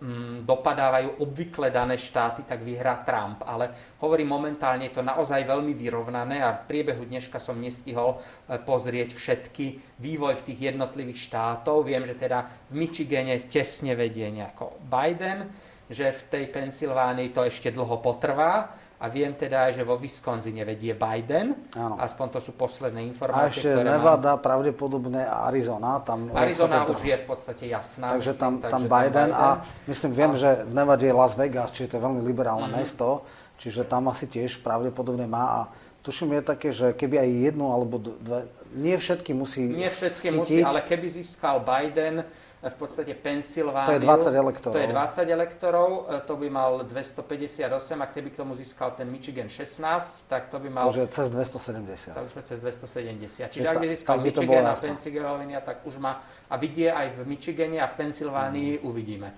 mm, 0.02 0.36
dopadávajú 0.42 1.22
obvykle 1.22 1.70
dané 1.70 1.94
štáty, 1.94 2.42
tak 2.42 2.66
vyhrá 2.66 3.06
Trump. 3.06 3.46
Ale 3.46 3.70
hovorím, 4.02 4.34
momentálne 4.34 4.90
je 4.90 4.98
to 4.98 5.06
naozaj 5.06 5.38
veľmi 5.46 5.70
vyrovnané 5.70 6.42
a 6.42 6.50
v 6.50 6.66
priebehu 6.66 7.06
dneška 7.06 7.38
som 7.38 7.62
nestihol 7.62 8.18
e, 8.18 8.58
pozrieť 8.58 9.14
všetky 9.14 9.96
vývoj 10.02 10.42
v 10.42 10.46
tých 10.50 10.74
jednotlivých 10.74 11.30
štátov. 11.30 11.86
Viem, 11.86 12.10
že 12.10 12.18
teda 12.18 12.42
v 12.66 12.74
Michigane 12.74 13.46
tesne 13.46 13.94
vedie 13.94 14.26
nejako 14.34 14.82
Biden, 14.82 15.46
že 15.86 16.10
v 16.10 16.20
tej 16.26 16.44
Pensylvánii 16.50 17.30
to 17.30 17.46
ešte 17.46 17.70
dlho 17.70 18.02
potrvá 18.02 18.74
a 19.06 19.08
viem 19.08 19.30
teda, 19.38 19.70
že 19.70 19.86
vo 19.86 19.94
Wisconsine 19.94 20.66
vedie 20.66 20.98
Biden. 20.98 21.54
Áno. 21.78 21.94
Aspoň 22.02 22.26
to 22.34 22.40
sú 22.42 22.58
posledné 22.58 23.06
informácie. 23.06 23.70
A 23.70 23.78
ešte 23.78 23.86
Nevada, 23.86 24.34
mám... 24.34 24.42
pravdepodobne 24.42 25.22
Arizona. 25.22 26.02
Tam 26.02 26.26
Arizona 26.34 26.82
už 26.82 27.06
je 27.06 27.16
v 27.22 27.26
podstate 27.30 27.70
jasná. 27.70 28.18
Takže 28.18 28.34
myslím, 28.34 28.42
tam, 28.42 28.52
tam, 28.58 28.70
takže 28.74 28.86
Biden, 28.90 29.28
tam 29.30 29.30
Biden 29.30 29.30
a 29.30 29.46
myslím, 29.86 30.10
viem, 30.10 30.32
a... 30.34 30.38
že 30.42 30.50
v 30.66 30.72
Nevade 30.74 31.06
je 31.06 31.14
Las 31.14 31.34
Vegas, 31.38 31.70
čiže 31.70 31.94
to 31.94 31.94
je 31.96 32.02
veľmi 32.02 32.20
liberálne 32.26 32.66
mm-hmm. 32.66 32.82
mesto, 32.82 33.22
čiže 33.62 33.86
tam 33.86 34.10
asi 34.10 34.26
tiež 34.26 34.58
pravdepodobne 34.66 35.30
má 35.30 35.44
a 35.46 35.60
tuším 36.02 36.38
je 36.38 36.42
také, 36.42 36.68
že 36.74 36.90
keby 36.94 37.22
aj 37.22 37.30
jednu 37.50 37.66
alebo 37.70 37.98
dve, 37.98 38.50
nie 38.74 38.94
všetky 38.98 39.34
musí 39.34 39.70
Nie 39.70 39.90
všetky 39.90 40.30
chytiť. 40.30 40.38
musí, 40.38 40.58
ale 40.62 40.82
keby 40.82 41.06
získal 41.10 41.62
Biden 41.62 42.26
v 42.70 42.78
podstate 42.78 43.12
Pensylvániu. 43.14 43.90
To 43.90 43.96
je 43.96 44.02
20 44.02 44.34
elektorov. 44.34 44.74
To 44.74 44.80
je 44.80 44.90
20 44.90 45.36
elektorov, 45.38 45.88
e, 46.10 46.26
to 46.26 46.34
by 46.36 46.48
mal 46.50 46.72
258 46.82 47.66
a 48.02 48.06
keby 48.06 48.28
k 48.30 48.36
tomu 48.36 48.52
získal 48.54 48.94
ten 48.94 49.10
Michigan 49.10 49.48
16, 49.48 50.26
tak 50.26 50.48
to 50.50 50.58
by 50.58 50.68
mal... 50.70 50.88
To 50.88 50.96
už 50.96 51.00
je 51.04 51.08
cez 51.10 51.26
270. 51.30 52.14
To 52.14 52.22
už 52.22 52.34
je 52.34 52.44
cez 52.44 52.58
270. 52.60 53.52
Čiže 53.52 53.66
ak 53.68 53.76
by 53.78 53.86
získal 53.92 54.16
Michigan 54.20 54.66
a 54.66 54.74
Pensylvánia, 54.74 55.60
tak 55.60 55.86
už 55.86 55.98
má... 55.98 56.22
A 56.46 56.54
vidie 56.56 56.92
aj 56.92 57.18
v 57.18 57.26
Michigane 57.26 57.82
a 57.82 57.86
v 57.90 57.94
Pensylvánii 58.06 58.78
mm. 58.78 58.84
uvidíme. 58.86 59.28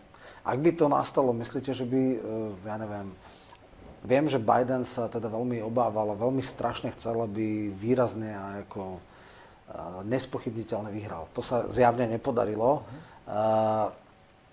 Ak 0.45 0.59
by 0.61 0.71
to 0.77 0.89
nastalo, 0.89 1.33
myslíte, 1.37 1.73
že 1.77 1.85
by, 1.85 2.03
e, 2.15 2.19
ja 2.65 2.77
neviem, 2.81 3.13
viem, 4.05 4.25
že 4.31 4.41
Biden 4.41 4.87
sa 4.87 5.11
teda 5.11 5.29
veľmi 5.29 5.61
obával 5.65 6.15
a 6.15 6.21
veľmi 6.21 6.41
strašne 6.41 6.95
chcel, 6.95 7.19
aby 7.21 7.73
výrazne 7.75 8.33
a 8.33 8.65
ako 8.65 8.97
e, 8.97 9.01
nespochybniteľne 10.09 10.89
vyhral. 10.95 11.29
To 11.35 11.43
sa 11.43 11.67
zjavne 11.69 12.07
nepodarilo. 12.09 12.85
Mm. 12.85 13.18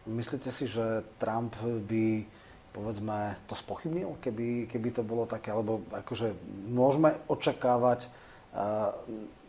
Myslíte 0.06 0.54
si, 0.54 0.70
že 0.70 1.02
Trump 1.18 1.58
by 1.64 2.28
povedzme 2.76 3.40
to 3.48 3.56
spochybnil, 3.56 4.20
keby, 4.20 4.68
keby 4.68 4.90
to 4.92 5.02
bolo 5.02 5.24
také, 5.24 5.50
alebo 5.56 5.88
akože 5.96 6.36
môžeme 6.68 7.16
očakávať 7.32 8.12
uh, 8.52 8.92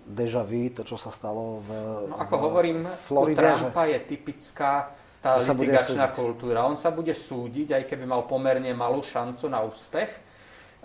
deja 0.06 0.46
vu, 0.46 0.70
to, 0.70 0.86
čo 0.86 0.94
sa 0.94 1.10
stalo 1.10 1.58
v 1.66 1.70
No 2.06 2.22
ako 2.22 2.34
v 2.38 2.42
hovorím, 2.46 2.78
Floride, 3.02 3.42
u 3.42 3.66
Trumpa 3.66 3.90
že... 3.90 3.90
je 3.90 3.98
typická 4.06 4.72
tá 5.18 5.42
litigačná 5.42 6.06
kultúra. 6.14 6.62
On 6.62 6.78
sa 6.78 6.94
bude 6.94 7.10
súdiť, 7.10 7.74
aj 7.74 7.84
keby 7.90 8.06
mal 8.06 8.30
pomerne 8.30 8.70
malú 8.78 9.02
šancu 9.02 9.50
na 9.50 9.66
úspech. 9.66 10.22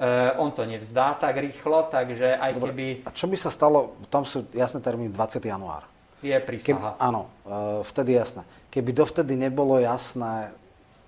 Uh, 0.01 0.33
on 0.41 0.49
to 0.49 0.65
nevzdá 0.65 1.13
tak 1.21 1.37
rýchlo, 1.37 1.93
takže 1.93 2.41
aj 2.41 2.57
Dobre. 2.57 2.73
keby... 2.73 2.85
A 3.05 3.13
čo 3.13 3.29
by 3.29 3.37
sa 3.37 3.53
stalo, 3.53 4.01
tam 4.09 4.25
sú 4.25 4.49
jasné 4.49 4.81
termíny 4.81 5.13
20. 5.13 5.45
január 5.45 5.90
je 6.21 6.37
prísaha. 6.39 6.95
Keb, 6.95 7.01
áno, 7.01 7.27
e, 7.43 7.81
vtedy 7.81 8.13
jasné. 8.15 8.45
Keby 8.69 8.91
dovtedy 8.93 9.33
nebolo 9.33 9.81
jasné, 9.81 10.53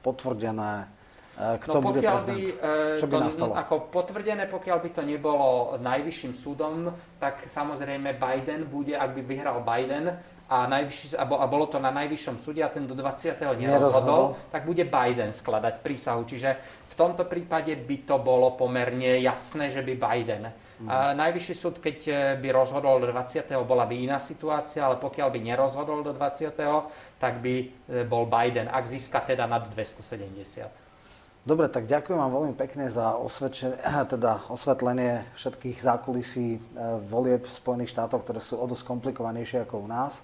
potvrdené, 0.01 0.89
e, 1.37 1.57
kto 1.61 1.77
no, 1.79 1.85
bude 1.85 2.01
prezident, 2.01 2.37
by, 2.37 2.43
e, 2.49 2.99
čo 2.99 3.07
by 3.07 3.15
to, 3.15 3.23
nastalo? 3.23 3.51
Ako 3.55 3.75
potvrdené, 3.93 4.49
pokiaľ 4.49 4.77
by 4.83 4.89
to 4.91 5.01
nebolo 5.05 5.77
najvyšším 5.79 6.33
súdom, 6.33 6.91
tak 7.21 7.45
samozrejme 7.47 8.17
Biden 8.17 8.67
bude, 8.67 8.97
ak 8.97 9.15
by 9.15 9.21
vyhral 9.23 9.61
Biden, 9.61 10.11
a, 10.43 10.67
najvyšší, 10.67 11.15
a, 11.15 11.45
bolo 11.47 11.65
to 11.71 11.79
na 11.79 11.89
najvyššom 11.95 12.35
súde 12.37 12.61
a 12.61 12.69
ten 12.69 12.83
do 12.83 12.93
20. 12.93 13.39
nerozhodol, 13.39 13.57
nerozhodol, 13.57 14.23
tak 14.51 14.67
bude 14.67 14.83
Biden 14.83 15.31
skladať 15.31 15.79
prísahu. 15.79 16.27
Čiže 16.27 16.49
v 16.91 16.93
tomto 16.93 17.25
prípade 17.25 17.73
by 17.73 17.97
to 18.05 18.19
bolo 18.19 18.53
pomerne 18.53 19.17
jasné, 19.23 19.71
že 19.71 19.81
by 19.81 19.93
Biden 19.95 20.51
a 20.87 21.13
najvyšší 21.13 21.55
súd, 21.55 21.75
keď 21.79 21.97
e, 22.07 22.13
by 22.41 22.49
rozhodol 22.51 22.99
do 22.99 23.07
20. 23.11 23.45
bola 23.63 23.87
by 23.87 23.95
iná 23.95 24.19
situácia, 24.19 24.83
ale 24.83 24.99
pokiaľ 24.99 25.27
by 25.31 25.39
nerozhodol 25.39 26.03
do 26.03 26.11
20. 26.11 26.55
tak 27.19 27.39
by 27.39 27.53
e, 27.59 27.65
bol 28.03 28.27
Biden, 28.27 28.67
ak 28.67 28.83
získa 28.87 29.23
teda 29.23 29.47
nad 29.47 29.67
270. 29.71 30.83
Dobre, 31.43 31.67
tak 31.67 31.91
ďakujem 31.91 32.15
vám 32.15 32.31
veľmi 32.31 32.55
pekne 32.55 32.87
za 32.87 33.19
teda 34.13 34.47
osvetlenie 34.47 35.27
všetkých 35.35 35.77
zákulisí 35.83 36.59
volieb 37.11 37.43
Spojených 37.51 37.91
štátov, 37.91 38.23
ktoré 38.23 38.39
sú 38.39 38.55
o 38.55 38.65
dosť 38.67 38.87
komplikovanejšie 38.87 39.67
ako 39.67 39.83
u 39.83 39.87
nás. 39.91 40.23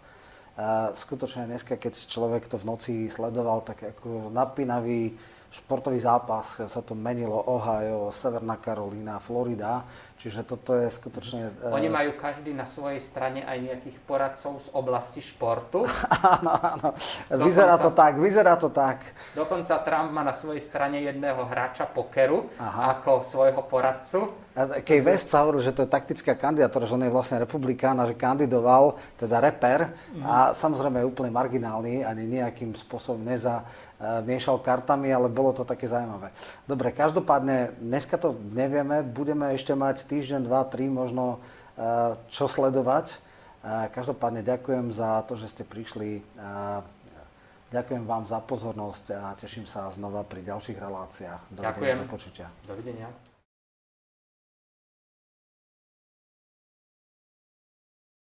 Skutočne 0.95 1.47
dneska, 1.47 1.80
keď 1.80 1.95
človek 2.07 2.51
to 2.51 2.60
v 2.60 2.68
noci 2.68 2.93
sledoval, 3.07 3.64
tak 3.64 3.95
ako 3.95 4.32
napínavý 4.32 5.16
športový 5.49 5.97
zápas 5.97 6.62
sa 6.62 6.82
to 6.86 6.93
menilo 6.93 7.41
Ohio, 7.49 8.14
Severná 8.14 8.62
Karolína, 8.62 9.18
Florida, 9.18 9.82
čiže 10.20 10.43
toto 10.43 10.76
je 10.76 10.91
skutočne... 10.91 11.49
Eh, 11.63 11.72
Oni 11.72 11.88
majú 11.88 12.13
každý 12.20 12.51
na 12.51 12.67
svojej 12.67 12.99
strane 12.99 13.41
aj 13.47 13.57
nejakých 13.57 13.97
poradcov 14.03 14.59
z 14.61 14.70
oblasti 14.76 15.24
športu. 15.24 15.88
áno, 16.36 16.53
áno, 16.59 16.89
vyzerá 17.39 17.80
to 17.80 17.95
tak, 17.95 18.20
vyzerá 18.20 18.59
to 18.59 18.70
tak. 18.70 19.15
Dokonca 19.34 19.80
Trump 19.82 20.11
má 20.11 20.22
na 20.22 20.36
svojej 20.36 20.59
strane 20.59 20.99
jedného 20.99 21.39
hráča 21.47 21.88
pokeru 21.88 22.51
Aha. 22.59 22.99
ako 22.99 23.24
svojho 23.24 23.63
poradcu. 23.63 24.20
Kej 24.59 24.99
West 25.07 25.32
sa 25.32 25.47
hovoril, 25.47 25.63
že 25.63 25.72
to 25.72 25.88
je 25.88 25.89
taktická 25.89 26.36
kandidatúra, 26.36 26.84
že 26.84 26.91
on 26.99 27.07
je 27.07 27.15
vlastne 27.15 27.39
republikán 27.39 27.95
a 27.95 28.03
že 28.03 28.20
kandidoval, 28.20 28.99
teda 29.15 29.39
reper 29.39 29.95
mm. 30.11 30.26
a 30.28 30.36
samozrejme 30.51 30.99
je 30.99 31.07
úplne 31.07 31.32
marginálny, 31.32 32.03
ani 32.03 32.28
nejakým 32.28 32.76
spôsobom 32.76 33.24
neza, 33.24 33.63
miešal 33.99 34.63
kartami, 34.63 35.11
ale 35.11 35.28
bolo 35.28 35.51
to 35.51 35.67
také 35.67 35.84
zaujímavé. 35.84 36.32
Dobre, 36.63 36.95
každopádne, 36.95 37.76
dneska 37.84 38.15
to 38.15 38.32
nevieme, 38.55 39.03
budeme 39.03 39.51
ešte 39.51 39.76
mať 39.76 40.07
týždeň, 40.10 40.41
dva, 40.49 40.66
tri 40.66 40.89
možno 40.89 41.38
e, 41.78 42.18
čo 42.34 42.49
sledovať. 42.49 43.14
E, 43.14 43.16
každopádne 43.93 44.41
ďakujem 44.41 44.89
za 44.89 45.22
to, 45.30 45.38
že 45.38 45.53
ste 45.53 45.64
prišli. 45.64 46.18
E, 46.18 46.22
ďakujem 47.70 48.10
vám 48.10 48.26
za 48.26 48.41
pozornosť 48.41 49.05
a 49.14 49.38
teším 49.38 49.70
sa 49.70 49.86
znova 49.93 50.26
pri 50.26 50.41
ďalších 50.41 50.82
reláciách. 50.82 51.53
Dovidenia, 51.53 52.01
do 52.01 52.10
počutia. 52.10 52.49
Dovidenia. 52.66 53.28